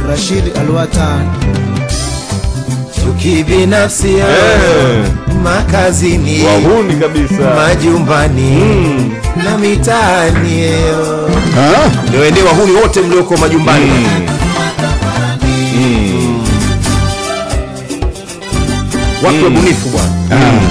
[0.09, 1.27] Rashid Alwatan
[3.05, 4.27] chuki binafsi yo
[5.43, 7.55] makazini Wahuni kabisa.
[7.57, 9.13] majumbani
[9.45, 10.63] na mitaani.
[10.63, 11.29] Yo
[12.09, 13.93] ndio ende wahuni wote mlioko majumbani
[19.27, 20.09] watu wabunifu bwana.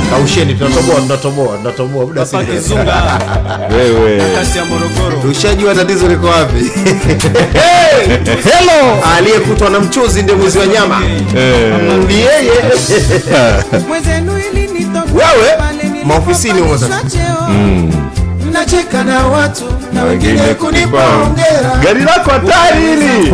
[0.09, 3.19] Kausheni tunatoboa tunatoboa tunatoboa muda si Kizunga,
[3.71, 4.21] Wewe.
[4.35, 5.17] kasi ya Morogoro.
[5.21, 6.65] tushajua tatizo liko wapi.
[8.49, 9.03] Hello!
[9.17, 10.99] Aliyekutwa na mchuzi ndio mwizi wa nyama.
[12.07, 12.51] Ni yeye.
[15.13, 15.57] Wewe
[16.05, 17.01] maofisini humo sasa.
[18.49, 19.63] mnacheka na watu
[19.93, 21.79] na wengine wengine kunipa kunipa hongera.
[21.83, 23.33] Gari lako hatari hili.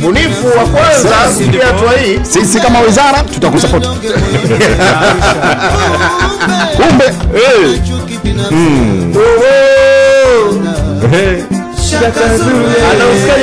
[0.00, 2.20] bunifu wa kwanza kufikia hatua hii.
[2.22, 3.88] sisi kama wizara tutakusapoti
[6.76, 7.04] kumbe
[8.50, 9.14] Mm.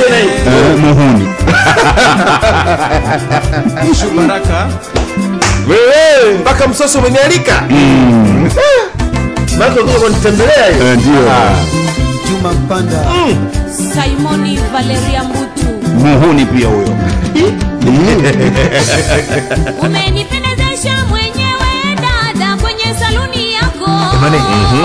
[0.08, 0.28] Na hii?
[0.46, 1.28] Eh, muhuni.
[5.68, 7.62] Wewe mpaka msosi umenialika.
[9.58, 10.86] Marco kuja kunitembelea hiyo.
[10.92, 11.30] Eh, ndio
[12.28, 13.04] Juma Mpanda.
[13.94, 15.66] simoni valeria mbutu
[15.98, 16.88] muhuni pia huyo.
[19.86, 23.90] Umenipendezesha mwenyewe dada kwenye saluni yako.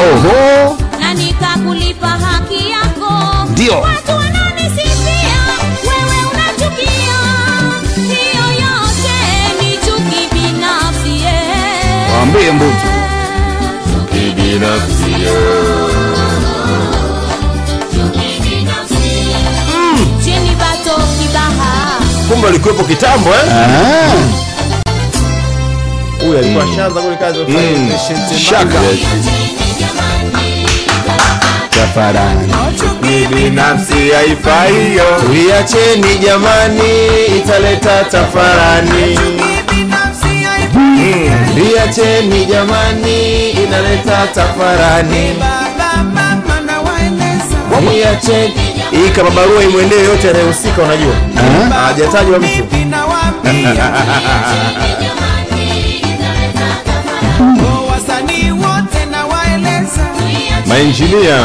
[0.02, 0.78] Oho.
[1.00, 3.12] na nikakulipa haki yako.
[3.52, 3.80] Ndio.
[3.82, 5.38] watu wananisifia
[5.84, 7.18] wewe unachukia.
[7.96, 9.18] Hiyo yote
[9.62, 11.26] ni chuki binafsi
[12.14, 12.88] waambie mbutu
[14.12, 14.60] chini
[22.52, 23.54] Kumbe alikuwepo kitambo eh?
[23.54, 24.16] Ah,
[26.26, 27.90] Huyu alikuwa shanza kule kazi Mm.
[28.50, 28.80] shaka
[31.70, 32.54] tafarani
[33.36, 35.04] binafsi haifai hiyo.
[36.24, 39.20] Jamani, italeta tafarani.
[41.56, 45.36] Liacheni jamani, inaleta tafarani.
[47.92, 51.14] Liacheni hii kama barua imwendee yote anayehusika, unajua.
[51.86, 52.68] Hajatajwa mtu.
[60.68, 61.38] Mainjinia.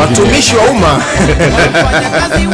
[0.00, 0.88] Watumishi wa umma.
[1.84, 2.46] Wafanyakazi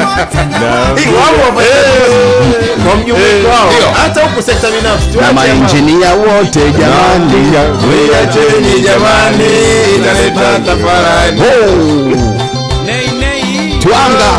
[2.84, 7.50] kwa mjumuiko wao, hata huku sekta binafsi na mainjinia wote jamani.
[8.84, 9.44] jamani,
[9.96, 11.42] inaleta tafarani.
[13.88, 14.32] Twanga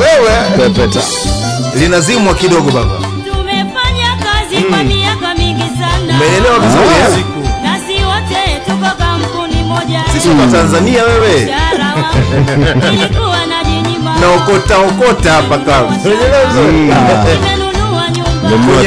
[0.00, 0.34] Wewe.
[0.56, 1.00] Pepeta
[1.74, 2.94] linazimwa kidogo baba.
[3.30, 6.14] tumefanya kazi kwa miaka mingi sana.
[6.16, 7.08] Umeelewa vizuri Ah.
[7.08, 7.24] eh?
[7.62, 10.00] na si wote tuko kampuni moja.
[10.12, 11.44] Sisi kwa Tanzania wewe.
[11.44, 14.78] Mshahara wangu nilikuwa najinyima na okota
[15.32, 15.58] hapa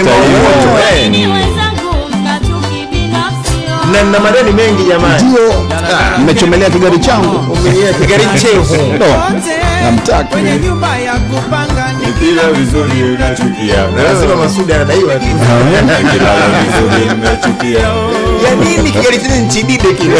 [0.03, 1.10] maokoto eh.
[2.91, 3.53] binafsi
[3.94, 5.23] Na nina madeni mengi jamani.
[5.23, 5.53] ndio.
[6.18, 7.57] Nimechomelea kigari changu.
[8.02, 8.76] Kigari chefu.
[9.80, 12.14] Ndo namtaka kwenye nyumba ya kupanga ni
[12.54, 13.88] vizuri unachukia.
[14.04, 15.20] Lazima Masudi anadaiwa tu.
[16.12, 17.80] Kila vizuri unachukia.
[18.44, 20.16] Ya nini kigari chenye nchi kile?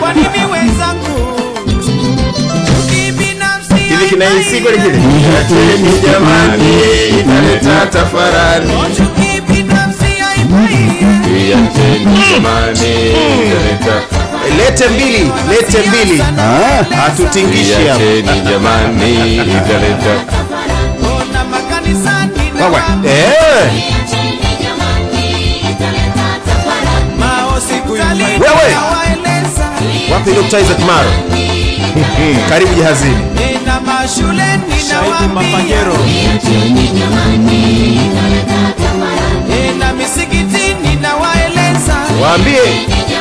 [0.00, 1.36] kwa nini wenzangu
[2.66, 4.96] chuki kinahisi kweli kile?
[4.96, 6.82] Liacheni jamani,
[7.20, 8.72] inaleta tafarani.
[11.34, 13.10] Liacheni jamani,
[13.46, 14.15] inaleta
[14.56, 16.22] Lete mbili, lete mbili.
[16.96, 18.04] Hatutingishi hapa.
[18.50, 20.36] Jamani, italeta
[22.60, 22.82] Wewe.
[23.06, 23.72] Eh.
[28.40, 28.76] Wewe.
[30.12, 30.60] Wapi Dr.
[30.60, 31.10] Isaac Maro?
[32.50, 33.16] Karibu jahazini.
[42.20, 43.15] na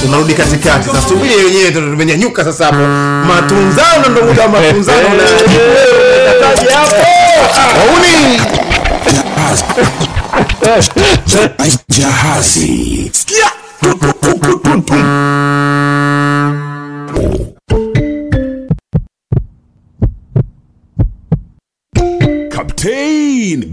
[0.00, 2.78] tunarudi katikati sasa, subiri wenyewe tumenyanyuka sasa hapo.
[3.28, 6.96] Matunzano ndo muda wa matunzano na Unakataje hapo?
[7.78, 8.40] Wauni.
[11.88, 13.10] Jahazi.
[13.12, 13.50] Sikia.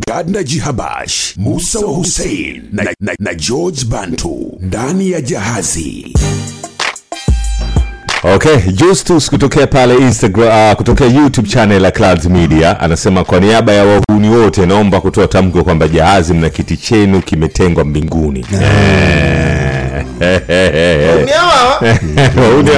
[0.08, 6.14] Captain Gadna Jihabash, Musa wa Hussein na, na, na George Bantu ndani ya jahazi.
[8.24, 13.74] Okay, Justus kutokea pale Instagram, uh, kutokea YouTube channel ya Clouds Media anasema kwa niaba
[13.74, 18.46] ya wahuni wote naomba kutoa tamko kwamba jahazi mna kiti chenu kimetengwa mbinguni.
[18.52, 18.64] Yeah.
[18.64, 19.77] hawa?
[22.38, 22.72] Wauni.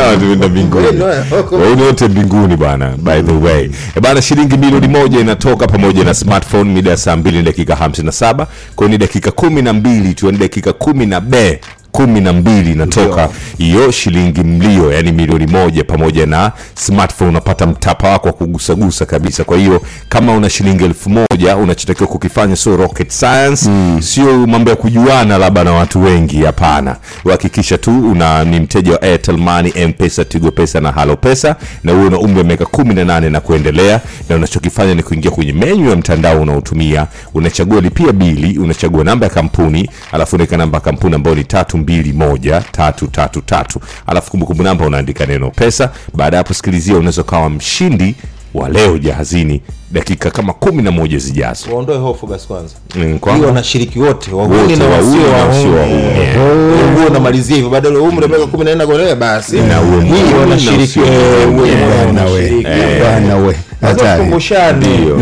[1.84, 3.70] Wote mbinguni bwana by the way.
[3.96, 7.74] E bana, shilingi milioni moja inatoka pamoja na smartphone mida ya saa 2 ni dakika
[7.76, 8.36] 57.
[8.76, 11.60] Kwa hiyo ni dakika kumi na mbili tu, ni dakika kumi na be
[11.92, 13.30] kumi na mbili inatoka.
[13.58, 19.44] Hiyo shilingi mlio yani milioni moja pamoja na smartphone unapata mtapa wako wa kugusagusa kabisa.
[19.44, 24.02] Kwa hiyo kama una shilingi elfu moja unachotakiwa kukifanya sio rocket science mm.
[24.02, 26.96] sio mambo ya kujuana labda na watu wengi hapana.
[27.26, 31.94] Uhakikisha tu una ni mteja wa airtel money mpesa tigo pesa na halo pesa na
[31.94, 35.96] uwe na umri wa miaka 18 na kuendelea na unachokifanya ni kuingia kwenye menyu ya
[35.96, 37.08] mtandao unaotumia.
[37.34, 41.78] Unachagua lipia bili unachagua namba ya kampuni alafu unaweka namba ya kampuni ambayo ni tatu
[41.80, 46.96] mbili moja tatu tatu tatu alafu kumbukumbu namba unaandika neno pesa baada ya hapo sikilizia
[46.98, 48.16] unaweza ukawa mshindi
[48.54, 51.72] wa leo jahazini dakika kama kumi na moja zijazo.
[51.74, 52.74] Waondoe hofu basi kwanza.
[52.96, 55.76] Mm, wanashiriki wote Wote, wahuni na wasio wahuni.
[55.76, 56.96] wahuni.
[56.96, 59.56] huo unamalizia hivyo baada ya umri wa miaka kumi na nne kuendelea basi.
[59.58, 61.04] Na uwe wanashiriki usio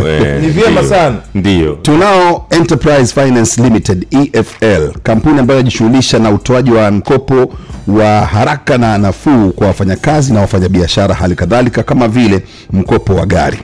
[0.07, 1.15] eh, ni vyema sana.
[1.35, 1.73] Ndio.
[1.73, 7.53] Tunao enterprise finance limited efl kampuni ambayo inajishughulisha na utoaji wa mkopo
[7.88, 12.41] wa haraka na nafuu kwa wafanyakazi na wafanyabiashara hali kadhalika kama vile
[12.72, 13.57] mkopo wa gari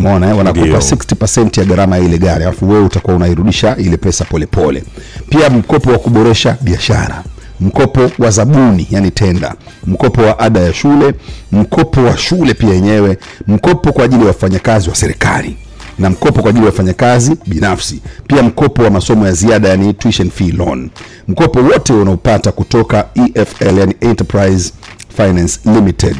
[0.00, 0.78] mona eh, wanakupa Ndio.
[0.78, 4.92] 60 ya gharama ya ile gari alafu wewe utakuwa unairudisha ile pesa polepole pole.
[5.28, 7.24] pia mkopo wa kuboresha biashara
[7.60, 9.54] mkopo wa zabuni yani tenda
[9.86, 11.14] mkopo wa ada ya shule
[11.52, 15.56] mkopo wa shule pia yenyewe mkopo kwa ajili ya wafanyakazi wa serikali
[15.98, 20.30] na mkopo kwa ajili ya wafanyakazi binafsi pia mkopo wa masomo ya ziada yani tuition
[20.30, 20.90] fee loan
[21.28, 23.04] mkopo wote unaopata kutoka
[23.34, 24.72] efl yani enterprise
[25.16, 26.16] finance limited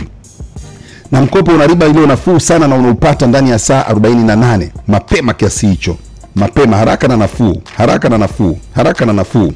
[1.12, 5.66] na mkopo una riba iliyo nafuu sana na unaupata ndani ya saa 48 mapema kiasi
[5.66, 5.96] hicho.
[6.34, 7.62] Mapema haraka na nafuu.
[7.76, 8.58] Haraka na nafuu.
[8.74, 9.52] Haraka na nafuu.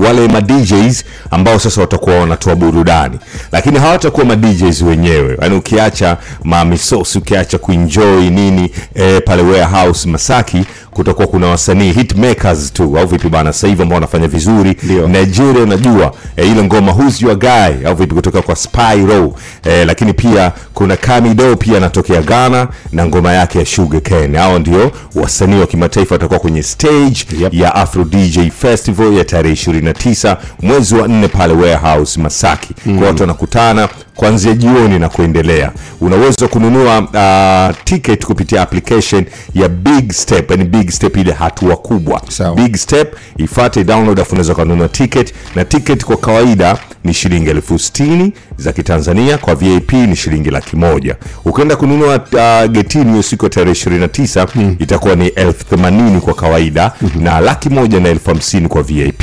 [0.00, 3.18] wale ma DJs ambao sasa watakuwa wanatoa burudani.
[3.52, 5.38] Lakini hawatakuwa ma DJs wenyewe.
[5.42, 12.98] Yani ukiacha mamisosi ukiacha kuenjoy nini e, pale warehouse masaki kutakuwa kuna wasanii hitmakers tu.
[12.98, 14.76] Au vipi bana sasa hivi ambao wanafanya vizuri.
[15.08, 17.86] Nigeria unajua e, ile ngoma who's your guy?
[17.86, 19.34] Au vipi kutoka kwa spyro.
[19.64, 24.38] E, lakini pia kuna kamido pia anatokea ghana na ngoma yake ya sugar cane.
[24.38, 27.54] Hao ndio wasanii wa kimataifa watakuwa kwenye stage yep.
[27.54, 32.74] ya afro dj festival ya tarehe 29 mwezi wa nne pale warehouse masaki.
[32.86, 32.98] Mm.
[32.98, 33.88] kwa watu wanakutana
[34.20, 35.72] kuanzia jioni na kuendelea.
[36.00, 39.24] Unaweza kununua uh, ticket kupitia application
[39.54, 42.22] ya big step yani big step ile hatua kubwa.
[42.28, 42.56] Sawa.
[42.56, 45.34] big step ifate download afu unaweza kununua ticket.
[45.56, 50.76] Na ticket kwa kawaida ni shilingi elfu sitini za kitanzania kwa vip ni shilingi laki
[50.76, 51.16] moja.
[51.44, 54.76] Ukienda kununua uh, getini hiyo siku ya tarehe 29 mm.
[54.78, 57.22] itakuwa ni elfu themanini kwa kawaida mm-hmm.
[57.24, 59.22] na laki moja na elfu hamsini kwa vip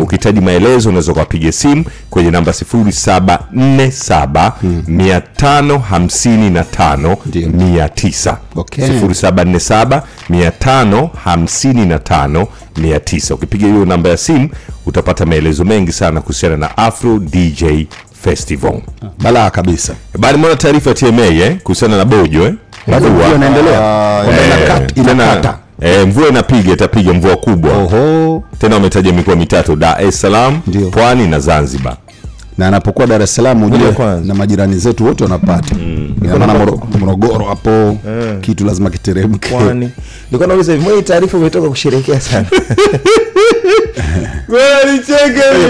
[0.00, 4.52] ukihitaji maelezo unaweza ukapiga simu kwenye namba 0747
[4.88, 8.84] 555 900 Okay.
[8.86, 12.46] 0747 555
[12.76, 14.48] 900 ukipiga hiyo namba ya simu
[14.86, 17.64] utapata maelezo mengi sana kuhusiana na afro dj
[18.24, 18.80] festival
[19.22, 22.54] balaa kabisa Bali mona taarifa ya tma eh, kuhusiana na bojo eh?
[22.88, 23.28] Mvua.
[23.34, 23.80] inaendelea?
[23.80, 24.24] Ah,
[24.96, 25.58] inakata.
[25.80, 28.42] eh, mvua inapiga itapiga mvua kubwa Oho.
[28.58, 31.96] tena wametaja mikoa mitatu dar es salaam pwani na zanzibar
[32.58, 35.74] na anapokuwa dar es salaam ujue na majirani zetu wote wanapata.
[35.74, 36.14] Mm.
[36.38, 36.54] maana
[37.00, 37.98] morogoro hapo
[38.40, 39.48] kitu lazima kiteremke.
[39.48, 39.90] Kwani
[40.26, 42.46] nilikuwa nauliza hivi mwenye taarifa umetoka kusherehekea sana?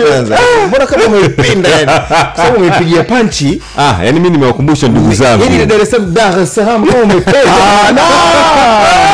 [0.09, 0.39] Kwanza,
[0.69, 1.87] mbona kama umeipenda yani?
[2.09, 5.45] Kwa sababu umeipigia panchi ah, yani mi nimewakumbusha ndugu zangu.
[5.45, 7.53] Yaani Dar es Salaam Dar es Salaam kama umependa.
[7.53, 9.09] Ah,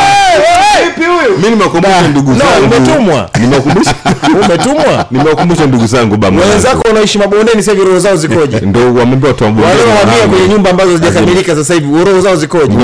[1.30, 1.36] no!
[1.36, 2.66] vipi nimewakumbusha ndugu zangu.
[2.66, 3.30] umetumwa.
[3.40, 3.94] nimewakumbusha.
[4.44, 5.06] Umetumwa.
[5.10, 8.60] Nimewakumbusha ndugu zangu bama wenzako wanaoishi mabondeni sasa hivi roho zao zikoje?
[8.66, 12.74] Ndo wameambiwa waliohamia kwenye nyumba ambazo hazijakamilika sasa hivi roho zao zikoje?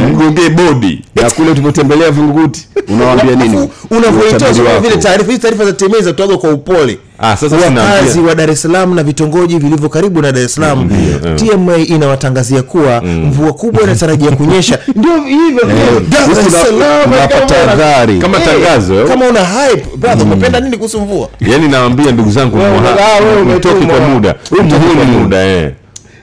[0.00, 1.02] Mgongee bodi.
[1.14, 3.68] Na kule tulipotembelea vinguguti unawaambia nini?
[3.90, 8.50] Unavyoitoa vile taarifa hizi taarifa za TMA zinatoka kwa upole Ah, sasa wakazi wa Dar
[8.50, 10.90] es Salaam na vitongoji vilivyo karibu na Dar es Salaam
[11.36, 14.78] TMA inawatangazia kuwa mvua kubwa inatarajia kunyesha.
[14.96, 19.08] Ndio hivyo Eh, Dar es Salaam kama una- Kama Eh, tangazo, eh?
[19.08, 21.28] kama una hype brother umependa nini kuhusu mvua?
[21.40, 24.34] Yaani nawambia ndugu zangu wewe mtoke kwa muda.
[24.48, 25.72] Kwa muda eh.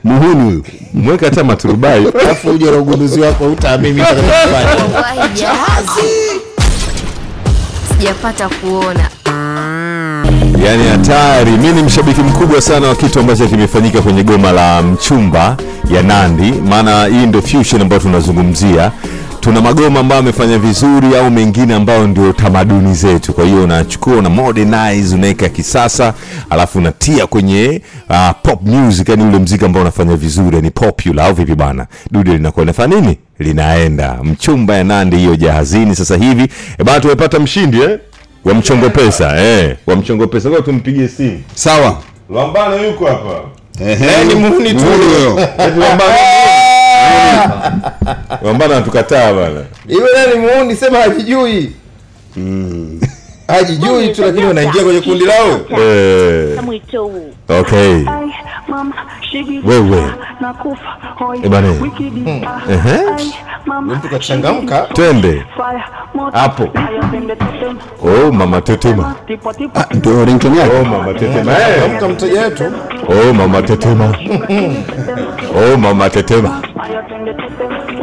[0.04, 0.64] muhuni huyu.
[0.94, 2.08] Mweka hata maturubai.
[2.26, 4.78] Alafu uje na ugunduzi wako utaamini nitakachofanya
[7.98, 9.21] Sijapata kuona.
[10.66, 11.52] Yaani hatari.
[11.52, 15.58] Mi ni mshabiki mkubwa sana wa kitu ambacho kimefanyika kwenye goma la mchumba
[15.94, 16.52] ya nandi.
[16.70, 18.92] Maana hii ndio fusion ambayo tunazungumzia.
[19.40, 23.34] Tuna magoma ambayo amefanya vizuri au mengine ambayo ndio tamaduni zetu.
[23.34, 26.14] Kwa hiyo unachukua una modernize unaweka kisasa
[26.50, 31.34] alafu unatia kwenye uh, pop music yani ule mziki ambao unafanya vizuri ni popular au
[31.34, 31.86] vipi bana?
[32.12, 33.18] Dude linakuwa linafanya nini?
[33.40, 34.18] Linaenda.
[34.24, 36.44] Mchumba ya nandi hiyo jahazini sasa hivi.
[36.80, 38.00] E bana tumepata mshindi eh?
[38.46, 41.44] Wa mchongo pesa eh, wa mchongo pesa kwa tumpigie simu.
[41.56, 41.98] Sawa.
[42.36, 43.42] Lambano yuko hapa.
[43.86, 44.80] Eh, ni muhuni tu.
[44.86, 45.40] Huyo.
[45.58, 46.16] Eti Lambano-
[48.44, 49.64] lambano anatukataa bana.
[49.88, 51.72] Iwe nani muhuni, sema hajijui
[53.48, 56.60] hajijui tu lakini unaingia kwenye kundi lao eh,
[57.60, 58.06] okay.
[59.66, 60.04] Wewe.
[62.70, 63.02] Eh,
[63.82, 64.82] mtu kachangamka.
[64.94, 65.46] Twende.
[66.34, 66.70] Hapo.
[68.04, 69.16] Oh mama tetema.
[69.92, 70.76] Ndio ringtone yake.
[70.76, 71.52] Oh mama tetema.
[71.52, 71.82] Eh.
[71.82, 72.64] changamka mteja wetu.
[73.08, 74.16] Oh mama tetema.
[75.56, 76.62] Oh mama tetema.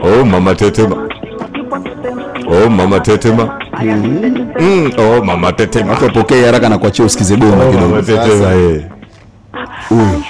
[0.03, 1.09] Oh mama tetema
[2.49, 3.59] oh mama tetema.
[4.61, 5.91] Mm, oh mama tetema.
[5.93, 7.89] Watu wapokee haraka na kuachia usikize goma oh kidogo.
[7.89, 8.83] mama tetema eh.
[9.89, 10.23] Huyu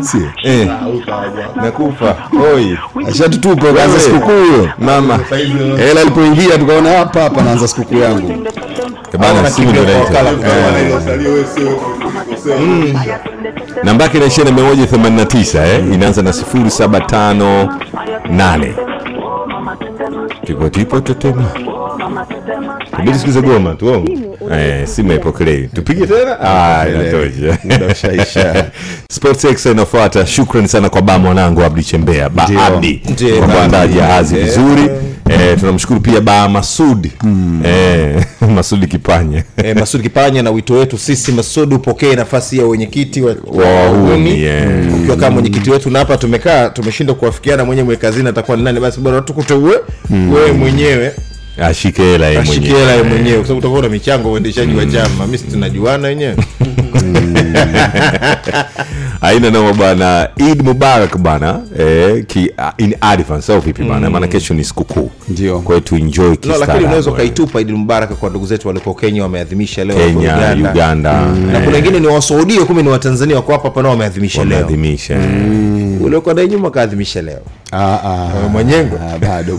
[0.00, 0.18] si.
[0.42, 0.68] Eh.
[1.56, 2.16] Nakufa.
[2.54, 2.78] Oi.
[3.08, 4.68] Ashatutupa kaanza sikukuu hiyo.
[4.78, 5.18] Mama.
[5.78, 8.46] Hela alipoingia tukaona hapa hapa naanza sikukuu yangu.
[9.18, 10.22] Bana simu ndio inaita
[12.60, 12.94] Mm.
[13.84, 15.84] namba yake inaishia na 189 eh?
[15.94, 18.72] inaanza na 0758
[20.44, 21.52] Tipo tipo te tema.
[23.02, 24.12] Ibidi sikize goma tuongo
[24.52, 25.68] eh, simu haipokelei.
[25.68, 26.40] Tupige tena?
[26.40, 27.58] Ah, inatosha.
[27.64, 28.70] Muda ushaisha.
[29.12, 30.26] sports Extra inafuata.
[30.26, 32.28] Shukrani sana kwa ba mwanangu abdi chembea.
[32.28, 33.02] Ba abdi
[33.38, 34.44] kwa kuandaa jahazi Eh.
[34.44, 34.90] vizuri.
[35.30, 37.12] Eh, tunamshukuru pia ba masudi.
[37.64, 38.24] Eh,
[38.56, 39.44] masudi kipanya.
[39.56, 44.40] Eh, Masudi Kipanya na wito wetu sisi Masudi upokee nafasi ya wenyekiti wa Wa wahuni,
[44.42, 44.68] yeah.
[45.00, 48.80] ukiwa kama mwenyekiti wetu na hapa tumekaa tumeshindwa kuwafikiana mwenye mwekazini atakuwa ni nani?
[48.80, 49.74] Basi bora tukuteue
[50.34, 51.12] wewe mwenyewe
[51.60, 55.26] ashike hela yeye ashike hela yeye mwenyewe kwa sababu utakuwa na michango uendeshaji wa chama.
[55.26, 56.36] Mimi si tunajuana wenyewe.
[59.20, 64.26] Aina noma bana id mubarak bana eh, ki, uh, in advance au vipi bana maana
[64.28, 65.10] kesho ni sikukuu.
[65.28, 65.58] Ndio.
[65.60, 69.84] kwa hiyo tuenjoy no, lakini unaweza kaitupa ukaitupa Mubarak kwa ndugu zetu waliko Kenya wameadhimisha
[69.84, 70.70] leo kenya Uganda.
[70.70, 71.26] uganda.
[71.52, 74.58] Na kuna wengine ni wasaudia kumbe ni watanzania wako hapa hapa nao wameadhimisha leo.
[74.58, 75.18] Wameadhimisha.
[76.00, 77.40] Uliokuwa naye nyuma kaadhimisha leo.
[78.50, 79.56] Mwenyengo Ah, bado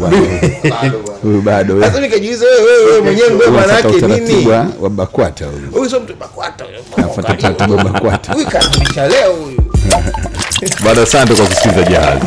[1.44, 1.82] bado.
[1.88, 4.48] Sasa nikajiuliza wewe wewe mwenyengo maana yake nini?
[4.48, 5.72] wa- wa bakwata huyu.
[5.72, 6.66] Huyu sio mtu bakwata
[6.98, 8.34] anafuata utaratibu wa bakwata.
[8.34, 9.58] Huyu kaadhimisha leo huyu.
[10.86, 12.26] Bado asante kwa kusikiliza jahazi